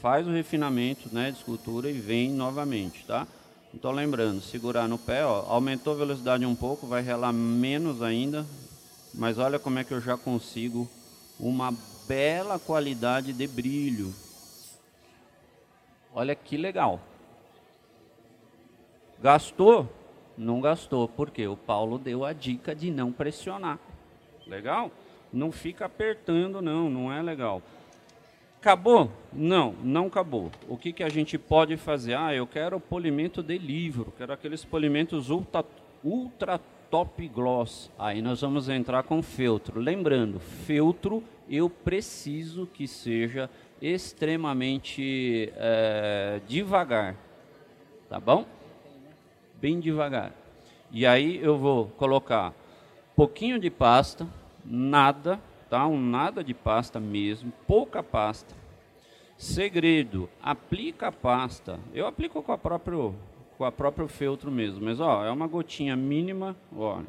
faz 0.01 0.27
o 0.27 0.31
refinamento 0.31 1.15
né, 1.15 1.31
de 1.31 1.37
escultura 1.37 1.91
e 1.91 1.93
vem 1.93 2.31
novamente, 2.31 3.05
tá? 3.05 3.29
Então 3.75 3.91
lembrando, 3.93 4.41
segurar 4.41 4.89
no 4.89 4.97
pé, 4.97 5.23
ó, 5.23 5.45
aumentou 5.47 5.93
a 5.93 5.97
velocidade 5.97 6.47
um 6.47 6.55
pouco, 6.55 6.87
vai 6.87 7.03
relar 7.03 7.35
menos 7.35 8.01
ainda, 8.01 8.47
mas 9.13 9.37
olha 9.37 9.59
como 9.59 9.79
é 9.79 9.85
que 9.85 9.93
eu 9.93 10.01
já 10.01 10.17
consigo 10.17 10.89
uma 11.39 11.71
bela 12.09 12.59
qualidade 12.59 13.35
de 13.35 13.47
brilho. 13.47 14.15
Olha 16.15 16.35
que 16.35 16.57
legal. 16.57 16.99
Gastou? 19.21 19.87
Não 20.35 20.63
gastou, 20.63 21.09
porque 21.09 21.47
o 21.47 21.59
Paulo 21.59 21.99
deu 21.99 22.25
a 22.25 22.33
dica 22.33 22.75
de 22.75 22.91
não 22.91 23.13
pressionar. 23.13 23.79
Legal? 24.47 24.91
Não 25.37 25.53
fica 25.53 25.85
apertando, 25.85 26.63
não, 26.63 26.89
não 26.89 27.13
é 27.13 27.23
legal. 27.23 27.63
Acabou? 28.59 29.11
Não, 29.33 29.75
não 29.83 30.07
acabou. 30.07 30.51
O 30.67 30.77
que, 30.77 30.93
que 30.93 31.03
a 31.03 31.09
gente 31.09 31.37
pode 31.37 31.77
fazer? 31.77 32.15
Ah, 32.15 32.35
eu 32.35 32.47
quero 32.47 32.81
polimento 32.81 33.43
de 33.43 33.59
livro, 33.59 34.13
quero 34.17 34.33
aqueles 34.33 34.65
polimentos 34.65 35.29
ultra, 35.29 35.65
ultra 36.03 36.59
top 36.91 37.29
gloss. 37.29 37.91
Aí 37.99 38.23
nós 38.23 38.41
vamos 38.41 38.69
entrar 38.69 39.03
com 39.03 39.23
feltro. 39.23 39.79
Lembrando, 39.79 40.41
feltro 40.41 41.23
eu 41.49 41.69
preciso 41.69 42.67
que 42.67 42.89
seja 42.89 43.49
extremamente 43.81 45.53
é, 45.55 46.41
devagar, 46.49 47.15
tá 48.09 48.19
bom? 48.19 48.47
Bem 49.61 49.79
devagar. 49.79 50.33
E 50.91 51.07
aí 51.07 51.39
eu 51.43 51.59
vou 51.59 51.89
colocar 51.99 52.55
pouquinho 53.15 53.59
de 53.59 53.71
pasta, 53.71 54.27
nada, 54.69 55.41
tá? 55.71 55.87
Um 55.87 56.01
nada 56.01 56.43
de 56.43 56.55
pasta 56.55 56.99
mesmo, 57.01 57.53
pouca 57.67 58.03
pasta. 58.03 58.55
Segredo, 59.37 60.29
aplica 60.43 61.09
a 61.09 61.13
pasta. 61.13 61.79
Eu 61.93 62.07
aplico 62.07 62.43
com 62.43 62.53
a 62.53 62.59
próprio 62.59 63.15
com 63.57 63.65
a 63.65 63.73
próprio 63.73 64.07
feltro 64.07 64.51
mesmo, 64.51 64.85
mas 64.85 65.01
ó, 65.01 65.25
é 65.25 65.31
uma 65.31 65.47
gotinha 65.47 65.97
mínima, 65.97 66.55
ó, 66.77 67.01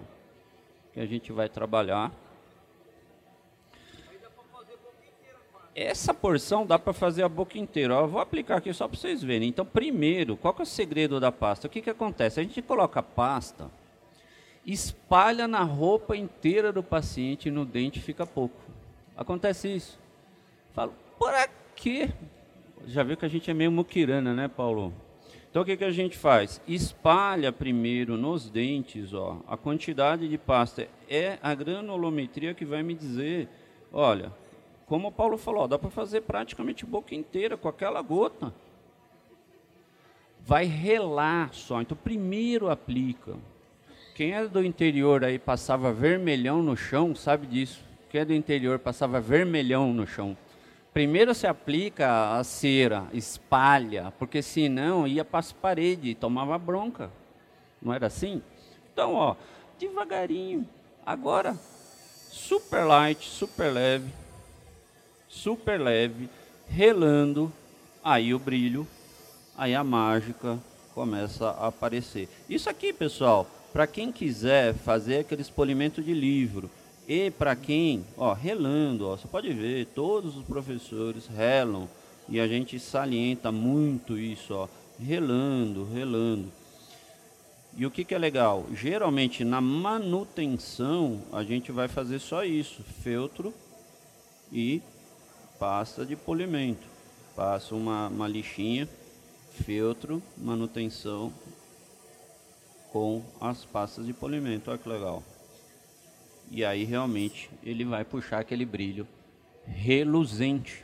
que 0.94 1.00
a 1.00 1.06
gente 1.06 1.32
vai 1.32 1.50
trabalhar. 1.50 2.12
Essa 5.76 6.14
porção 6.14 6.66
dá 6.66 6.80
para 6.80 6.94
fazer 6.94 7.22
a 7.22 7.30
boca 7.30 7.60
inteira. 7.60 7.94
Eu 7.96 8.08
vou 8.08 8.20
aplicar 8.20 8.58
aqui 8.58 8.74
só 8.74 8.88
para 8.88 8.98
vocês 8.98 9.22
verem. 9.22 9.48
Então, 9.48 9.64
primeiro, 9.64 10.36
qual 10.36 10.54
que 10.54 10.62
é 10.62 10.64
o 10.64 10.66
segredo 10.66 11.20
da 11.20 11.32
pasta? 11.32 11.68
O 11.68 11.70
que, 11.70 11.82
que 11.82 11.90
acontece? 11.90 12.40
A 12.40 12.44
gente 12.44 12.62
coloca 12.64 13.00
a 13.00 13.04
pasta 13.04 13.70
espalha 14.68 15.48
na 15.48 15.64
roupa 15.64 16.16
inteira 16.16 16.74
do 16.74 16.84
paciente 16.84 17.48
e 17.48 17.52
no 17.52 17.66
dente 17.66 18.02
fica 18.02 18.28
pouco. 18.28 18.60
Acontece 19.16 19.74
isso. 19.74 19.98
Falo, 20.74 20.94
por 21.18 21.34
quê? 21.74 22.10
Já 22.86 23.02
viu 23.02 23.16
que 23.16 23.26
a 23.26 23.30
gente 23.30 23.50
é 23.50 23.54
meio 23.54 23.72
muquirana, 23.72 24.34
né, 24.34 24.50
Paulo? 24.50 24.94
Então 25.50 25.62
o 25.62 25.66
que, 25.66 25.78
que 25.78 25.86
a 25.86 25.92
gente 25.92 26.18
faz? 26.18 26.62
Espalha 26.68 27.52
primeiro 27.52 28.18
nos 28.18 28.50
dentes, 28.50 29.14
ó, 29.14 29.42
a 29.48 29.56
quantidade 29.56 30.28
de 30.28 30.38
pasta. 30.38 30.88
É 31.10 31.40
a 31.42 31.56
granulometria 31.56 32.54
que 32.54 32.66
vai 32.66 32.84
me 32.84 32.94
dizer, 32.94 33.48
olha, 33.92 34.32
como 34.86 35.08
o 35.08 35.12
Paulo 35.12 35.38
falou, 35.38 35.68
dá 35.68 35.80
para 35.80 35.90
fazer 35.90 36.22
praticamente 36.22 36.86
boca 36.86 37.16
inteira 37.16 37.58
com 37.58 37.68
aquela 37.68 38.02
gota. 38.02 38.54
Vai 40.42 40.66
relar 40.66 41.54
só. 41.54 41.82
Então 41.82 41.98
primeiro 41.98 42.70
aplica. 42.70 43.36
Quem 44.18 44.34
é 44.34 44.48
do 44.48 44.66
interior 44.66 45.24
aí 45.24 45.38
passava 45.38 45.94
vermelhão 45.94 46.64
no 46.64 46.76
chão, 46.76 47.14
sabe 47.14 47.46
disso. 47.46 47.84
Quem 48.10 48.22
é 48.22 48.26
do 48.26 48.34
interior 48.34 48.80
passava 48.80 49.22
vermelhão 49.22 49.94
no 49.94 50.08
chão. 50.08 50.36
Primeiro 50.92 51.36
se 51.36 51.46
aplica 51.46 52.36
a 52.36 52.44
cera, 52.44 53.06
espalha, 53.14 54.12
porque 54.18 54.42
senão 54.42 55.08
ia 55.08 55.24
para 55.24 55.38
as 55.42 55.52
paredes 55.52 56.14
e 56.14 56.16
tomava 56.16 56.58
bronca. 56.58 57.12
Não 57.80 57.94
era 57.94 58.08
assim? 58.08 58.42
Então, 58.92 59.14
ó, 59.14 59.36
devagarinho. 59.78 60.68
Agora, 61.06 61.56
super 62.32 62.86
light, 62.86 63.24
super 63.24 63.72
leve, 63.72 64.12
super 65.28 65.80
leve, 65.80 66.28
relando, 66.68 67.54
aí 68.04 68.34
o 68.34 68.40
brilho, 68.40 68.88
aí 69.56 69.76
a 69.76 69.84
mágica 69.84 70.58
começa 70.96 71.50
a 71.50 71.68
aparecer. 71.68 72.28
Isso 72.50 72.68
aqui, 72.68 72.92
pessoal, 72.92 73.48
para 73.74 73.88
quem 73.88 74.12
quiser 74.12 74.74
fazer 74.74 75.20
aquele 75.20 75.42
expolimento 75.42 76.02
de 76.02 76.14
livro, 76.14 76.70
e 77.08 77.32
para 77.32 77.56
quem, 77.56 78.06
ó, 78.18 78.34
relando, 78.34 79.08
ó, 79.08 79.16
você 79.16 79.28
pode 79.28 79.52
ver, 79.54 79.86
todos 79.96 80.36
os 80.36 80.44
professores 80.44 81.28
relam, 81.28 81.88
e 82.28 82.40
a 82.40 82.48
gente 82.48 82.80
salienta 82.80 83.52
muito 83.52 84.18
isso, 84.18 84.54
ó, 84.54 84.68
relando, 85.00 85.86
relando. 85.86 86.52
E 87.78 87.86
o 87.86 87.92
que, 87.92 88.04
que 88.04 88.16
é 88.16 88.18
legal? 88.18 88.66
Geralmente 88.74 89.46
na 89.46 89.62
manutenção 89.62 91.22
a 91.32 91.44
gente 91.44 91.72
vai 91.72 91.88
fazer 91.88 92.18
só 92.20 92.44
isso, 92.44 92.84
feltro 93.04 93.54
e 94.52 94.82
pasta 95.60 96.04
de 96.04 96.16
polimento. 96.16 96.88
Passa 97.36 97.76
uma, 97.76 98.08
uma 98.08 98.28
lixinha, 98.28 98.90
feltro, 99.64 100.22
manutenção 100.36 101.32
com 102.98 103.22
as 103.40 103.64
pastas 103.64 104.08
de 104.08 104.14
polimento. 104.14 104.72
Olha 104.72 104.80
que 104.80 104.90
legal. 104.90 105.22
E 106.50 106.66
aí 106.66 106.84
realmente 106.84 107.48
ele 107.64 107.86
vai 107.86 108.04
puxar 108.04 108.40
aquele 108.40 108.66
brilho 108.66 109.08
reluzente. 109.68 110.84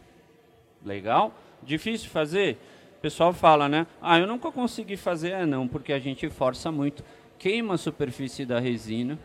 Legal? 0.86 1.34
Difícil 1.64 2.11
fazer? 2.11 2.57
O 2.97 3.01
pessoal 3.01 3.34
fala, 3.34 3.68
né? 3.68 3.88
Ah, 3.99 4.20
eu 4.20 4.28
nunca 4.28 4.51
consegui 4.51 4.95
fazer. 4.95 5.32
É 5.32 5.45
não, 5.45 5.68
porque 5.68 5.91
a 5.91 5.97
gente 5.97 6.30
força 6.30 6.72
muito. 6.72 7.03
Queima 7.39 7.74
a 7.74 7.78
superfície 7.78 8.45
da 8.45 8.59
resina, 8.59 9.18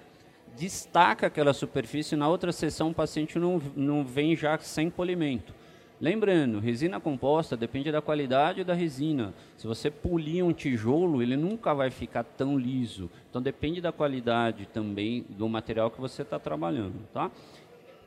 destaca 0.56 1.26
aquela 1.26 1.52
superfície. 1.52 2.16
Na 2.16 2.26
outra 2.26 2.52
sessão 2.52 2.88
o 2.88 2.94
paciente 2.94 3.38
não, 3.38 3.60
não 3.76 4.02
vem 4.02 4.34
já 4.34 4.56
sem 4.58 4.88
polimento. 4.88 5.52
Lembrando, 6.00 6.60
resina 6.60 7.00
composta 7.00 7.56
depende 7.56 7.90
da 7.90 8.00
qualidade 8.00 8.62
da 8.62 8.72
resina. 8.72 9.34
Se 9.56 9.66
você 9.66 9.90
polir 9.90 10.44
um 10.44 10.52
tijolo, 10.52 11.20
ele 11.20 11.36
nunca 11.36 11.74
vai 11.74 11.90
ficar 11.90 12.22
tão 12.22 12.56
liso. 12.56 13.10
Então 13.28 13.42
depende 13.42 13.80
da 13.80 13.90
qualidade 13.90 14.66
também 14.66 15.26
do 15.28 15.48
material 15.48 15.90
que 15.90 16.00
você 16.00 16.22
está 16.22 16.38
trabalhando, 16.38 16.94
tá? 17.12 17.30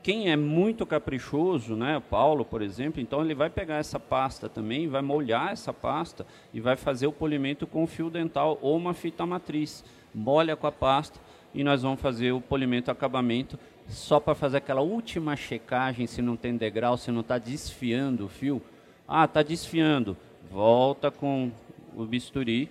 Quem 0.02 0.32
é 0.32 0.36
muito 0.36 0.84
caprichoso, 0.84 1.76
né, 1.76 1.98
o 1.98 2.00
Paulo, 2.00 2.44
por 2.44 2.60
exemplo, 2.60 3.00
então 3.00 3.22
ele 3.22 3.36
vai 3.36 3.48
pegar 3.48 3.76
essa 3.76 4.00
pasta 4.00 4.48
também, 4.48 4.88
vai 4.88 5.00
molhar 5.00 5.52
essa 5.52 5.72
pasta 5.72 6.26
e 6.52 6.60
vai 6.60 6.76
fazer 6.76 7.06
o 7.06 7.12
polimento 7.12 7.68
com 7.68 7.86
fio 7.86 8.10
dental 8.10 8.58
ou 8.60 8.76
uma 8.76 8.94
fita 8.94 9.24
matriz. 9.24 9.84
Molha 10.12 10.56
com 10.56 10.66
a 10.66 10.72
pasta 10.72 11.20
e 11.54 11.62
nós 11.62 11.82
vamos 11.82 12.00
fazer 12.00 12.32
o 12.32 12.40
polimento 12.40 12.90
acabamento 12.90 13.58
só 13.92 14.18
para 14.18 14.34
fazer 14.34 14.56
aquela 14.56 14.80
última 14.80 15.36
checagem 15.36 16.06
se 16.06 16.22
não 16.22 16.36
tem 16.36 16.56
degrau, 16.56 16.96
se 16.96 17.10
não 17.10 17.20
está 17.20 17.38
desfiando 17.38 18.26
o 18.26 18.28
fio. 18.28 18.62
Ah, 19.06 19.24
está 19.24 19.42
desfiando. 19.42 20.16
Volta 20.50 21.10
com 21.10 21.50
o 21.94 22.04
bisturi, 22.04 22.70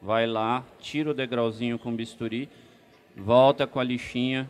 vai 0.00 0.26
lá, 0.26 0.64
tira 0.80 1.10
o 1.10 1.14
degrauzinho 1.14 1.78
com 1.78 1.90
o 1.90 1.96
bisturi, 1.96 2.48
volta 3.16 3.66
com 3.66 3.78
a 3.78 3.84
lixinha 3.84 4.48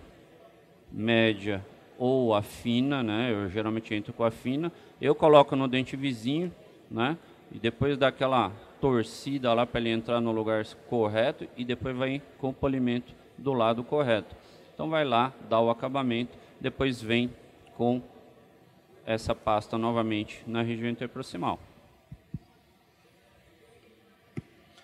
média 0.90 1.64
ou 1.98 2.34
a 2.34 2.42
fina, 2.42 3.02
né? 3.02 3.32
Eu 3.32 3.48
geralmente 3.48 3.94
entro 3.94 4.12
com 4.12 4.24
a 4.24 4.30
fina. 4.30 4.72
Eu 5.00 5.14
coloco 5.14 5.56
no 5.56 5.68
dente 5.68 5.96
vizinho, 5.96 6.52
né? 6.90 7.16
E 7.50 7.58
depois 7.58 7.98
dá 7.98 8.08
aquela 8.08 8.50
torcida 8.80 9.52
lá 9.52 9.66
para 9.66 9.80
ele 9.80 9.90
entrar 9.90 10.20
no 10.20 10.32
lugar 10.32 10.64
correto 10.88 11.46
e 11.56 11.64
depois 11.64 11.96
vai 11.96 12.22
com 12.38 12.48
o 12.48 12.52
polimento 12.52 13.12
do 13.36 13.52
lado 13.52 13.84
correto. 13.84 14.34
Então 14.74 14.88
vai 14.88 15.04
lá, 15.04 15.32
dá 15.48 15.60
o 15.60 15.70
acabamento, 15.70 16.36
depois 16.60 17.00
vem 17.00 17.30
com 17.76 18.02
essa 19.04 19.34
pasta 19.34 19.76
novamente 19.76 20.42
na 20.46 20.62
região 20.62 20.88
interproximal. 20.88 21.58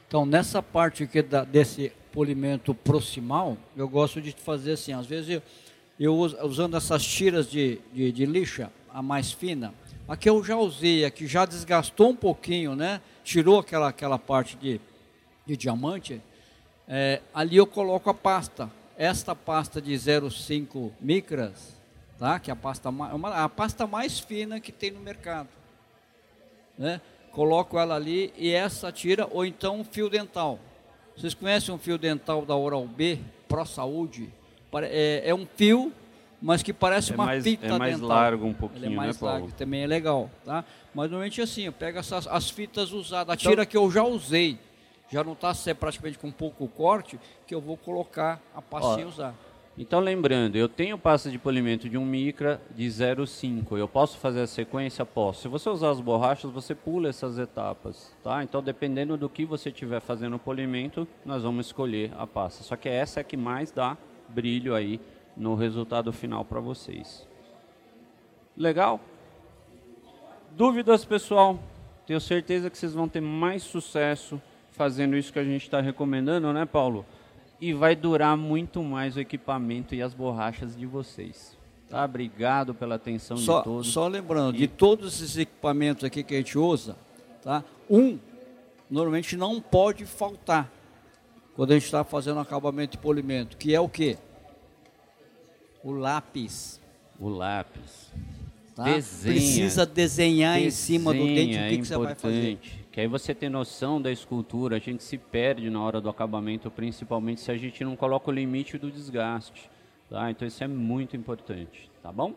Então, 0.06 0.24
nessa 0.24 0.62
parte 0.62 1.02
aqui 1.02 1.20
da, 1.20 1.44
desse 1.44 1.92
polimento 2.12 2.74
proximal, 2.74 3.58
eu 3.76 3.86
gosto 3.88 4.20
de 4.20 4.32
fazer 4.32 4.72
assim, 4.72 4.92
às 4.92 5.06
vezes 5.06 5.28
eu, 5.28 5.42
eu 6.00 6.14
usando 6.42 6.76
essas 6.76 7.04
tiras 7.04 7.50
de, 7.50 7.78
de, 7.92 8.10
de 8.10 8.24
lixa, 8.24 8.72
a 8.90 9.02
mais 9.02 9.30
fina, 9.30 9.74
aqui 10.08 10.28
eu 10.28 10.42
já 10.42 10.56
usei, 10.56 11.04
aqui 11.04 11.26
já 11.26 11.44
desgastou 11.44 12.08
um 12.08 12.16
pouquinho, 12.16 12.74
né? 12.74 13.02
Tirou 13.22 13.58
aquela, 13.58 13.88
aquela 13.88 14.18
parte 14.18 14.56
de, 14.56 14.80
de 15.44 15.56
diamante, 15.56 16.22
é, 16.88 17.20
ali 17.34 17.58
eu 17.58 17.66
coloco 17.66 18.08
a 18.08 18.14
pasta. 18.14 18.70
Esta 18.98 19.32
pasta 19.32 19.80
de 19.80 19.92
0,5 19.92 20.90
micras, 21.00 21.76
tá? 22.18 22.40
que 22.40 22.50
é 22.50 22.52
a 22.52 22.56
pasta, 22.56 22.88
uma, 22.88 23.44
a 23.44 23.48
pasta 23.48 23.86
mais 23.86 24.18
fina 24.18 24.58
que 24.58 24.72
tem 24.72 24.90
no 24.90 24.98
mercado. 24.98 25.48
Né? 26.76 27.00
Coloco 27.30 27.78
ela 27.78 27.94
ali 27.94 28.32
e 28.36 28.52
essa 28.52 28.90
tira, 28.90 29.28
ou 29.30 29.46
então 29.46 29.78
um 29.78 29.84
fio 29.84 30.10
dental. 30.10 30.58
Vocês 31.16 31.32
conhecem 31.32 31.72
um 31.72 31.78
fio 31.78 31.96
dental 31.96 32.44
da 32.44 32.56
Oral 32.56 32.86
B, 32.88 33.20
Pro 33.48 33.64
Saúde? 33.64 34.32
É, 34.82 35.22
é 35.30 35.34
um 35.34 35.46
fio, 35.46 35.92
mas 36.42 36.62
que 36.62 36.72
parece 36.72 37.12
é 37.12 37.14
uma 37.14 37.26
mais, 37.26 37.44
fita 37.44 37.66
É 37.66 37.78
mais 37.78 37.94
dental. 37.94 38.08
largo 38.08 38.46
um 38.46 38.52
pouquinho, 38.52 38.84
Ele 38.84 38.94
é 38.94 38.96
mais 38.96 39.14
né, 39.16 39.20
Paulo? 39.20 39.34
largo, 39.42 39.52
também 39.56 39.82
é 39.82 39.86
legal, 39.86 40.28
tá? 40.44 40.64
Mas 40.92 41.08
normalmente 41.08 41.40
assim, 41.40 41.62
eu 41.62 41.72
pego 41.72 41.98
essas, 41.98 42.26
as 42.26 42.50
fitas 42.50 42.90
usadas, 42.92 43.32
a 43.32 43.36
tira 43.36 43.64
que 43.64 43.76
eu 43.76 43.88
já 43.90 44.02
usei, 44.02 44.58
já 45.10 45.24
não 45.24 45.32
está 45.32 45.52
praticamente 45.74 46.18
com 46.18 46.30
pouco 46.30 46.68
corte, 46.68 47.18
que 47.46 47.54
eu 47.54 47.60
vou 47.60 47.76
colocar 47.76 48.40
a 48.54 48.60
pastinha 48.60 49.02
e 49.02 49.08
usar. 49.08 49.34
Então, 49.80 50.00
lembrando, 50.00 50.56
eu 50.56 50.68
tenho 50.68 50.98
pasta 50.98 51.30
de 51.30 51.38
polimento 51.38 51.88
de 51.88 51.96
1 51.96 52.04
micra 52.04 52.60
de 52.74 52.84
0,5. 52.84 53.78
Eu 53.78 53.86
posso 53.86 54.18
fazer 54.18 54.40
a 54.40 54.46
sequência? 54.46 55.06
Posso. 55.06 55.42
Se 55.42 55.48
você 55.48 55.68
usar 55.70 55.90
as 55.90 56.00
borrachas, 56.00 56.50
você 56.50 56.74
pula 56.74 57.08
essas 57.08 57.38
etapas, 57.38 58.12
tá? 58.24 58.42
Então, 58.42 58.60
dependendo 58.60 59.16
do 59.16 59.28
que 59.28 59.44
você 59.44 59.68
estiver 59.68 60.00
fazendo 60.00 60.34
o 60.34 60.38
polimento, 60.38 61.06
nós 61.24 61.44
vamos 61.44 61.66
escolher 61.66 62.12
a 62.18 62.26
pasta. 62.26 62.64
Só 62.64 62.74
que 62.74 62.88
essa 62.88 63.20
é 63.20 63.22
a 63.22 63.24
que 63.24 63.36
mais 63.36 63.70
dá 63.70 63.96
brilho 64.28 64.74
aí 64.74 65.00
no 65.36 65.54
resultado 65.54 66.12
final 66.12 66.44
para 66.44 66.58
vocês. 66.58 67.24
Legal? 68.56 69.00
Dúvidas, 70.50 71.04
pessoal? 71.04 71.56
Tenho 72.04 72.20
certeza 72.20 72.68
que 72.68 72.76
vocês 72.76 72.94
vão 72.94 73.08
ter 73.08 73.20
mais 73.20 73.62
sucesso 73.62 74.42
fazendo 74.78 75.16
isso 75.16 75.32
que 75.32 75.38
a 75.40 75.44
gente 75.44 75.64
está 75.64 75.80
recomendando, 75.80 76.52
né, 76.52 76.64
Paulo? 76.64 77.04
E 77.60 77.72
vai 77.72 77.96
durar 77.96 78.36
muito 78.36 78.80
mais 78.82 79.16
o 79.16 79.20
equipamento 79.20 79.92
e 79.92 80.00
as 80.00 80.14
borrachas 80.14 80.76
de 80.76 80.86
vocês. 80.86 81.58
Tá? 81.90 82.04
Obrigado 82.04 82.72
pela 82.72 82.94
atenção 82.94 83.36
Só, 83.36 83.58
de 83.58 83.64
todos. 83.64 83.88
só 83.88 84.06
lembrando, 84.06 84.56
de 84.56 84.68
todos 84.68 85.20
esses 85.20 85.36
equipamentos 85.36 86.04
aqui 86.04 86.22
que 86.22 86.34
a 86.34 86.36
gente 86.36 86.56
usa, 86.56 86.96
tá? 87.42 87.64
um 87.90 88.18
normalmente 88.88 89.36
não 89.36 89.60
pode 89.60 90.06
faltar 90.06 90.70
quando 91.56 91.72
a 91.72 91.74
gente 91.74 91.84
está 91.84 92.04
fazendo 92.04 92.38
acabamento 92.38 92.92
de 92.92 92.98
polimento, 92.98 93.56
que 93.56 93.74
é 93.74 93.80
o 93.80 93.88
que? 93.88 94.16
O 95.82 95.90
lápis. 95.90 96.80
O 97.18 97.28
lápis. 97.28 98.12
Tá? 98.76 98.84
Desenha. 98.84 99.34
Precisa 99.34 99.84
desenhar 99.84 100.60
em 100.60 100.70
cima 100.70 101.12
do 101.12 101.24
dente 101.24 101.32
o 101.32 101.34
Desenha, 101.34 101.68
que, 101.68 101.74
é 101.74 101.78
que 101.78 101.84
você 101.84 101.96
vai 101.96 102.14
fazer. 102.14 102.58
Que 102.98 103.02
aí 103.02 103.06
você 103.06 103.32
tem 103.32 103.48
noção 103.48 104.02
da 104.02 104.10
escultura, 104.10 104.74
a 104.74 104.80
gente 104.80 105.04
se 105.04 105.16
perde 105.16 105.70
na 105.70 105.80
hora 105.80 106.00
do 106.00 106.08
acabamento, 106.08 106.68
principalmente 106.68 107.40
se 107.40 107.48
a 107.48 107.56
gente 107.56 107.84
não 107.84 107.94
coloca 107.94 108.28
o 108.28 108.34
limite 108.34 108.76
do 108.76 108.90
desgaste. 108.90 109.70
Tá? 110.10 110.28
Então 110.32 110.48
isso 110.48 110.64
é 110.64 110.66
muito 110.66 111.16
importante, 111.16 111.88
tá 112.02 112.10
bom? 112.10 112.34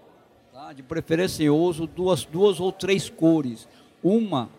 Tá? 0.54 0.72
De 0.72 0.84
preferência 0.84 1.44
eu 1.44 1.58
uso 1.58 1.88
duas, 1.88 2.26
duas 2.26 2.60
ou 2.60 2.72
três 2.72 3.10
cores. 3.10 3.68
Uma 4.04 4.52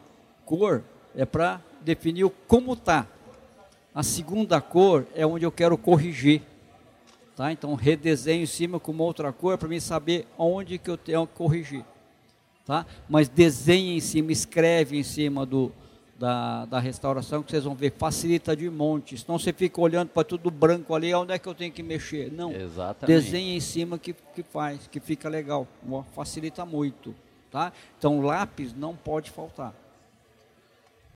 cor 0.45 0.83
é 1.15 1.25
para 1.25 1.63
definir 1.83 2.29
como 2.49 2.75
tá. 2.75 3.07
A 3.95 4.03
segunda 4.03 4.61
cor 4.61 5.07
é 5.15 5.25
onde 5.25 5.45
eu 5.45 5.53
quero 5.53 5.79
corrigir. 5.79 6.43
Tá? 7.37 7.53
Então 7.53 7.77
redesenho 7.77 8.43
em 8.43 8.47
cima 8.47 8.81
com 8.81 8.91
uma 8.91 9.05
outra 9.05 9.33
cor 9.33 9.57
para 9.57 9.69
mim 9.69 9.79
saber 9.79 10.27
onde 10.37 10.79
que 10.79 10.91
eu 10.91 10.97
tenho 10.97 11.29
que 11.29 11.35
corrigir. 11.35 11.85
Tá? 12.67 12.85
Mas 13.09 13.29
desenhe 13.29 13.97
em 13.97 14.01
cima, 14.01 14.33
escreve 14.33 14.99
em 14.99 15.05
cima 15.05 15.47
do, 15.47 15.73
da, 16.19 16.65
da 16.67 16.79
restauração 16.79 17.43
que 17.43 17.51
vocês 17.51 17.65
vão 17.65 17.75
ver, 17.75 17.93
facilita 17.93 18.55
de 18.55 18.69
monte. 18.71 19.19
Senão 19.19 19.39
você 19.39 19.53
fica 19.53 19.81
olhando 19.81 20.09
para 20.09 20.25
tudo 20.25 20.51
branco 20.51 20.95
ali, 20.95 21.13
onde 21.15 21.33
é 21.33 21.39
que 21.39 21.49
eu 21.49 21.55
tenho 21.55 21.73
que 21.73 21.83
mexer? 21.83 22.31
Não. 22.33 22.53
Exatamente. 22.53 23.07
Desenha 23.07 23.57
em 23.57 23.61
cima 23.61 23.99
que, 23.99 24.13
que 24.13 24.43
faz, 24.43 24.87
que 24.87 25.01
fica 25.01 25.29
legal. 25.29 25.67
Facilita 26.15 26.65
muito. 26.65 27.15
Tá? 27.51 27.73
Então 27.99 28.21
lápis 28.21 28.73
não 28.75 28.97
pode 28.97 29.31
faltar. 29.31 29.75